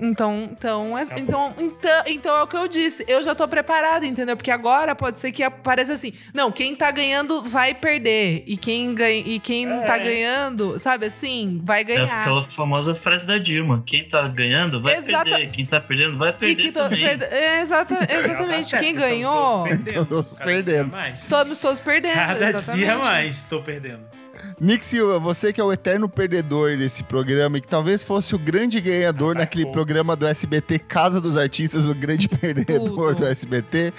Então, 0.00 0.48
então, 0.52 0.98
é, 0.98 1.04
Tá 1.06 1.14
então, 1.18 1.54
então, 1.58 2.02
então 2.06 2.36
é 2.36 2.42
o 2.42 2.46
que 2.46 2.56
eu 2.56 2.66
disse. 2.66 3.04
Eu 3.06 3.22
já 3.22 3.34
tô 3.34 3.46
preparada, 3.46 4.04
entendeu? 4.04 4.36
Porque 4.36 4.50
agora 4.50 4.94
pode 4.94 5.20
ser 5.20 5.30
que 5.30 5.42
apareça 5.42 5.92
assim. 5.92 6.12
Não, 6.34 6.50
quem 6.50 6.74
tá 6.74 6.90
ganhando 6.90 7.42
vai 7.42 7.72
perder. 7.74 8.42
E 8.46 8.56
quem, 8.56 8.94
ganha, 8.94 9.22
e 9.24 9.38
quem 9.38 9.70
É. 9.70 9.80
tá 9.82 9.96
ganhando, 9.96 10.78
sabe 10.78 11.06
assim, 11.06 11.60
vai 11.64 11.82
É 11.82 11.84
ganhar. 11.84 12.20
aquela 12.22 12.42
famosa 12.44 12.94
frase 12.94 13.26
da 13.26 13.38
Dilma: 13.38 13.82
quem 13.86 14.08
tá 14.08 14.26
ganhando 14.26 14.80
vai 14.80 14.96
Exata- 14.96 15.24
perder, 15.30 15.50
quem 15.50 15.64
tá 15.66 15.80
perdendo 15.80 16.18
vai 16.18 16.30
E 16.30 16.32
perder 16.32 16.62
que 16.62 16.72
to- 16.72 16.78
também. 16.80 17.00
perde- 17.00 17.24
é, 17.26 17.60
exata- 17.60 17.98
exatamente. 18.10 18.70
Tá 18.72 18.78
Quem 18.78 18.94
ganhou, 18.94 19.66
estamos 19.66 19.92
todos 19.94 20.08
Todos 20.08 20.38
Cada 20.38 20.52
dia 20.52 20.64
perdendo. 20.64 20.92
mais. 20.92 21.18
estamos 21.20 21.58
todos 21.58 21.80
perdendo. 21.80 22.14
Cada 22.14 22.52
dia 22.52 22.98
mais 22.98 23.36
estou 23.38 23.62
perdendo. 23.62 24.23
Nick 24.60 24.84
Silva, 24.86 25.18
você 25.18 25.52
que 25.52 25.60
é 25.60 25.64
o 25.64 25.72
eterno 25.72 26.08
perdedor 26.08 26.76
desse 26.76 27.02
programa 27.02 27.58
e 27.58 27.60
que 27.60 27.68
talvez 27.68 28.02
fosse 28.02 28.34
o 28.34 28.38
grande 28.38 28.80
ganhador 28.80 29.30
Atacou. 29.30 29.40
naquele 29.42 29.66
programa 29.72 30.14
do 30.16 30.26
SBT 30.26 30.78
Casa 30.80 31.20
dos 31.20 31.36
Artistas, 31.36 31.86
o 31.88 31.94
grande 31.94 32.28
perdedor 32.30 32.78
Tudo. 33.12 33.14
do 33.14 33.26
SBT. 33.26 33.92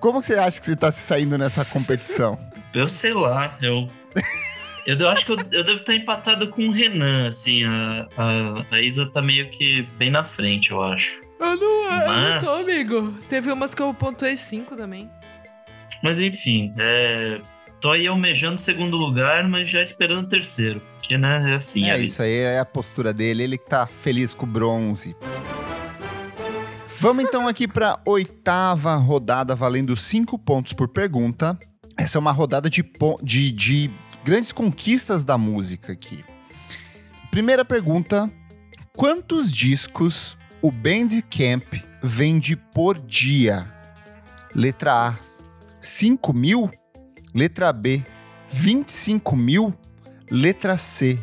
Como 0.00 0.20
que 0.20 0.26
você 0.26 0.34
acha 0.34 0.60
que 0.60 0.66
você 0.66 0.76
tá 0.76 0.90
se 0.92 1.00
saindo 1.00 1.36
nessa 1.36 1.64
competição? 1.64 2.38
Eu 2.74 2.88
sei 2.88 3.12
lá, 3.12 3.56
eu. 3.60 3.86
Eu 4.86 5.08
acho 5.08 5.26
que 5.26 5.32
eu, 5.32 5.36
eu 5.52 5.64
devo 5.64 5.80
estar 5.80 5.94
empatado 5.94 6.48
com 6.48 6.68
o 6.68 6.70
Renan, 6.72 7.28
assim. 7.28 7.62
A, 7.64 8.06
a, 8.16 8.76
a 8.76 8.80
Isa 8.80 9.04
tá 9.06 9.20
meio 9.20 9.50
que 9.50 9.82
bem 9.98 10.10
na 10.10 10.24
frente, 10.24 10.70
eu 10.70 10.82
acho. 10.82 11.20
Eu 11.38 11.56
não, 11.56 11.84
eu 11.84 12.06
Mas- 12.08 12.44
não 12.46 12.54
tô, 12.54 12.60
amigo. 12.62 13.14
Teve 13.28 13.52
umas 13.52 13.74
que 13.74 13.82
eu 13.82 13.92
pontuei 13.92 14.36
cinco 14.36 14.74
também. 14.76 15.10
Mas 16.02 16.20
enfim, 16.22 16.72
é, 16.78 17.40
tô 17.80 17.90
aí 17.90 18.06
almejando 18.06 18.56
o 18.56 18.58
segundo 18.58 18.96
lugar, 18.96 19.48
mas 19.48 19.70
já 19.70 19.82
esperando 19.82 20.26
o 20.26 20.28
terceiro. 20.28 20.80
Porque, 20.98 21.16
né, 21.16 21.52
é 21.52 21.54
assim. 21.54 21.88
é 21.88 21.94
vida. 21.94 22.04
isso 22.04 22.22
aí, 22.22 22.36
é 22.36 22.58
a 22.58 22.64
postura 22.64 23.12
dele. 23.12 23.42
Ele 23.42 23.58
que 23.58 23.66
tá 23.66 23.86
feliz 23.86 24.34
com 24.34 24.44
o 24.44 24.48
bronze. 24.48 25.16
Vamos 27.00 27.24
então 27.24 27.46
aqui 27.46 27.68
para 27.68 28.00
oitava 28.04 28.96
rodada, 28.96 29.54
valendo 29.54 29.96
cinco 29.96 30.38
pontos 30.38 30.72
por 30.72 30.88
pergunta. 30.88 31.56
Essa 31.96 32.18
é 32.18 32.20
uma 32.20 32.32
rodada 32.32 32.68
de, 32.68 32.84
de, 33.22 33.52
de 33.52 33.90
grandes 34.24 34.50
conquistas 34.50 35.24
da 35.24 35.38
música 35.38 35.92
aqui. 35.92 36.24
Primeira 37.30 37.64
pergunta: 37.64 38.28
quantos 38.96 39.52
discos 39.52 40.36
o 40.60 40.72
Bandcamp 40.72 41.72
vende 42.02 42.56
por 42.56 42.98
dia? 42.98 43.72
Letra 44.54 45.10
A: 45.10 45.18
5 45.80 46.32
mil. 46.32 46.70
Letra 47.34 47.72
B: 47.72 48.04
25 48.48 49.36
mil. 49.36 49.74
Letra 50.30 50.78
C: 50.78 51.18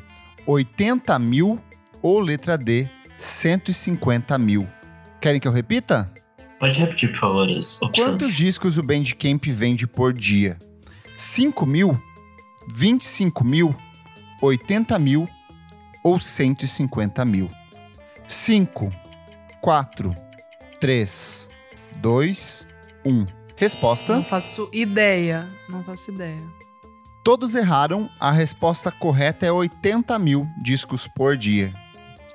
80 0.45 1.17
mil. 1.19 1.59
Ou 2.01 2.19
letra 2.19 2.57
D: 2.57 2.89
150 3.17 4.37
mil. 4.37 4.67
Querem 5.19 5.39
que 5.39 5.47
eu 5.47 5.51
repita? 5.51 6.11
Pode 6.59 6.79
repetir, 6.79 7.11
por 7.11 7.19
favor, 7.19 7.49
as 7.49 7.81
opções. 7.81 8.07
Quantos 8.07 8.33
discos 8.33 8.77
o 8.77 8.83
Bandcamp 8.83 9.43
vende 9.47 9.87
por 9.87 10.13
dia? 10.13 10.57
5 11.15 11.65
mil? 11.65 11.99
25 12.73 13.43
mil? 13.43 13.75
80 14.41 14.97
mil? 14.99 15.27
Ou 16.03 16.19
150 16.19 17.25
mil? 17.25 17.49
5, 18.27 18.89
4, 19.61 20.09
3, 20.79 21.49
2, 21.97 22.67
1. 23.05 23.25
Resposta: 23.55 24.15
Não 24.15 24.23
faço 24.23 24.69
ideia. 24.73 25.47
Não 25.69 25.83
faço 25.83 26.11
ideia. 26.11 26.41
todos 27.23 27.55
erraram. 27.55 28.09
A 28.19 28.31
resposta 28.31 28.91
correta 28.91 29.45
é 29.45 29.51
80 29.51 30.17
mil 30.19 30.47
discos 30.61 31.07
por 31.07 31.35
dia. 31.37 31.71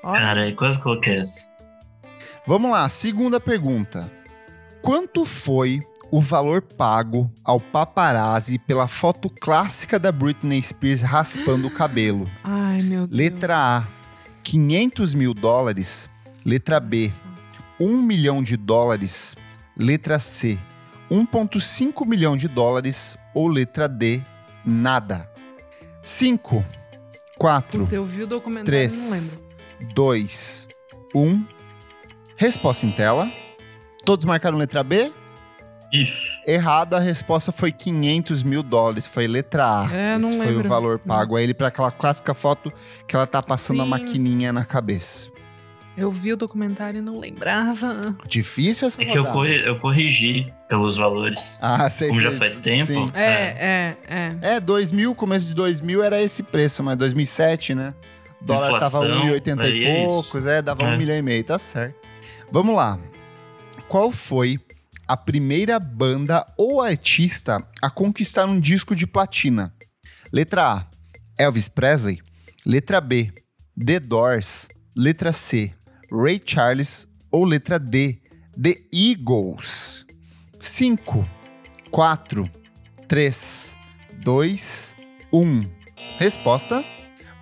Ó, 0.03 0.13
Cara, 0.13 0.49
eu 0.49 0.57
quase 0.57 0.79
coloquei 0.81 1.19
essa. 1.19 1.49
Vamos 2.47 2.71
lá, 2.71 2.89
segunda 2.89 3.39
pergunta. 3.39 4.11
Quanto 4.83 5.25
foi 5.27 5.81
o 6.11 6.21
valor 6.21 6.63
pago 6.63 7.31
ao 7.45 7.61
paparazzi 7.61 8.59
pela 8.59 8.89
foto 8.89 9.29
clássica 9.29 9.99
da 9.99 10.11
Britney 10.11 10.61
Spears 10.63 11.03
raspando 11.03 11.69
o 11.69 11.71
cabelo? 11.71 12.29
Ai, 12.43 12.81
meu 12.83 13.07
Deus. 13.07 13.17
Letra 13.17 13.57
A, 13.57 13.85
500 14.43 15.13
mil 15.15 15.35
dólares. 15.35 16.09
Letra 16.45 16.81
B, 16.81 17.13
1 17.79 18.03
milhão 18.03 18.43
de 18.43 18.57
dólares. 18.57 19.37
Letra 19.77 20.19
C, 20.19 20.59
1,5 21.11 22.07
milhão 22.07 22.37
de 22.37 22.49
dólares. 22.49 23.17
Ou 23.35 23.47
letra 23.49 23.89
D, 23.89 24.23
nada. 24.65 25.29
5, 26.03 26.65
4, 27.39 27.81
Puta, 27.81 27.95
eu 27.95 28.05
vi 28.05 28.23
o 28.23 28.27
documentário 28.27 28.67
Três. 28.67 28.95
não 29.05 29.11
lembro. 29.11 29.95
2, 29.95 30.69
1. 31.15 31.45
Resposta 32.37 32.87
em 32.87 32.91
tela. 32.91 33.31
Todos 34.05 34.25
marcaram 34.25 34.57
letra 34.59 34.83
B? 34.83 35.13
Isso. 35.93 36.27
Errado, 36.47 36.95
a 36.95 36.99
resposta 37.01 37.51
foi 37.53 37.71
500 37.73 38.43
mil 38.43 38.63
dólares. 38.63 39.07
Foi 39.07 39.27
letra 39.27 39.83
A. 39.83 39.93
É, 39.93 40.19
não 40.19 40.31
Esse 40.31 40.39
foi 40.39 40.47
o 40.47 40.57
lembro. 40.57 40.69
valor 40.69 40.99
pago 40.99 41.37
a 41.37 41.43
ele 41.43 41.53
para 41.53 41.67
aquela 41.69 41.91
clássica 41.91 42.33
foto 42.33 42.73
que 43.07 43.15
ela 43.15 43.27
tá 43.27 43.43
passando 43.43 43.83
a 43.83 43.85
Sim. 43.85 43.91
maquininha 43.91 44.53
na 44.53 44.65
cabeça. 44.65 45.31
Eu 45.97 46.11
vi 46.11 46.33
o 46.33 46.37
documentário 46.37 46.99
e 46.99 47.03
não 47.03 47.19
lembrava. 47.19 48.17
Difícil 48.27 48.87
essa 48.87 49.03
É 49.03 49.05
que 49.05 49.19
eu, 49.19 49.25
corri, 49.25 49.61
eu 49.67 49.79
corrigi 49.79 50.47
pelos 50.69 50.97
valores. 50.97 51.57
Ah, 51.61 51.91
sei, 51.91 52.09
Como 52.09 52.23
já 52.23 52.31
sei. 52.31 52.39
faz 52.39 52.59
tempo. 52.59 52.87
Sim. 52.87 53.11
É, 53.13 53.25
é, 53.27 53.97
é. 54.09 54.55
É, 54.57 54.61
2000, 54.61 55.15
começo 55.15 55.47
de 55.47 55.55
2000 55.55 56.03
era 56.03 56.23
esse 56.23 56.43
preço, 56.43 56.83
mas 56.83 56.97
2007, 56.97 57.75
né? 57.75 57.93
O 58.41 58.45
dólar 58.45 58.81
tava 58.81 59.05
Inflação, 59.05 59.25
1,80 59.27 59.61
aí 59.61 59.79
e 59.81 59.85
é 59.87 60.07
poucos, 60.07 60.47
é, 60.47 60.63
dava 60.63 60.85
um 60.85 60.93
É. 60.93 60.97
milhão 60.97 61.17
e 61.17 61.23
meio, 61.23 61.45
tá 61.45 61.59
certo. 61.59 61.97
Vamos 62.51 62.75
lá. 62.75 62.99
Qual 63.89 64.11
foi 64.11 64.59
a 65.07 65.17
primeira 65.17 65.79
banda 65.79 66.47
ou 66.57 66.81
artista 66.81 67.63
a 67.83 67.91
conquistar 67.91 68.47
um 68.47 68.59
disco 68.59 68.95
de 68.95 69.07
platina? 69.07 69.75
Letra 70.33 70.63
A, 70.73 70.87
Elvis 71.39 71.69
Presley. 71.69 72.21
Letra 72.65 73.01
B, 73.01 73.31
The 73.85 74.01
Doors. 74.01 74.69
Letra 74.97 75.33
C, 75.33 75.73
Ray 76.11 76.41
Charles. 76.45 77.07
Ou 77.33 77.45
letra 77.45 77.79
D, 77.79 78.19
The 78.61 78.83
Eagles. 78.93 80.05
5, 80.61 80.99
4, 81.91 82.45
3, 83.09 83.31
2, 84.25 84.57
1. 85.33 85.61
Resposta. 86.19 86.85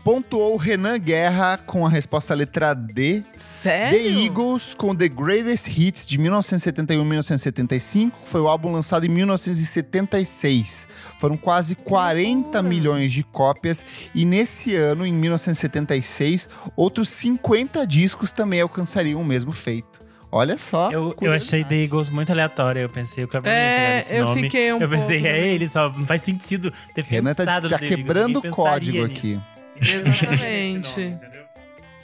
Pontuou 0.08 0.56
Renan 0.56 0.98
Guerra 0.98 1.58
com 1.58 1.84
a 1.84 1.90
resposta 1.90 2.32
letra 2.32 2.72
D. 2.72 3.22
Sério? 3.36 3.92
The 3.92 4.22
Eagles 4.24 4.72
com 4.72 4.96
The 4.96 5.06
Greatest 5.06 5.68
Hits 5.68 6.06
de 6.06 6.16
1971-1975. 6.16 8.12
Foi 8.22 8.40
o 8.40 8.48
álbum 8.48 8.72
lançado 8.72 9.04
em 9.04 9.10
1976. 9.10 10.88
Foram 11.20 11.36
quase 11.36 11.74
40 11.74 12.38
loucura. 12.38 12.62
milhões 12.62 13.12
de 13.12 13.22
cópias. 13.22 13.84
E 14.14 14.24
nesse 14.24 14.74
ano, 14.74 15.04
em 15.04 15.12
1976, 15.12 16.48
outros 16.74 17.10
50 17.10 17.86
discos 17.86 18.32
também 18.32 18.62
alcançariam 18.62 19.20
o 19.20 19.24
mesmo 19.26 19.52
feito. 19.52 19.98
Olha 20.32 20.56
só. 20.56 20.90
Eu, 20.90 21.14
eu 21.20 21.34
achei 21.34 21.62
The 21.62 21.82
Eagles 21.82 22.08
muito 22.08 22.32
aleatório. 22.32 22.80
Eu 22.80 22.88
pensei, 22.88 23.24
o 23.24 23.28
ia 23.30 23.42
É, 23.44 23.98
esse 23.98 24.16
eu 24.16 24.24
nome. 24.24 24.44
fiquei 24.44 24.72
um 24.72 24.78
Eu 24.78 24.88
pensei, 24.88 25.18
pouco 25.20 25.34
é 25.34 25.48
ele, 25.48 25.68
só 25.68 25.92
não 25.92 26.06
faz 26.06 26.22
sentido 26.22 26.72
ter 26.94 27.04
Renan 27.04 27.34
tá, 27.34 27.44
pensado 27.44 27.68
tá 27.68 27.74
no 27.74 27.78
The 27.78 27.84
Eagles, 27.84 28.04
quebrando 28.06 28.38
o 28.38 28.50
código 28.50 29.06
pensaria 29.06 29.36
aqui. 29.36 29.57
Exatamente. 29.80 31.10
Nome? 31.10 31.20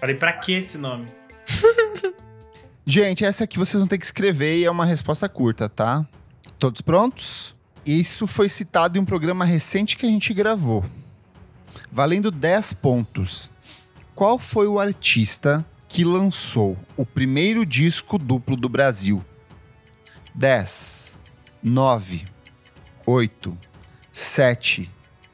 Falei, 0.01 0.16
pra 0.16 0.33
que 0.33 0.53
esse 0.53 0.79
nome? 0.79 1.07
Gente, 2.87 3.25
essa 3.25 3.45
aqui 3.45 3.59
vocês 3.59 3.81
vão 3.81 3.89
ter 3.89 3.99
que 3.99 4.05
escrever 4.05 4.59
e 4.59 4.64
é 4.64 4.70
uma 4.70 4.85
resposta 4.85 5.29
curta, 5.29 5.68
tá? 5.68 6.07
Todos 6.59 6.83
prontos? 6.83 7.55
Isso 7.87 8.27
foi 8.27 8.49
citado 8.49 8.99
em 8.99 9.01
um 9.01 9.05
programa 9.05 9.45
recente 9.45 9.97
que 9.97 10.05
a 10.05 10.09
gente 10.09 10.35
gravou. 10.35 10.85
Valendo 11.91 12.31
10 12.31 12.75
pontos. 12.75 13.51
Qual 14.14 14.39
foi 14.39 14.66
o 14.66 14.79
artista 14.79 15.64
que 15.89 16.05
lançou 16.05 16.77
o 16.97 17.07
primeiro 17.07 17.64
disco 17.64 18.18
duplo 18.18 18.57
do 18.57 18.68
Brasil? 18.68 19.25
10, 20.35 21.18
9, 21.62 22.25
8, 23.07 23.59
7, 24.12 24.91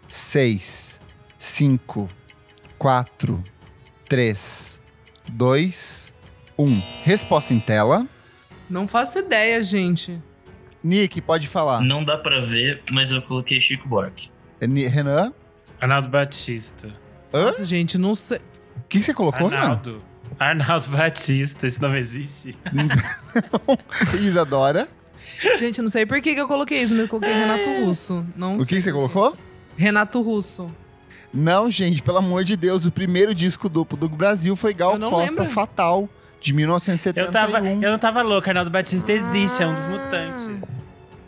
6, 0.07 1.01
5, 1.38 2.09
4, 2.81 3.45
3, 4.09 4.81
2, 5.33 6.14
1. 6.59 6.81
Resposta 7.05 7.53
em 7.53 7.61
tela. 7.61 8.07
Não 8.70 8.89
faço 8.89 9.18
ideia, 9.18 9.62
gente. 9.62 10.18
Nick, 10.83 11.20
pode 11.20 11.47
falar. 11.47 11.83
Não 11.83 12.03
dá 12.03 12.16
pra 12.16 12.41
ver, 12.41 12.83
mas 12.91 13.11
eu 13.11 13.20
coloquei 13.20 13.61
Chico 13.61 13.87
Buarque. 13.87 14.31
Ni- 14.62 14.87
Renan? 14.87 15.31
Arnaldo 15.78 16.09
Batista. 16.09 16.89
Hã? 17.35 17.43
Nossa, 17.45 17.66
gente, 17.66 17.99
não 17.99 18.14
sei. 18.14 18.39
O 18.39 18.89
que 18.89 19.03
você 19.03 19.12
colocou, 19.12 19.49
Renan? 19.49 19.61
Arnaldo. 19.61 20.03
Arnaldo 20.39 20.89
Batista, 20.89 21.66
esse 21.66 21.83
nome 21.83 21.99
existe. 21.99 22.57
Isadora. 24.22 24.89
Gente, 25.59 25.83
não 25.83 25.91
sei 25.91 26.07
por 26.07 26.18
que, 26.22 26.35
que 26.35 26.41
eu 26.41 26.49
coloquei 26.49 26.81
isso, 26.81 26.95
mas 26.95 27.03
eu 27.03 27.09
coloquei 27.09 27.31
Renato 27.31 27.68
Russo. 27.85 28.26
Não 28.35 28.57
O 28.57 28.61
sei 28.61 28.68
que 28.68 28.74
que 28.76 28.81
você 28.81 28.91
colocou? 28.93 29.37
Renato 29.76 30.22
Russo. 30.22 30.74
Não, 31.33 31.70
gente, 31.70 32.03
pelo 32.03 32.18
amor 32.18 32.43
de 32.45 32.57
Deus, 32.57 32.85
o 32.85 32.91
primeiro 32.91 33.35
disco 33.35 33.68
duplo 33.68 33.97
do 33.97 34.09
Brasil 34.09 34.57
foi 34.57 34.74
Gal 34.74 34.99
Costa 34.99 35.43
lembro. 35.43 35.55
Fatal, 35.55 36.09
de 36.41 36.53
1971. 36.53 37.24
Eu, 37.24 37.33
tava, 37.33 37.59
eu 37.61 37.91
não 37.93 37.99
tava 37.99 38.22
louco, 38.22 38.49
Arnaldo 38.49 38.70
Batista 38.70 39.12
existe, 39.12 39.62
é 39.62 39.66
um 39.66 39.74
dos 39.74 39.87
mutantes. 39.87 40.81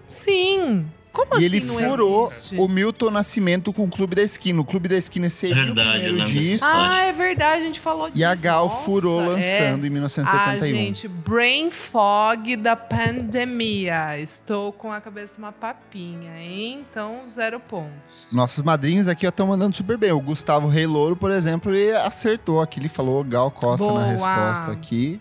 Sim. 0.07 0.87
Como 1.13 1.35
E 1.35 1.37
assim 1.37 1.45
ele 1.45 1.61
não 1.67 1.75
furou 1.77 2.27
existe? 2.29 2.57
o 2.57 2.67
Milton 2.69 3.11
Nascimento 3.11 3.73
com 3.73 3.85
o 3.85 3.89
Clube 3.89 4.15
da 4.17 4.23
Esquina. 4.23 4.61
O 4.61 4.65
Clube 4.65 4.89
da 4.89 4.97
Esquina 4.97 5.29
seria 5.29 5.65
Verdade, 5.67 5.99
o 5.99 6.03
primeiro 6.17 6.31
disco. 6.31 6.67
Ah, 6.69 7.03
é 7.03 7.13
verdade, 7.13 7.63
a 7.63 7.67
gente 7.67 7.79
falou 7.81 8.07
disso. 8.09 8.19
e 8.19 8.25
a 8.25 8.35
Gal 8.35 8.65
Nossa, 8.67 8.85
furou 8.85 9.21
é. 9.23 9.27
lançando 9.27 9.85
em 9.85 9.89
Ah, 9.89 9.93
1971. 9.93 10.75
gente, 10.75 11.09
brain 11.09 11.71
fog 11.71 12.57
da 12.57 12.75
pandemia. 12.77 14.19
Estou 14.19 14.73
com 14.73 14.91
a 14.93 15.01
cabeça 15.01 15.35
uma 15.39 15.53
papinha, 15.53 16.39
hein? 16.41 16.85
Então, 16.91 17.21
zero 17.29 17.61
pontos. 17.61 18.27
Nossos 18.33 18.63
madrinhos 18.65 19.09
aqui 19.09 19.27
estão 19.27 19.47
mandando 19.47 19.77
super 19.77 19.97
bem. 19.99 20.13
O 20.13 20.21
Gustavo 20.21 20.67
Rei 20.69 20.87
Louro, 20.87 21.15
por 21.17 21.31
exemplo, 21.31 21.75
ele 21.75 21.95
acertou 21.97 22.61
aqui. 22.61 22.81
Ele 22.81 22.89
falou 22.89 23.23
Gal 23.23 23.51
Costa 23.51 23.87
Boa. 23.87 24.01
na 24.01 24.07
resposta 24.13 24.71
aqui. 24.73 25.21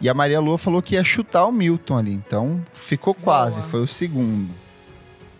E 0.00 0.08
a 0.08 0.14
Maria 0.14 0.38
Lua 0.38 0.56
falou 0.58 0.80
que 0.80 0.94
ia 0.94 1.02
chutar 1.02 1.44
o 1.46 1.50
Milton 1.52 1.96
ali. 1.98 2.12
Então, 2.12 2.64
ficou 2.72 3.12
quase. 3.14 3.56
Boa. 3.56 3.66
Foi 3.68 3.80
o 3.80 3.86
segundo. 3.88 4.48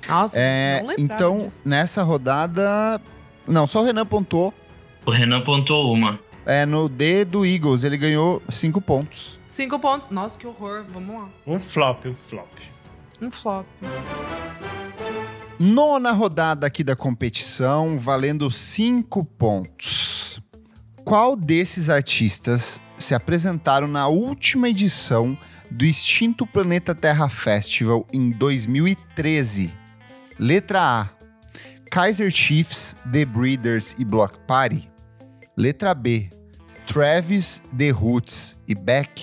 Nossa, 0.07 0.39
É, 0.39 0.83
não 0.85 0.95
então, 0.99 1.39
disso. 1.45 1.63
nessa 1.65 2.03
rodada... 2.03 3.01
Não, 3.47 3.67
só 3.67 3.81
o 3.81 3.85
Renan 3.85 4.05
pontuou. 4.05 4.53
O 5.07 5.11
Renan 5.11 5.41
pontuou 5.41 5.93
uma. 5.93 6.19
É, 6.45 6.67
no 6.67 6.89
D 6.89 7.25
do 7.25 7.45
Eagles, 7.47 7.83
ele 7.83 7.97
ganhou 7.97 8.43
cinco 8.49 8.81
pontos. 8.81 9.41
Cinco 9.49 9.79
pontos. 9.79 10.11
Nossa, 10.11 10.39
que 10.39 10.47
horror. 10.47 10.85
Vamos 10.93 11.15
lá. 11.15 11.29
Um 11.47 11.59
flop, 11.59 12.05
um 12.07 12.15
flop. 12.15 12.49
Um 13.21 13.31
flop. 13.31 13.67
Nona 15.59 16.13
rodada 16.13 16.67
aqui 16.67 16.85
da 16.85 16.95
competição, 16.95 17.99
valendo 17.99 18.51
cinco 18.51 19.25
pontos. 19.25 20.41
Qual 21.05 21.35
desses 21.35 21.91
artistas 21.91 22.81
se 22.97 23.15
apresentaram 23.15 23.89
na 23.89 24.07
última 24.09 24.69
edição 24.69 25.37
do 25.71 25.85
extinto 25.85 26.47
Planeta 26.47 26.95
Terra 26.95 27.29
Festival 27.29 28.07
em 28.13 28.31
2013? 28.31 29.73
Letra 30.39 30.81
A: 30.81 31.11
Kaiser 31.91 32.31
Chiefs, 32.31 32.97
The 33.11 33.25
Breeders 33.25 33.95
e 33.99 34.05
Block 34.05 34.39
Party. 34.47 34.89
Letra 35.57 35.95
B: 35.95 36.29
Travis, 36.87 37.61
The 37.77 37.91
Roots 37.91 38.57
e 38.67 38.75
Beck. 38.75 39.21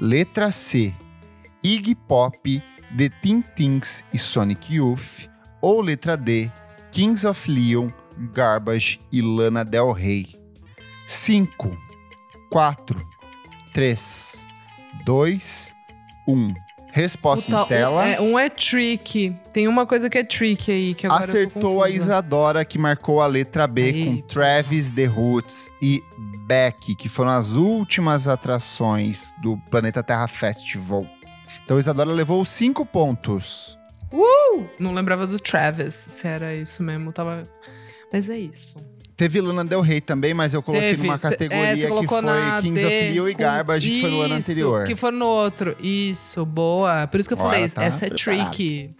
Letra 0.00 0.50
C: 0.50 0.92
Iggy 1.62 1.94
Pop, 1.94 2.36
The 2.96 3.08
Teen 3.20 3.42
Tings 3.54 4.02
e 4.12 4.18
Sonic 4.18 4.70
Youth. 4.70 5.28
Ou 5.62 5.80
letra 5.80 6.16
D: 6.16 6.50
Kings 6.90 7.24
of 7.24 7.48
Leon, 7.48 7.92
Garbage 8.32 8.98
e 9.12 9.22
Lana 9.22 9.64
Del 9.64 9.92
Rey. 9.92 10.26
5, 11.06 11.70
4, 12.50 13.08
3, 13.72 13.94
2, 15.04 15.40
1. 16.26 16.67
Resposta 16.98 17.44
Puta, 17.44 17.62
em 17.62 17.68
tela. 17.78 18.02
Um 18.02 18.06
é, 18.06 18.20
um 18.20 18.38
é 18.38 18.48
trick. 18.48 19.32
Tem 19.52 19.68
uma 19.68 19.86
coisa 19.86 20.10
que 20.10 20.18
é 20.18 20.24
trick 20.24 20.68
aí, 20.70 20.94
que 20.94 21.06
agora 21.06 21.24
Acertou 21.24 21.82
a. 21.82 21.88
Isadora, 21.88 22.64
que 22.64 22.76
marcou 22.76 23.20
a 23.20 23.26
letra 23.26 23.68
B 23.68 23.92
com. 23.92 24.22
Travis, 24.22 24.90
The 24.90 25.04
Roots 25.04 25.70
e 25.80 26.02
Beck, 26.46 26.96
que 26.96 27.08
foram 27.08 27.30
as 27.30 27.52
últimas 27.52 28.26
atrações 28.26 29.32
do 29.40 29.56
Planeta 29.70 30.02
Terra 30.02 30.26
Festival. 30.26 31.06
Então 31.64 31.78
Isadora 31.78 32.10
levou 32.10 32.44
cinco 32.44 32.84
pontos. 32.84 33.78
Não 34.80 34.92
lembrava 34.92 35.26
do 35.26 35.38
Travis, 35.38 35.94
se 35.94 36.26
era 36.26 36.54
isso 36.54 36.82
mesmo. 36.82 37.12
Tava... 37.12 37.44
Mas 38.12 38.28
é 38.28 38.38
isso. 38.38 38.74
Teve 39.16 39.40
Lana 39.40 39.64
Del 39.64 39.80
Rey 39.80 40.00
também, 40.00 40.32
mas 40.32 40.54
eu 40.54 40.62
coloquei 40.62 40.90
Teve. 40.90 41.02
numa 41.02 41.16
é, 41.16 41.18
categoria 41.18 41.76
você 41.76 41.88
que 41.88 42.06
foi 42.06 42.20
na 42.20 42.62
Kings 42.62 42.80
D 42.80 42.86
of 42.86 43.12
Leon 43.12 43.28
e 43.28 43.34
Garbage, 43.34 43.88
que 43.90 44.00
foi 44.00 44.10
no 44.10 44.20
ano 44.20 44.34
anterior. 44.34 44.86
Que 44.86 44.96
foi 44.96 45.10
no 45.10 45.26
outro. 45.26 45.76
Isso, 45.80 46.46
boa. 46.46 47.06
Por 47.08 47.18
isso 47.18 47.28
que 47.28 47.34
eu 47.34 47.38
Ó, 47.38 47.42
falei, 47.42 47.68
tá 47.68 47.82
essa 47.82 48.06
é 48.06 48.10
tricky. 48.10 48.94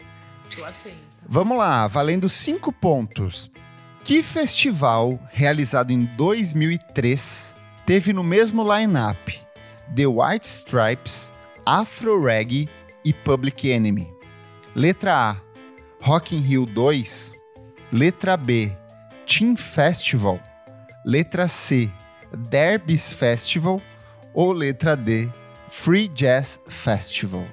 Vamos 1.28 1.56
lá, 1.56 1.86
valendo 1.86 2.28
cinco 2.28 2.72
pontos. 2.72 3.48
Que 4.02 4.20
festival, 4.22 5.20
realizado 5.30 5.92
em 5.92 6.04
2003, 6.04 7.54
teve 7.86 8.12
no 8.12 8.24
mesmo 8.24 8.64
line-up 8.74 9.38
The 9.94 10.06
White 10.06 10.46
Stripes, 10.46 11.30
Afro 11.64 12.20
Reggae 12.20 12.68
e 13.04 13.12
Public 13.12 13.70
Enemy? 13.70 14.08
Letra 14.74 15.14
A, 15.14 15.36
Rock 16.02 16.34
in 16.34 16.40
Rio 16.40 16.66
2. 16.66 17.34
Letra 17.92 18.36
B, 18.36 18.72
Team 19.28 19.56
Festival. 19.56 20.40
Letra 21.04 21.46
C, 21.46 21.92
Derbys 22.48 23.12
Festival. 23.12 23.80
Ou 24.32 24.52
letra 24.52 24.96
D, 24.96 25.28
Free 25.68 26.10
Jazz 26.14 26.58
Festival? 26.66 27.46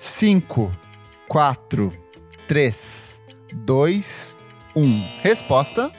5, 0.00 0.70
4, 1.28 1.90
3, 2.48 3.20
2, 3.54 4.36
1. 4.74 5.20
Resposta. 5.22 5.92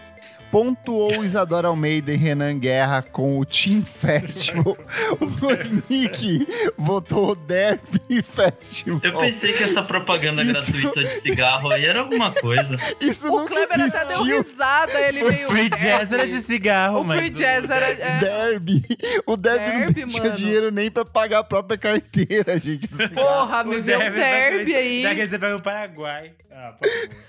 Pontuou 0.53 1.25
Isadora 1.25 1.67
Almeida 1.69 2.13
e 2.13 2.15
Renan 2.15 2.59
Guerra 2.59 3.01
com 3.01 3.39
o 3.39 3.43
Team 3.43 3.81
Festival. 3.83 4.77
o 5.19 5.89
Nick 5.89 6.47
votou 6.77 7.33
Derby 7.33 8.21
Festival. 8.21 8.99
Eu 9.01 9.17
pensei 9.17 9.51
que 9.51 9.63
essa 9.63 9.81
propaganda 9.81 10.43
Isso- 10.43 10.71
gratuita 10.71 11.03
de 11.05 11.15
cigarro 11.15 11.71
aí 11.71 11.83
era 11.85 12.01
alguma 12.01 12.31
coisa. 12.31 12.75
Isso 13.01 13.27
O 13.33 13.39
nunca 13.39 13.55
Kleber 13.55 13.73
até 13.87 14.05
deu 14.05 14.17
existiu. 14.27 14.37
risada, 14.37 15.01
ele 15.01 15.23
O 15.23 15.31
veio. 15.31 15.47
free 15.47 15.69
jazz 15.71 16.11
era 16.13 16.27
de 16.27 16.39
cigarro, 16.39 17.01
O 17.01 17.03
mas... 17.03 17.17
free 17.19 17.29
jazz 17.31 17.67
era. 17.71 17.87
é, 17.87 18.19
Derby. 18.19 18.83
O 19.25 19.35
Derby, 19.35 19.65
Derby, 19.65 20.01
não 20.01 20.07
tinha 20.07 20.23
mano. 20.23 20.35
dinheiro 20.37 20.69
nem 20.71 20.91
pra 20.91 21.03
pagar 21.03 21.39
a 21.39 21.43
própria 21.43 21.79
carteira, 21.79 22.59
gente. 22.59 22.87
Do 22.91 22.97
cigarro. 22.97 23.27
Porra, 23.47 23.63
me 23.63 23.77
O 23.77 23.81
vê 23.81 23.95
um 23.95 23.99
derby 23.99 24.55
crescer- 24.65 24.75
aí. 24.75 25.01
Daqui 25.03 25.27
você 25.27 25.39
pega 25.39 25.55
o 25.55 25.61
Paraguai. 25.63 26.31
Ah. 26.55 26.75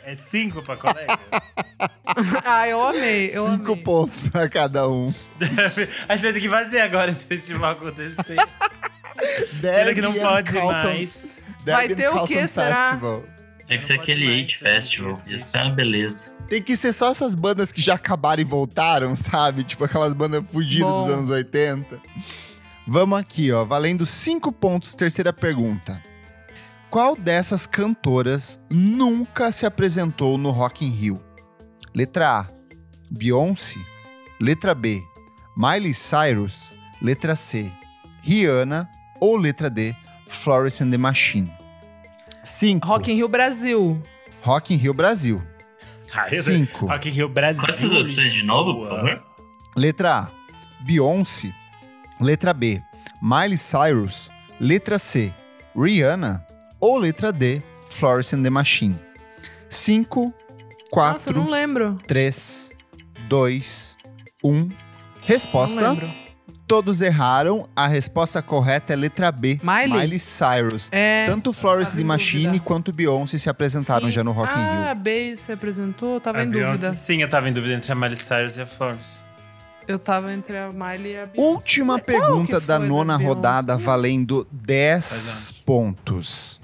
É 0.05 0.14
cinco 0.16 0.62
pra 0.62 0.77
colega? 0.77 1.18
Ah, 2.45 2.68
eu 2.68 2.81
amei, 2.87 3.31
eu 3.33 3.49
Cinco 3.51 3.72
amei. 3.72 3.83
pontos 3.85 4.20
pra 4.29 4.49
cada 4.49 4.89
um. 4.89 5.12
A 6.09 6.14
gente 6.16 6.22
vai 6.25 6.33
ter 6.33 6.41
que 6.41 6.49
fazer 6.49 6.81
agora 6.81 7.11
esse 7.11 7.25
festival 7.25 7.72
acontecer. 7.72 8.37
Pena 8.37 9.61
Derby 9.61 9.95
que 9.95 10.01
não 10.01 10.12
pode 10.14 10.53
Calton- 10.53 10.70
mais. 10.72 11.29
Vai 11.64 11.89
ter 11.89 12.09
o 12.09 12.25
quê, 12.27 12.47
será? 12.47 12.91
Festival. 12.91 13.25
Tinha 13.66 13.79
que 13.79 13.85
ser 13.85 13.93
aquele 13.95 14.27
mais, 14.27 14.41
Hate 14.45 14.62
né? 14.64 14.70
Festival. 14.75 15.22
Isso 15.27 15.57
é 15.57 15.62
uma 15.64 15.75
beleza. 15.75 16.33
Tem 16.49 16.62
que 16.62 16.77
ser 16.77 16.93
só 16.93 17.11
essas 17.11 17.35
bandas 17.35 17.72
que 17.72 17.81
já 17.83 17.95
acabaram 17.95 18.43
e 18.43 18.45
voltaram, 18.45 19.16
sabe? 19.16 19.64
Tipo 19.64 19.85
aquelas 19.85 20.12
bandas 20.12 20.45
fugidas 20.51 20.87
Bom. 20.89 21.05
dos 21.07 21.14
anos 21.14 21.31
80. 21.31 22.01
Vamos 22.87 23.18
aqui, 23.18 23.51
ó. 23.51 23.64
Valendo 23.64 24.05
cinco 24.07 24.53
pontos, 24.53 24.95
terceira 24.95 25.33
pergunta. 25.33 26.01
Qual 26.95 27.16
dessas 27.16 27.66
cantoras 27.66 28.61
nunca 28.70 29.51
se 29.51 29.66
apresentou 29.66 30.38
no 30.38 30.53
Rock 30.53 30.84
in 30.84 30.90
Rio? 30.90 31.20
Letra 31.92 32.42
A, 32.42 32.47
Beyoncé. 33.11 33.80
Letra 34.40 34.76
B, 34.76 35.03
Miley 35.57 35.92
Cyrus. 35.92 36.72
Letra 37.03 37.34
C, 37.34 37.72
Rihanna. 38.22 38.88
Ou 39.20 39.36
letra 39.36 39.68
D, 39.68 39.92
Florence 40.28 40.84
and 40.84 40.92
the 40.92 40.97
Machine. 40.97 41.53
5. 42.45 42.86
Rock 42.86 43.11
in 43.11 43.16
Rio 43.16 43.26
Brasil. 43.26 44.01
Rock 44.45 44.72
in 44.72 44.78
Rio 44.78 44.95
Brasil. 44.95 45.42
5. 46.30 46.86
Rock 46.86 47.09
in 47.09 47.12
Rio 47.12 47.28
Brasil. 47.28 47.61
Quais 47.61 47.76
essas 47.76 47.92
opções 47.92 48.32
de 48.32 48.45
novo, 48.45 48.72
por 48.72 48.88
favor? 48.90 49.24
Letra 49.76 50.16
A, 50.16 50.30
Beyoncé. 50.80 51.53
Letra 52.20 52.55
B, 52.55 52.80
Miley 53.20 53.59
Cyrus. 53.59 54.30
Letra 54.61 54.97
C, 54.97 55.34
Rihanna. 55.76 56.53
Ou 56.85 56.99
letra 56.99 57.32
D, 57.32 57.62
Florence 57.89 58.37
and 58.37 58.43
the 58.43 58.51
Machine. 58.51 58.99
5, 59.70 60.35
Nossa, 60.95 61.30
eu 61.30 61.35
não 61.35 61.43
4, 61.45 61.51
lembro. 61.51 61.97
3, 62.07 62.70
2, 63.26 63.97
1. 64.45 64.53
Não 64.55 64.68
Resposta: 65.22 65.91
lembro. 65.93 66.11
todos 66.66 67.01
erraram. 67.01 67.66
A 67.74 67.87
resposta 67.87 68.43
correta 68.43 68.93
é 68.93 68.97
letra 68.97 69.32
B, 69.32 69.59
Miley? 69.62 70.18
Cyrus. 70.18 70.89
É. 70.93 71.24
Tanto 71.26 71.55
Florence 71.55 71.93
tava 71.93 71.97
and 71.97 72.01
the 72.01 72.03
em 72.03 72.07
Machine 72.07 72.45
dúvida. 72.49 72.64
quanto 72.64 72.93
Beyoncé 72.93 73.39
se 73.39 73.49
apresentaram 73.49 74.05
Sim. 74.07 74.11
já 74.12 74.22
no 74.22 74.32
Rock 74.32 74.53
in 74.53 74.57
Ah, 74.62 74.72
Rio. 74.82 74.89
a 74.91 74.95
Bey 74.95 75.37
se 75.39 75.53
apresentou? 75.53 76.14
Eu 76.14 76.20
tava 76.20 76.39
A 76.41 76.45
em 76.45 76.51
Beyoncé, 76.51 76.72
dúvida. 76.72 76.91
Sim, 76.93 77.22
eu 77.22 77.30
tava 77.30 77.49
em 77.49 77.53
dúvida 77.55 77.74
entre 77.74 77.91
a 77.91 77.95
Miley 77.95 78.16
Cyrus 78.16 78.59
e 78.59 78.61
a 78.61 78.66
Florence. 78.66 79.16
Eu 79.89 79.99
tava 79.99 80.32
entre 80.35 80.57
a 80.59 80.70
Miley 80.70 81.12
e 81.12 81.18
a 81.18 81.26
Beyoncé. 81.26 81.41
Última 81.51 81.99
pergunta 81.99 82.61
da 82.61 82.78
nona 82.78 83.16
Beyoncé? 83.18 83.35
rodada, 83.35 83.76
valendo 83.78 84.47
10 84.53 85.09
Faz 85.09 85.28
anos. 85.28 85.53
pontos. 85.64 86.61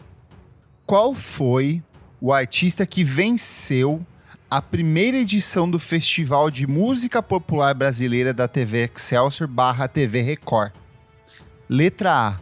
Qual 0.90 1.14
foi 1.14 1.80
o 2.20 2.32
artista 2.32 2.84
que 2.84 3.04
venceu 3.04 4.04
a 4.50 4.60
primeira 4.60 5.18
edição 5.18 5.70
do 5.70 5.78
Festival 5.78 6.50
de 6.50 6.66
Música 6.66 7.22
Popular 7.22 7.72
Brasileira 7.74 8.34
da 8.34 8.48
TV 8.48 8.90
Excelsior 8.92 9.48
barra 9.48 9.86
TV 9.86 10.20
Record? 10.20 10.72
Letra 11.68 12.12
A, 12.12 12.40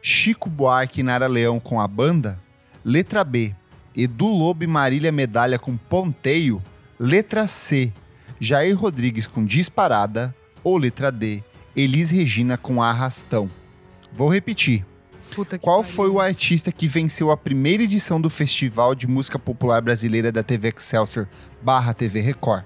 Chico 0.00 0.48
Buarque 0.48 1.00
e 1.00 1.02
Nara 1.02 1.26
Leão 1.26 1.60
com 1.60 1.78
a 1.78 1.86
banda. 1.86 2.38
Letra 2.82 3.22
B, 3.22 3.54
Edu 3.94 4.28
Lobo 4.28 4.64
e 4.64 4.66
Marília 4.66 5.12
Medalha 5.12 5.58
com 5.58 5.76
Ponteio. 5.76 6.62
Letra 6.98 7.46
C, 7.46 7.92
Jair 8.40 8.78
Rodrigues 8.78 9.26
com 9.26 9.44
Disparada. 9.44 10.34
Ou 10.64 10.78
letra 10.78 11.12
D, 11.12 11.44
Elis 11.76 12.10
Regina 12.10 12.56
com 12.56 12.82
Arrastão. 12.82 13.50
Vou 14.10 14.32
repetir. 14.32 14.86
Puta 15.34 15.58
que 15.58 15.64
Qual 15.64 15.82
pariu. 15.82 15.94
foi 15.96 16.08
o 16.08 16.20
artista 16.20 16.72
que 16.72 16.86
venceu 16.86 17.30
a 17.30 17.36
primeira 17.36 17.82
edição 17.82 18.20
do 18.20 18.28
Festival 18.28 18.94
de 18.94 19.06
Música 19.06 19.38
Popular 19.38 19.80
Brasileira 19.80 20.32
da 20.32 20.42
TV 20.42 20.68
Excelsior 20.68 21.28
barra 21.62 21.94
TV 21.94 22.20
Record? 22.20 22.64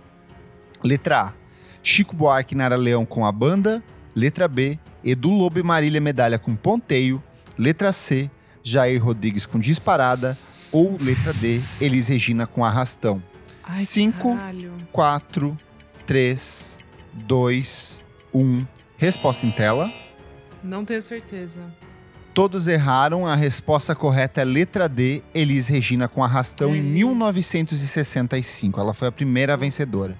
Letra 0.82 1.20
A, 1.20 1.32
Chico 1.82 2.14
Buarque 2.16 2.54
e 2.54 2.58
Nara 2.58 2.76
Leão 2.76 3.04
com 3.04 3.24
a 3.26 3.32
banda. 3.32 3.82
Letra 4.14 4.46
B, 4.46 4.78
Edu 5.02 5.30
Lobo 5.30 5.58
e 5.58 5.62
Marília 5.62 6.00
Medalha 6.00 6.38
com 6.38 6.54
Ponteio. 6.54 7.22
Letra 7.58 7.92
C, 7.92 8.30
Jair 8.62 9.02
Rodrigues 9.04 9.44
com 9.46 9.58
Disparada. 9.58 10.38
Ou 10.72 10.96
letra 11.00 11.32
D, 11.34 11.60
Elis 11.80 12.08
Regina 12.08 12.46
com 12.46 12.64
Arrastão. 12.64 13.22
Ai, 13.62 13.78
que 13.78 13.86
Cinco. 13.86 14.36
caralho. 14.36 14.72
4, 14.92 15.56
3, 16.04 16.78
2, 17.12 18.04
1. 18.32 18.66
Resposta 18.96 19.46
em 19.46 19.50
tela. 19.52 19.92
Não 20.62 20.84
tenho 20.84 21.00
certeza. 21.00 21.62
Todos 22.34 22.66
erraram. 22.66 23.26
A 23.26 23.34
resposta 23.36 23.94
correta 23.94 24.40
é 24.40 24.44
letra 24.44 24.88
D, 24.88 25.22
Elis 25.32 25.68
Regina 25.68 26.08
com 26.08 26.22
arrastão 26.24 26.74
em 26.74 26.78
Elis. 26.80 26.92
1965. 26.94 28.80
Ela 28.80 28.92
foi 28.92 29.08
a 29.08 29.12
primeira 29.12 29.56
vencedora. 29.56 30.16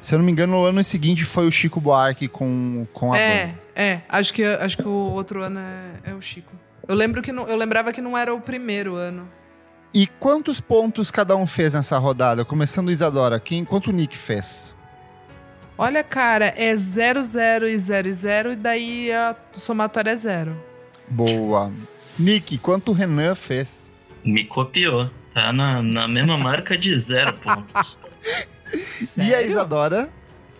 Se 0.00 0.14
eu 0.14 0.18
não 0.18 0.24
me 0.26 0.32
engano, 0.32 0.52
no 0.54 0.64
ano 0.64 0.82
seguinte 0.84 1.24
foi 1.24 1.46
o 1.46 1.52
Chico 1.52 1.80
Buarque 1.80 2.28
com, 2.28 2.86
com 2.92 3.12
a 3.12 3.18
É, 3.18 3.46
banda. 3.46 3.58
é. 3.74 4.00
Acho 4.08 4.32
que, 4.32 4.44
acho 4.44 4.76
que 4.76 4.86
o 4.86 4.90
outro 4.90 5.42
ano 5.42 5.58
é, 5.58 6.10
é 6.10 6.14
o 6.14 6.22
Chico. 6.22 6.52
Eu, 6.86 6.94
lembro 6.94 7.20
que 7.22 7.32
não, 7.32 7.46
eu 7.48 7.56
lembrava 7.56 7.92
que 7.92 8.00
não 8.00 8.16
era 8.16 8.32
o 8.32 8.40
primeiro 8.40 8.94
ano. 8.94 9.28
E 9.92 10.06
quantos 10.06 10.60
pontos 10.60 11.10
cada 11.10 11.34
um 11.36 11.46
fez 11.46 11.74
nessa 11.74 11.98
rodada? 11.98 12.44
Começando 12.44 12.90
Isadora, 12.90 13.40
quem, 13.40 13.64
quanto 13.64 13.90
o 13.90 13.92
Nick 13.92 14.16
fez? 14.16 14.76
Olha, 15.78 16.04
cara, 16.04 16.54
é 16.56 16.74
0, 16.76 17.20
0 17.20 17.68
e 17.68 17.76
0 17.76 18.08
e 18.08 18.12
0, 18.12 18.52
e 18.52 18.56
daí 18.56 19.12
a 19.12 19.34
somatória 19.52 20.10
é 20.10 20.16
zero. 20.16 20.56
Boa. 21.08 21.72
Nick, 22.18 22.58
quanto 22.58 22.90
o 22.90 22.94
Renan 22.94 23.34
fez? 23.34 23.92
Me 24.24 24.44
copiou. 24.44 25.10
Tá 25.34 25.52
na, 25.52 25.82
na 25.82 26.08
mesma 26.08 26.38
marca 26.38 26.76
de 26.76 26.98
zero 26.98 27.32
pontos. 27.34 27.98
E 29.16 29.32
a? 29.34 29.42
Isadora? 29.42 30.10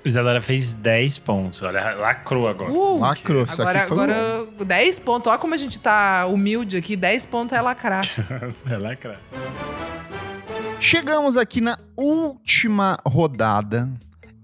Isadora 0.05 0.41
fez 0.41 0.73
10 0.73 1.19
pontos. 1.19 1.61
Olha, 1.63 1.95
lacrou 1.95 2.47
agora. 2.47 2.71
Uh, 2.71 3.01
Lacrou. 3.01 3.43
Isso 3.43 3.61
agora, 3.61 3.79
aqui 3.81 3.89
foi 3.89 4.05
agora 4.05 4.47
10 4.65 4.99
pontos. 5.01 5.29
Olha 5.29 5.39
como 5.39 5.53
a 5.55 5.57
gente 5.57 5.79
tá 5.81 6.27
humilde 6.27 6.77
aqui. 6.77 6.95
10 6.97 7.27
pontos 7.27 7.53
é 7.53 7.61
lacrar. 7.61 8.05
É 8.71 8.77
lacrar. 8.77 9.21
Chegamos 10.79 11.37
aqui 11.37 11.61
na 11.61 11.77
última 11.97 12.97
rodada. 13.05 13.91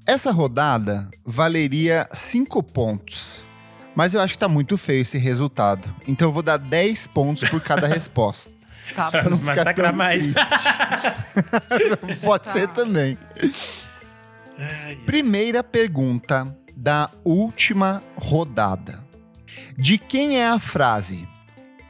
Essa 0.05 0.33
rodada 0.33 1.09
valeria 1.25 2.09
5 2.13 2.61
pontos. 2.65 3.47
Mas 3.95 4.15
eu 4.15 4.21
acho 4.21 4.33
que 4.35 4.39
tá 4.39 4.49
muito 4.49 4.77
feio 4.79 5.03
esse 5.03 5.19
resultado. 5.19 5.95
Então 6.07 6.29
eu 6.29 6.33
vou 6.33 6.43
dar 6.43 6.57
10 6.57 7.07
pontos 7.09 7.49
por 7.49 7.61
cada 7.61 7.87
resposta. 7.89 8.55
Tá 8.95 9.11
Pra 9.11 9.31
não 9.31 9.37
ficar 9.39 9.65
lacrar 9.65 9.91
tão 9.91 9.97
mais. 9.97 10.27
Pode 12.23 12.45
Tá. 12.45 12.53
ser 12.53 12.69
também. 12.69 13.17
Primeira 15.07 15.63
pergunta 15.63 16.57
da 16.77 17.11
última 17.25 18.01
rodada. 18.17 19.03
De 19.77 19.99
quem 19.99 20.39
é 20.39 20.47
a 20.49 20.59
frase? 20.59 21.29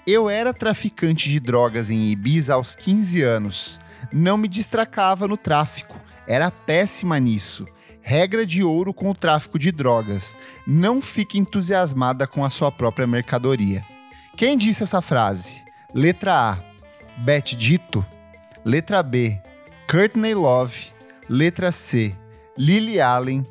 Eu 0.07 0.29
era 0.29 0.53
traficante 0.53 1.29
de 1.29 1.39
drogas 1.39 1.91
em 1.91 2.11
Ibiza 2.11 2.55
aos 2.55 2.75
15 2.75 3.23
anos. 3.23 3.81
Não 4.13 4.37
me 4.37 4.49
distracava 4.49 5.29
no 5.29 5.37
tráfico. 5.37 6.01
Era 6.27 6.51
péssima 6.51 7.19
nisso. 7.19 7.67
Regra 8.03 8.45
de 8.45 8.63
ouro 8.63 8.93
com 8.93 9.11
o 9.11 9.15
tráfico 9.15 9.59
de 9.59 9.71
drogas. 9.71 10.37
Não 10.67 11.01
fique 11.01 11.39
entusiasmada 11.39 12.27
com 12.27 12.45
a 12.45 12.51
sua 12.51 12.71
própria 12.71 13.07
mercadoria. 13.07 13.85
Quem 14.37 14.59
disse 14.59 14.83
essa 14.83 15.01
frase? 15.01 15.63
Letra 15.95 16.53
A, 16.53 16.59
Beth 17.19 17.57
Dito. 17.57 18.05
Letra 18.65 19.03
B, 19.03 19.41
Courtney 19.89 20.35
Love. 20.35 20.93
Letra 21.29 21.71
C, 21.71 22.15
Lily 22.59 23.01
Allen. 23.01 23.45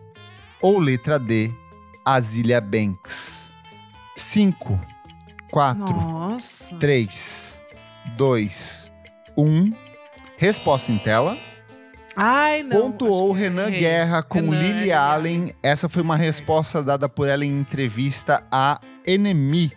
Ou 0.61 0.77
letra 0.77 1.17
D, 1.17 1.51
Azilia 2.05 2.61
Banks. 2.61 3.51
5, 4.15 4.79
4, 5.51 5.79
Nossa. 5.79 6.75
3, 6.77 7.61
2, 8.15 8.93
1. 9.35 9.65
Resposta 10.37 10.91
em 10.91 10.97
tela. 10.97 11.37
Ai, 12.15 12.63
não. 12.63 12.91
Pontuou 12.91 13.31
Renan 13.31 13.67
errei. 13.67 13.79
Guerra 13.79 14.21
com 14.23 14.39
Renan, 14.41 14.59
Lily 14.59 14.73
Lily 14.73 14.91
Allen. 14.91 15.53
Essa 15.63 15.87
foi 15.87 16.01
uma 16.01 16.15
resposta 16.17 16.83
dada 16.83 17.07
por 17.07 17.27
ela 17.27 17.45
em 17.45 17.59
entrevista 17.59 18.43
à 18.51 18.79
Enemy. 19.05 19.71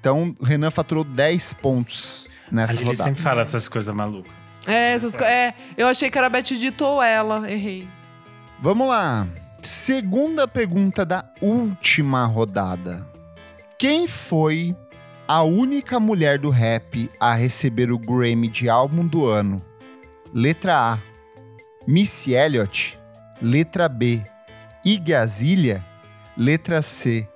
Então, 0.00 0.34
Renan 0.42 0.70
faturou 0.70 1.04
10 1.04 1.52
pontos. 1.54 2.26
A 2.50 2.54
nessa 2.54 2.72
Lili 2.74 2.84
rodada. 2.86 3.04
sempre 3.04 3.22
fala 3.22 3.40
essas 3.40 3.68
coisas 3.68 3.94
malucas. 3.94 4.32
É, 4.66 4.92
essas 4.92 5.14
co- 5.16 5.24
é, 5.24 5.52
eu 5.76 5.86
achei 5.88 6.10
que 6.10 6.16
era 6.18 6.28
Beth 6.28 6.42
Dito 6.42 6.84
ou 6.84 7.02
ela. 7.02 7.50
Errei. 7.50 7.88
Vamos 8.60 8.88
lá. 8.88 9.26
Segunda 9.62 10.46
pergunta 10.48 11.04
da 11.04 11.24
última 11.42 12.24
rodada. 12.24 13.06
Quem 13.78 14.06
foi 14.06 14.74
a 15.28 15.42
única 15.42 15.98
mulher 16.00 16.38
do 16.38 16.50
rap 16.50 17.10
a 17.20 17.34
receber 17.34 17.90
o 17.90 17.98
Grammy 17.98 18.48
de 18.48 18.68
álbum 18.68 19.06
do 19.06 19.26
ano? 19.26 19.60
Letra 20.32 20.94
A. 20.94 20.98
Missy 21.86 22.34
Elliott. 22.34 22.98
Letra 23.40 23.88
B. 23.88 24.22
Iggy 24.84 25.14
Azalea. 25.14 25.84
Letra 26.36 26.82
C. 26.82 27.28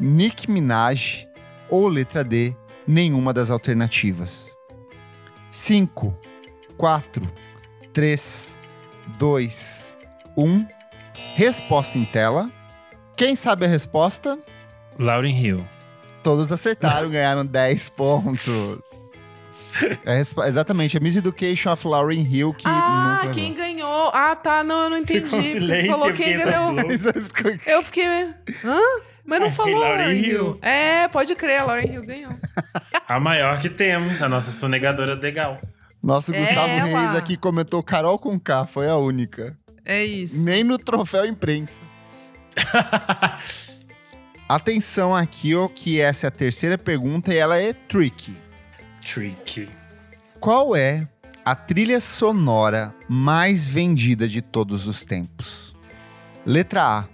Nicki 0.00 0.50
Minaj. 0.50 1.26
Ou 1.68 1.88
letra 1.88 2.24
D. 2.24 2.56
Nenhuma 2.86 3.32
das 3.34 3.50
alternativas. 3.50 4.56
5, 5.50 6.16
4, 6.76 7.22
3, 7.92 8.56
2, 9.18 9.96
1. 10.36 10.66
Resposta 11.34 11.98
em 11.98 12.04
tela. 12.04 12.50
Quem 13.16 13.34
sabe 13.36 13.66
a 13.66 13.68
resposta? 13.68 14.38
Lauren 14.98 15.36
Hill. 15.36 15.66
Todos 16.22 16.50
acertaram, 16.50 17.10
ganharam 17.10 17.44
10 17.46 17.88
pontos. 17.90 19.08
É, 20.04 20.18
exatamente, 20.18 20.96
a 20.96 21.00
Miss 21.00 21.14
Education 21.14 21.70
of 21.70 21.86
Lauren 21.86 22.22
Hill, 22.22 22.52
que 22.54 22.66
ah, 22.66 23.20
nunca 23.22 23.34
quem 23.34 23.54
ganhou? 23.54 23.67
Ah, 24.12 24.36
tá, 24.36 24.62
não, 24.64 24.84
eu 24.84 24.90
não 24.90 24.96
entendi. 24.98 25.20
Ficou 25.24 25.38
um 25.38 25.42
porque 25.42 25.52
Você 25.52 25.60
silêncio, 25.60 25.90
falou 25.90 26.08
eu 26.08 26.14
quem 26.14 26.26
fiquei 26.26 26.44
ganhou. 26.44 26.74
tão 26.74 27.72
Eu 27.72 27.82
fiquei. 27.82 28.06
Hã? 28.64 28.80
Mas 29.24 29.40
não 29.40 29.46
É, 29.48 29.50
falou 29.50 29.78
Lauren 29.80 29.98
Lauren 29.98 30.14
Hill. 30.14 30.30
Hill. 30.30 30.58
É, 30.62 31.08
pode 31.08 31.34
crer, 31.34 31.60
a 31.60 31.64
Lauren 31.64 31.92
Hill 31.92 32.02
ganhou. 32.06 32.32
A 33.06 33.20
maior 33.20 33.60
que 33.60 33.68
temos, 33.68 34.22
a 34.22 34.28
nossa 34.28 34.50
sonegadora 34.50 35.14
legal. 35.14 35.60
Nosso 36.02 36.32
É 36.34 36.38
Gustavo 36.38 36.68
ela. 36.68 36.84
Reis 37.00 37.16
aqui 37.16 37.36
comentou 37.36 37.82
Carol 37.82 38.18
com 38.18 38.38
K, 38.38 38.64
foi 38.66 38.88
a 38.88 38.96
única. 38.96 39.56
É 39.84 40.04
isso. 40.04 40.44
Nem 40.44 40.62
no 40.64 40.78
troféu 40.78 41.26
imprensa. 41.26 41.82
Atenção 44.48 45.14
aqui, 45.14 45.54
ó, 45.54 45.68
que 45.68 46.00
essa 46.00 46.26
é 46.26 46.28
a 46.28 46.30
terceira 46.30 46.78
pergunta 46.78 47.32
e 47.34 47.36
ela 47.36 47.60
é 47.60 47.72
tricky. 47.72 48.36
Tricky. 49.04 49.68
Qual 50.40 50.74
é 50.74 51.06
a 51.48 51.54
trilha 51.54 51.98
sonora 51.98 52.94
mais 53.08 53.66
vendida 53.66 54.28
de 54.28 54.42
todos 54.42 54.86
os 54.86 55.06
tempos? 55.06 55.74
Letra 56.44 56.98
A: 56.98 57.08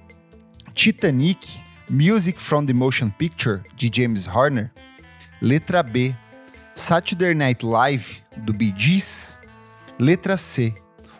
Titanic, 0.75 1.63
Music 1.89 2.43
from 2.43 2.67
the 2.67 2.73
Motion 2.73 3.11
Picture, 3.11 3.63
de 3.77 3.89
James 3.95 4.27
Horner. 4.27 4.73
Letra 5.41 5.85
B: 5.85 6.17
Saturday 6.75 7.33
Night 7.33 7.65
Live, 7.65 8.25
do 8.39 8.53
Bee 8.53 8.75
Gees. 8.77 9.39
Letra 10.01 10.37
C: 10.37 10.75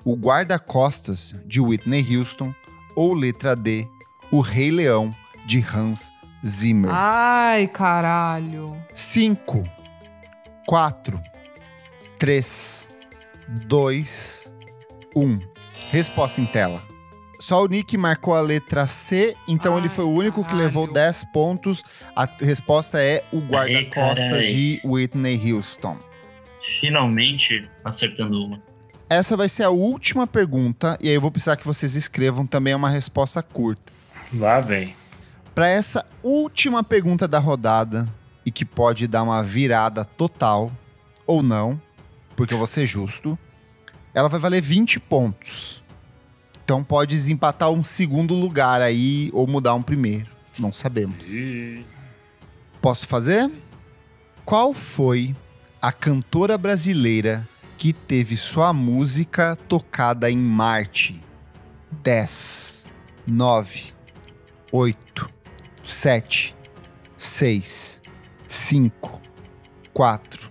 O 0.05 0.17
Guarda-Costas, 0.17 1.37
de 1.47 1.61
Whitney 1.61 2.17
Houston. 2.17 2.53
Ou 2.97 3.15
letra 3.15 3.55
D: 3.55 3.87
O 4.33 4.41
Rei 4.41 4.73
Leão, 4.73 5.15
de 5.47 5.61
Hans 5.61 6.11
Zimmer. 6.45 6.91
Ai, 6.93 7.69
caralho. 7.69 8.77
5, 8.93 9.63
4, 10.67 11.21
3, 12.19 12.89
2, 13.49 14.53
1. 15.15 15.39
Resposta 15.91 16.41
em 16.41 16.47
tela. 16.47 16.83
Só 17.39 17.63
o 17.63 17.67
Nick 17.67 17.97
marcou 17.99 18.35
a 18.35 18.41
letra 18.41 18.87
C, 18.87 19.35
então 19.47 19.75
Ai, 19.75 19.81
ele 19.81 19.89
foi 19.89 20.05
o 20.05 20.11
único 20.11 20.43
que 20.43 20.51
caralho. 20.51 20.65
levou 20.65 20.93
10 20.93 21.25
pontos. 21.33 21.83
A 22.17 22.25
resposta 22.25 22.99
é 22.99 23.25
o 23.33 23.39
guarda-costas 23.39 24.49
de 24.49 24.81
Whitney 24.85 25.53
Houston. 25.53 25.99
Finalmente 26.81 27.69
acertando 27.85 28.43
uma. 28.43 28.63
Essa 29.11 29.37
vai 29.37 29.49
ser 29.49 29.65
a 29.65 29.71
última 29.71 30.27
pergunta, 30.27 30.97
e 31.01 31.09
aí 31.09 31.15
eu 31.15 31.21
vou 31.21 31.31
precisar 31.31 31.57
que 31.57 31.67
vocês 31.67 31.95
escrevam 31.95 32.47
também 32.47 32.75
uma 32.75 32.89
resposta 32.89 33.43
curta. 33.43 33.93
Lá 34.33 34.61
vem. 34.61 34.97
Para 35.55 35.69
essa 35.69 36.05
última 36.23 36.83
pergunta 36.83 37.29
da 37.29 37.39
rodada, 37.39 38.09
e 38.47 38.51
que 38.51 38.65
pode 38.65 39.07
dar 39.07 39.23
uma 39.23 39.43
virada 39.43 40.05
total, 40.05 40.73
ou 41.27 41.43
não, 41.43 41.81
porque 42.37 42.55
eu 42.55 42.59
vou 42.59 42.67
ser 42.67 42.87
justo, 42.87 43.39
ela 44.13 44.29
vai 44.29 44.41
valer 44.41 44.61
20 44.61 45.01
pontos. 45.01 45.83
Então 46.65 46.83
pode 46.83 47.15
desempatar 47.15 47.71
um 47.71 47.85
segundo 47.85 48.35
lugar 48.35 48.81
aí, 48.81 49.31
ou 49.33 49.47
mudar 49.47 49.75
um 49.75 49.83
primeiro. 49.83 50.31
Não 50.59 50.73
sabemos. 50.73 51.29
Posso 52.81 53.07
fazer? 53.07 53.51
Qual 54.45 54.73
foi 54.73 55.35
a 55.81 55.93
cantora 55.93 56.57
brasileira 56.57 57.47
que 57.77 57.93
teve 57.93 58.37
sua 58.37 58.73
música 58.73 59.57
tocada 59.69 60.31
em 60.31 60.37
Marte? 60.37 61.21
10, 62.03 62.85
9, 63.27 63.85
8, 64.73 65.27
7, 65.83 66.57
6, 67.17 68.01
5, 68.49 69.21
4, 69.93 70.51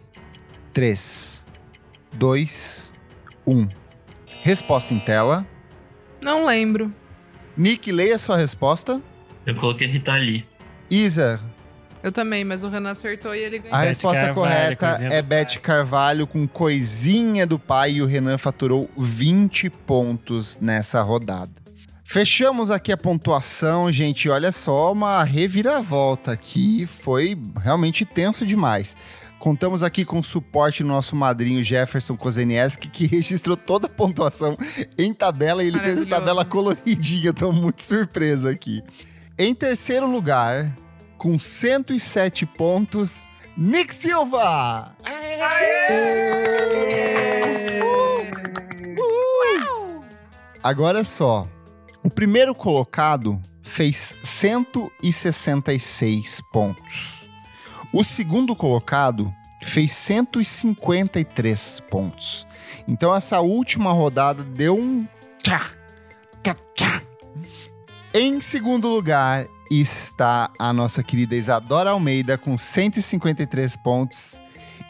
3, 0.71 1.32
2, 2.17 2.91
1. 3.45 3.67
Resposta 4.41 4.93
em 4.93 4.99
tela. 4.99 5.45
Não 6.21 6.45
lembro. 6.45 6.93
Nick, 7.57 7.91
leia 7.91 8.17
sua 8.17 8.37
resposta. 8.37 9.01
Eu 9.45 9.55
coloquei 9.55 9.87
Rita 9.87 10.15
Lee. 10.15 10.45
Isa, 10.89 11.39
Eu 12.01 12.11
também, 12.11 12.43
mas 12.43 12.63
o 12.63 12.69
Renan 12.69 12.91
acertou 12.91 13.33
e 13.33 13.39
ele 13.39 13.59
ganhou. 13.59 13.75
a 13.75 13.79
Beth 13.81 13.87
resposta 13.87 14.25
Carvalho, 14.25 14.35
correta 14.35 14.99
é 15.09 15.21
Beth. 15.21 15.59
Carvalho 15.61 16.27
com 16.27 16.47
Coisinha 16.47 17.47
do 17.47 17.57
Pai 17.57 17.93
e 17.93 18.01
o 18.01 18.05
Renan 18.05 18.37
faturou 18.37 18.89
20 18.97 19.69
pontos 19.69 20.57
nessa 20.59 21.01
rodada. 21.01 21.51
Fechamos 22.05 22.69
aqui 22.69 22.91
a 22.91 22.97
pontuação, 22.97 23.91
gente. 23.91 24.29
Olha 24.29 24.51
só, 24.51 24.91
uma 24.91 25.23
reviravolta 25.23 26.31
aqui. 26.33 26.85
Foi 26.85 27.37
realmente 27.61 28.05
tenso 28.05 28.45
demais. 28.45 28.95
Contamos 29.43 29.83
aqui 29.83 30.05
com 30.05 30.19
o 30.19 30.23
suporte 30.23 30.83
do 30.83 30.87
nosso 30.87 31.17
madrinho 31.17 31.61
Jefferson 31.61 32.15
Kozenieski, 32.15 32.87
que 32.87 33.05
registrou 33.13 33.57
toda 33.57 33.87
a 33.87 33.89
pontuação 33.89 34.55
em 34.97 35.13
tabela 35.13 35.61
e 35.61 35.67
ele 35.67 35.81
fez 35.81 36.03
a 36.03 36.05
tabela 36.05 36.45
coloridinha. 36.45 37.33
Tô 37.33 37.51
muito 37.51 37.83
surpreso 37.83 38.47
aqui. 38.47 38.81
Em 39.37 39.53
terceiro 39.53 40.09
lugar, 40.09 40.73
com 41.17 41.37
107 41.37 42.45
pontos, 42.45 43.21
Nick 43.57 43.93
Silva! 43.93 44.95
Agora 50.63 51.01
é 51.01 51.03
só. 51.03 51.45
O 52.01 52.09
primeiro 52.09 52.55
colocado 52.55 53.41
fez 53.61 54.17
166 54.23 56.41
pontos. 56.49 57.22
O 57.93 58.03
segundo 58.03 58.55
colocado 58.55 59.31
fez 59.61 59.91
153 59.91 61.79
pontos. 61.91 62.47
Então 62.87 63.15
essa 63.15 63.39
última 63.39 63.91
rodada 63.91 64.43
deu 64.43 64.75
um 64.75 65.07
tchá, 65.43 65.69
tchá, 66.41 66.55
tchá. 66.73 67.03
Em 68.11 68.41
segundo 68.41 68.89
lugar 68.89 69.45
está 69.69 70.49
a 70.57 70.73
nossa 70.73 71.03
querida 71.03 71.35
Isadora 71.35 71.91
Almeida 71.91 72.35
com 72.35 72.57
153 72.57 73.77
pontos. 73.77 74.41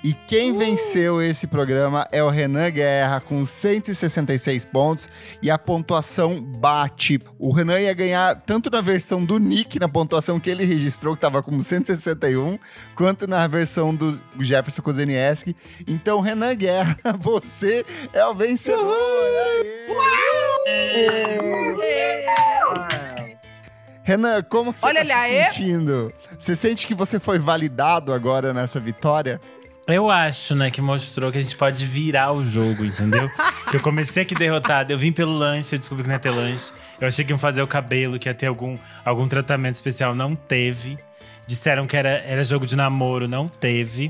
E 0.04 0.14
quem 0.14 0.52
venceu 0.52 1.22
esse 1.22 1.48
programa 1.48 2.06
é 2.12 2.22
o 2.22 2.30
Renan 2.30 2.70
Guerra 2.70 3.22
com 3.22 3.46
166 3.46 4.66
pontos 4.66 5.08
e 5.42 5.50
a 5.50 5.58
pontuação 5.58 6.42
bate. 6.42 7.22
O 7.40 7.54
Renan 7.54 7.80
ia 7.80 7.94
ganhar 7.94 8.36
tanto 8.42 8.70
na 8.70 8.82
versão 8.82 9.24
do 9.24 9.40
Nick, 9.40 9.80
na 9.80 9.88
pontuação 9.88 10.42
que 10.42 10.50
ele 10.50 10.66
registrou, 10.66 11.14
que 11.14 11.20
estava 11.20 11.42
com 11.42 11.62
161, 11.62 12.60
quanto 12.98 13.26
na 13.28 13.48
versão 13.48 13.96
do 13.96 14.20
Jefferson 14.42 14.82
Kozenieski. 14.82 15.56
Então, 15.88 16.20
Renan 16.20 16.54
Guerra, 16.54 16.98
você 17.18 17.86
é 18.12 18.26
o 18.26 18.36
vencedor! 18.36 18.94
Renan, 24.04 24.44
como 24.44 24.74
que 24.74 24.80
você 24.80 25.06
tá 25.06 25.22
aí. 25.22 25.46
se 25.46 25.56
sentindo? 25.56 26.14
Você 26.38 26.56
sente 26.56 26.86
que 26.86 26.94
você 26.94 27.22
foi 27.22 27.40
validado 27.40 28.12
agora 28.12 28.54
nessa 28.54 28.82
vitória? 28.82 29.40
Eu 29.86 30.10
acho, 30.10 30.56
né, 30.56 30.72
que 30.72 30.82
mostrou 30.82 31.30
que 31.30 31.38
a 31.38 31.42
gente 31.42 31.58
pode 31.58 31.86
virar 31.86 32.32
o 32.32 32.46
jogo, 32.46 32.86
entendeu? 32.86 33.30
que 33.70 33.76
eu 33.76 33.82
comecei 33.82 34.24
aqui 34.24 34.34
derrotado, 34.34 34.94
eu 34.94 34.98
vim 34.98 35.12
pelo 35.12 35.34
lanche, 35.34 35.76
eu 35.76 35.80
descobri 35.80 36.04
que 36.04 36.08
não 36.08 36.16
ia 36.16 36.20
ter 36.20 36.30
lanche. 36.30 36.72
Eu 37.02 37.08
achei 37.08 37.26
que 37.26 37.34
iam 37.34 37.38
fazer 37.38 37.62
o 37.62 37.68
cabelo, 37.68 38.18
que 38.18 38.30
ia 38.30 38.34
ter 38.34 38.48
algum, 38.48 38.78
algum 39.04 39.28
tratamento 39.28 39.76
especial, 39.76 40.16
não 40.16 40.36
teve. 40.36 40.98
Disseram 41.46 41.86
que 41.86 41.98
era, 41.98 42.10
era 42.10 42.42
jogo 42.44 42.66
de 42.66 42.78
namoro, 42.78 43.28
não 43.28 43.50
teve. 43.50 44.10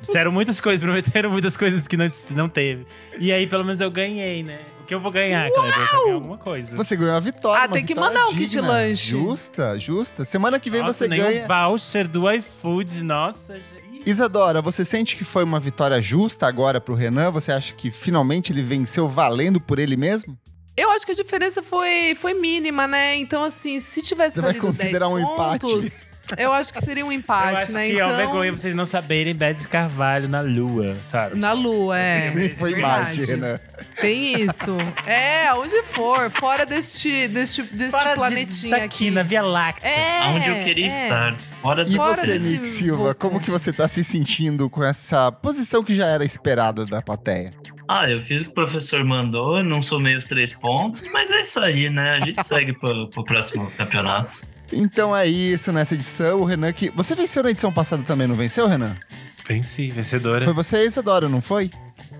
Disseram 0.00 0.30
muitas 0.30 0.60
coisas, 0.60 0.84
prometeram 0.84 1.30
muitas 1.30 1.56
coisas 1.56 1.88
que 1.88 1.96
não, 1.96 2.08
não 2.30 2.48
teve. 2.48 2.86
E 3.18 3.32
aí, 3.32 3.46
pelo 3.46 3.64
menos, 3.64 3.80
eu 3.80 3.90
ganhei, 3.90 4.44
né? 4.44 4.60
O 4.82 4.84
que 4.84 4.94
eu 4.94 5.00
vou 5.00 5.10
ganhar, 5.10 5.50
Kleber? 5.50 5.72
Eu 5.72 6.02
ganhar 6.04 6.14
alguma 6.14 6.38
coisa. 6.38 6.76
Você 6.76 6.94
ganhou 6.94 7.16
a 7.16 7.20
vitória. 7.20 7.64
Ah, 7.64 7.66
uma 7.66 7.74
tem 7.74 7.84
que 7.84 7.94
mandar 7.94 8.26
um 8.26 8.34
kit 8.34 8.50
digna. 8.50 8.68
lanche. 8.68 9.10
Justa, 9.10 9.76
justa. 9.76 10.24
Semana 10.24 10.60
que 10.60 10.70
vem 10.70 10.80
Nossa, 10.82 10.92
você 10.92 11.08
nem 11.08 11.20
ganha. 11.20 11.44
um 11.44 11.48
voucher 11.48 12.06
do 12.06 12.30
iFood, 12.30 13.02
nossa, 13.02 13.54
gente. 13.54 13.85
Isadora, 14.06 14.62
você 14.62 14.84
sente 14.84 15.16
que 15.16 15.24
foi 15.24 15.42
uma 15.42 15.58
vitória 15.58 16.00
justa 16.00 16.46
agora 16.46 16.80
pro 16.80 16.94
Renan? 16.94 17.30
Você 17.32 17.50
acha 17.50 17.74
que 17.74 17.90
finalmente 17.90 18.52
ele 18.52 18.62
venceu 18.62 19.08
valendo 19.08 19.60
por 19.60 19.80
ele 19.80 19.96
mesmo? 19.96 20.38
Eu 20.76 20.90
acho 20.90 21.04
que 21.04 21.10
a 21.12 21.14
diferença 21.14 21.60
foi, 21.62 22.14
foi 22.14 22.32
mínima, 22.34 22.86
né? 22.86 23.16
Então, 23.16 23.42
assim, 23.42 23.80
se 23.80 24.00
tivesse 24.02 24.36
Você 24.36 24.42
vai 24.42 24.50
valido 24.50 24.66
considerar 24.66 25.08
10 25.08 25.10
um 25.10 25.18
empate? 25.18 25.58
pontos, 25.66 26.02
eu 26.36 26.52
acho 26.52 26.72
que 26.72 26.84
seria 26.84 27.04
um 27.04 27.08
Eu 27.10 27.18
empate, 27.18 27.62
acho 27.64 27.72
né? 27.72 27.88
que 27.88 27.98
é 27.98 28.04
uma 28.04 28.12
então, 28.12 28.16
vergonha 28.26 28.52
vocês 28.52 28.74
não 28.74 28.84
saberem 28.84 29.34
Beth 29.34 29.66
Carvalho 29.70 30.28
na 30.28 30.40
lua, 30.40 30.94
sabe? 31.00 31.36
na 31.36 31.52
lua, 31.52 31.98
é. 31.98 32.30
Nem 32.30 32.50
foi 32.50 32.74
verdade. 32.74 33.18
Marte, 33.18 33.24
Renan. 33.24 33.58
Tem 34.00 34.40
isso. 34.40 34.76
É, 35.06 35.52
onde 35.54 35.82
for, 35.82 36.30
fora 36.30 36.64
deste, 36.66 37.26
deste, 37.28 37.62
deste 37.62 37.90
Para 37.90 38.10
de- 38.10 38.16
planetinha 38.16 38.46
disso 38.46 38.74
aqui, 38.74 38.84
aqui. 38.84 39.10
na 39.10 39.22
Via 39.22 39.42
Láctea. 39.42 39.88
É, 39.88 40.20
Aonde 40.22 40.48
eu 40.48 40.62
queria 40.62 40.92
é. 40.92 41.04
estar. 41.04 41.36
Fora 41.66 41.82
E 41.82 41.84
do 41.86 41.96
Fora 41.96 42.14
você, 42.14 42.26
desse 42.28 42.48
Nick 42.50 42.68
Silva, 42.68 43.12
como 43.12 43.40
que 43.40 43.50
você 43.50 43.72
tá 43.72 43.88
se 43.88 44.04
sentindo 44.04 44.70
com 44.70 44.84
essa 44.84 45.32
posição 45.32 45.82
que 45.82 45.96
já 45.96 46.06
era 46.06 46.24
esperada 46.24 46.86
da 46.86 47.02
plateia? 47.02 47.52
Ah, 47.88 48.08
eu 48.08 48.22
fiz 48.22 48.42
o 48.42 48.44
que 48.44 48.50
o 48.50 48.54
professor 48.54 49.04
mandou, 49.04 49.64
não 49.64 49.82
somei 49.82 50.14
os 50.14 50.26
três 50.26 50.52
pontos, 50.52 51.02
mas 51.12 51.28
é 51.28 51.40
isso 51.42 51.58
aí, 51.58 51.90
né? 51.90 52.18
A 52.22 52.24
gente 52.24 52.40
segue 52.46 52.72
pro, 52.72 53.08
pro 53.10 53.24
próximo 53.24 53.68
campeonato. 53.76 54.42
Então 54.72 55.16
é 55.16 55.26
isso 55.26 55.72
nessa 55.72 55.94
edição, 55.94 56.40
o 56.40 56.44
Renan 56.44 56.72
que... 56.72 56.88
Você 56.90 57.16
venceu 57.16 57.42
na 57.42 57.50
edição 57.50 57.72
passada 57.72 58.04
também, 58.04 58.28
não 58.28 58.36
venceu, 58.36 58.68
Renan? 58.68 58.96
Venci, 59.44 59.90
vencedora. 59.90 60.44
Foi 60.44 60.54
você 60.54 60.84
e 60.84 60.86
Isadora, 60.86 61.28
não 61.28 61.42
foi? 61.42 61.70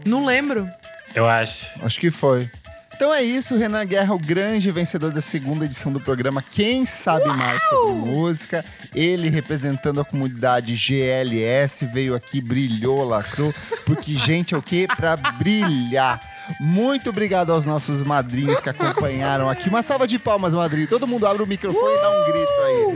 Não 0.04 0.26
lembro. 0.26 0.68
Eu 1.14 1.24
acho. 1.28 1.66
Acho 1.82 2.00
que 2.00 2.10
foi. 2.10 2.50
Então 2.96 3.12
é 3.12 3.22
isso, 3.22 3.54
Renan 3.54 3.84
Guerra, 3.84 4.14
o 4.14 4.18
grande 4.18 4.70
vencedor 4.70 5.10
da 5.12 5.20
segunda 5.20 5.66
edição 5.66 5.92
do 5.92 6.00
programa 6.00 6.42
Quem 6.42 6.86
Sabe 6.86 7.26
Mais 7.26 7.62
sobre 7.64 7.92
Música. 7.92 8.64
Ele 8.94 9.28
representando 9.28 10.00
a 10.00 10.04
comunidade 10.04 10.74
GLS, 10.74 11.84
veio 11.84 12.14
aqui, 12.14 12.40
brilhou, 12.40 13.04
lacrou. 13.04 13.52
Porque, 13.84 14.14
gente, 14.24 14.54
é 14.54 14.56
o 14.56 14.62
quê? 14.62 14.88
Pra 14.96 15.14
brilhar. 15.14 16.18
Muito 16.58 17.10
obrigado 17.10 17.52
aos 17.52 17.66
nossos 17.66 18.02
madrinhos 18.02 18.60
que 18.60 18.70
acompanharam 18.70 19.46
aqui. 19.50 19.68
Uma 19.68 19.82
salva 19.82 20.06
de 20.06 20.18
palmas, 20.18 20.54
madrinho. 20.54 20.88
Todo 20.88 21.06
mundo 21.06 21.26
abre 21.26 21.42
o 21.42 21.46
microfone 21.46 21.96
e 21.96 22.00
dá 22.00 22.08
um 22.08 22.24
grito 22.24 22.62
aí. 22.62 22.86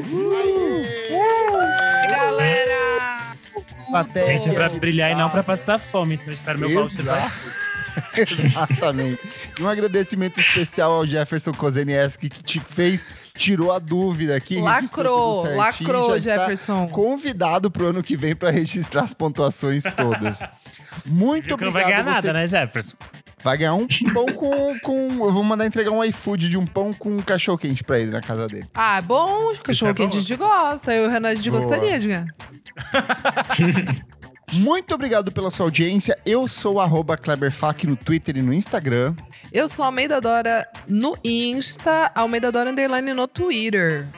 Galera! 2.08 3.36
Plateia. 3.90 4.26
Gente, 4.28 4.48
é 4.48 4.52
pra 4.54 4.70
brilhar 4.70 5.12
e 5.12 5.14
não 5.14 5.28
pra 5.28 5.42
passar 5.42 5.78
fome. 5.78 6.14
Então 6.14 6.28
eu 6.28 6.32
espero 6.32 6.58
meu 6.58 6.70
voucher. 6.70 7.04
Exatamente. 8.16 9.20
E 9.58 9.62
um 9.62 9.68
agradecimento 9.68 10.40
especial 10.40 10.92
ao 10.92 11.06
Jefferson 11.06 11.52
Kozenieski 11.52 12.28
que 12.28 12.42
te 12.42 12.60
fez, 12.60 13.04
tirou 13.36 13.72
a 13.72 13.78
dúvida 13.78 14.36
aqui. 14.36 14.60
Lacrou, 14.60 15.44
lacrou, 15.54 16.18
Jefferson. 16.18 16.88
Convidado 16.88 17.70
pro 17.70 17.88
ano 17.88 18.02
que 18.02 18.16
vem 18.16 18.34
para 18.34 18.50
registrar 18.50 19.04
as 19.04 19.14
pontuações 19.14 19.84
todas. 19.96 20.40
Muito 21.06 21.46
Viu 21.46 21.56
que 21.58 21.64
não 21.64 21.70
obrigado. 21.70 21.94
vai 21.94 22.02
ganhar 22.04 22.20
você. 22.20 22.26
nada, 22.26 22.32
né, 22.32 22.46
Jefferson? 22.46 22.96
Vai 23.42 23.56
ganhar 23.56 23.72
um 23.74 23.86
pão 24.12 24.26
com, 24.34 24.78
com. 24.80 25.08
Eu 25.24 25.32
vou 25.32 25.42
mandar 25.42 25.64
entregar 25.64 25.90
um 25.90 26.04
iFood 26.04 26.50
de 26.50 26.58
um 26.58 26.66
pão 26.66 26.92
com 26.92 27.16
um 27.16 27.22
cachorro 27.22 27.56
quente 27.56 27.82
pra 27.82 27.98
ele 27.98 28.10
na 28.10 28.20
casa 28.20 28.46
dele. 28.46 28.66
Ah, 28.74 29.00
bom, 29.00 29.54
cachorro 29.62 29.92
é 29.92 29.94
quente 29.94 30.16
a 30.16 30.20
bom. 30.20 30.26
gente 30.26 30.36
gosta. 30.36 30.92
Eu 30.92 31.04
e 31.04 31.06
o 31.06 31.10
Renan, 31.10 31.30
a 31.30 31.34
gente 31.34 31.48
Boa. 31.48 31.62
gostaria 31.62 31.98
de 31.98 32.08
ganhar. 32.08 32.26
Muito 34.52 34.94
obrigado 34.94 35.30
pela 35.30 35.50
sua 35.50 35.66
audiência. 35.66 36.16
Eu 36.26 36.48
sou 36.48 36.74
o 36.74 36.80
arroba 36.80 37.16
KleberFac 37.16 37.86
no 37.86 37.96
Twitter 37.96 38.36
e 38.36 38.42
no 38.42 38.52
Instagram. 38.52 39.14
Eu 39.52 39.68
sou 39.68 39.84
Almeida 39.84 40.20
Dora 40.20 40.66
no 40.88 41.16
Insta, 41.22 42.10
Almeida 42.14 42.50
Dora 42.50 42.70
Underline 42.70 43.14
no 43.14 43.28
Twitter. 43.28 44.08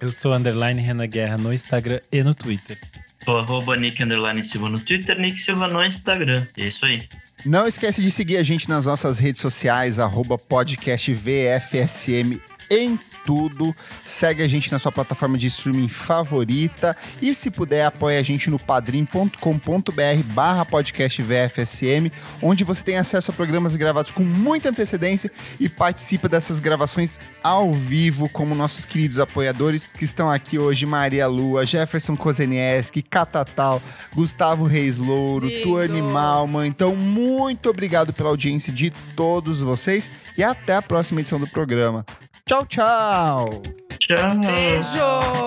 Eu 0.00 0.10
sou 0.10 0.32
underline 0.32 0.80
Renan 0.80 1.06
Guerra 1.06 1.36
no 1.36 1.52
Instagram 1.52 2.00
e 2.10 2.22
no 2.22 2.34
Twitter. 2.34 2.78
Sou 3.24 3.38
arroba 3.38 3.76
Nick 3.76 4.02
Underline 4.02 4.44
Silva 4.44 4.68
no 4.68 4.80
Twitter, 4.80 5.16
Nick 5.20 5.38
Silva 5.38 5.68
no 5.68 5.82
Instagram. 5.84 6.44
É 6.58 6.66
isso 6.66 6.84
aí. 6.84 7.06
Não 7.44 7.66
esquece 7.66 8.02
de 8.02 8.10
seguir 8.10 8.36
a 8.36 8.42
gente 8.42 8.68
nas 8.68 8.86
nossas 8.86 9.18
redes 9.18 9.40
sociais, 9.40 9.98
arroba 9.98 10.36
podcast 10.36 11.12
VFSM 11.12 12.40
em 12.72 12.98
tudo. 13.24 13.74
Segue 14.04 14.42
a 14.42 14.48
gente 14.48 14.70
na 14.70 14.78
sua 14.78 14.92
plataforma 14.92 15.38
de 15.38 15.46
streaming 15.46 15.88
favorita. 15.88 16.96
E 17.20 17.32
se 17.34 17.50
puder, 17.50 17.86
apoie 17.86 18.18
a 18.18 18.22
gente 18.22 18.50
no 18.50 18.58
padrim.com.br 18.58 20.22
barra 20.34 20.64
podcast 20.64 21.22
VFSM, 21.22 22.10
onde 22.40 22.64
você 22.64 22.82
tem 22.82 22.98
acesso 22.98 23.30
a 23.30 23.34
programas 23.34 23.76
gravados 23.76 24.10
com 24.10 24.22
muita 24.22 24.70
antecedência 24.70 25.30
e 25.58 25.68
participa 25.68 26.28
dessas 26.28 26.60
gravações 26.60 27.18
ao 27.42 27.72
vivo, 27.72 28.28
como 28.28 28.54
nossos 28.54 28.84
queridos 28.84 29.18
apoiadores 29.18 29.88
que 29.88 30.04
estão 30.04 30.30
aqui 30.30 30.58
hoje, 30.58 30.86
Maria 30.86 31.26
Lua, 31.26 31.64
Jefferson 31.64 32.16
Kozenieski, 32.16 33.02
Catatal, 33.02 33.80
Gustavo 34.14 34.64
Reis 34.64 34.98
Louro, 34.98 35.46
Lindos. 35.46 35.62
Tuane 35.62 36.02
Malman. 36.02 36.66
Então, 36.66 36.94
muito 36.94 37.70
obrigado 37.70 38.12
pela 38.12 38.30
audiência 38.30 38.72
de 38.72 38.90
todos 39.14 39.60
vocês 39.60 40.08
e 40.36 40.42
até 40.42 40.74
a 40.74 40.82
próxima 40.82 41.20
edição 41.20 41.38
do 41.38 41.46
programa. 41.46 42.04
Tchau, 42.44 42.66
tchau! 42.66 43.62
Tchau. 44.00 44.40
Beijo! 44.40 45.42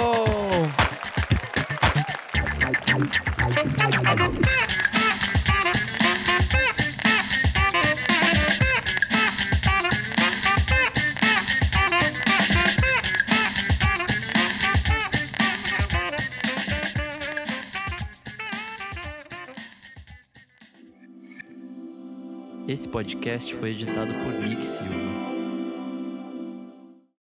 Esse 22.68 22.88
podcast 22.88 23.54
foi 23.54 23.72
editado 23.72 24.12
por 24.24 24.34
Nick 24.34 24.66
Silva. 24.66 25.35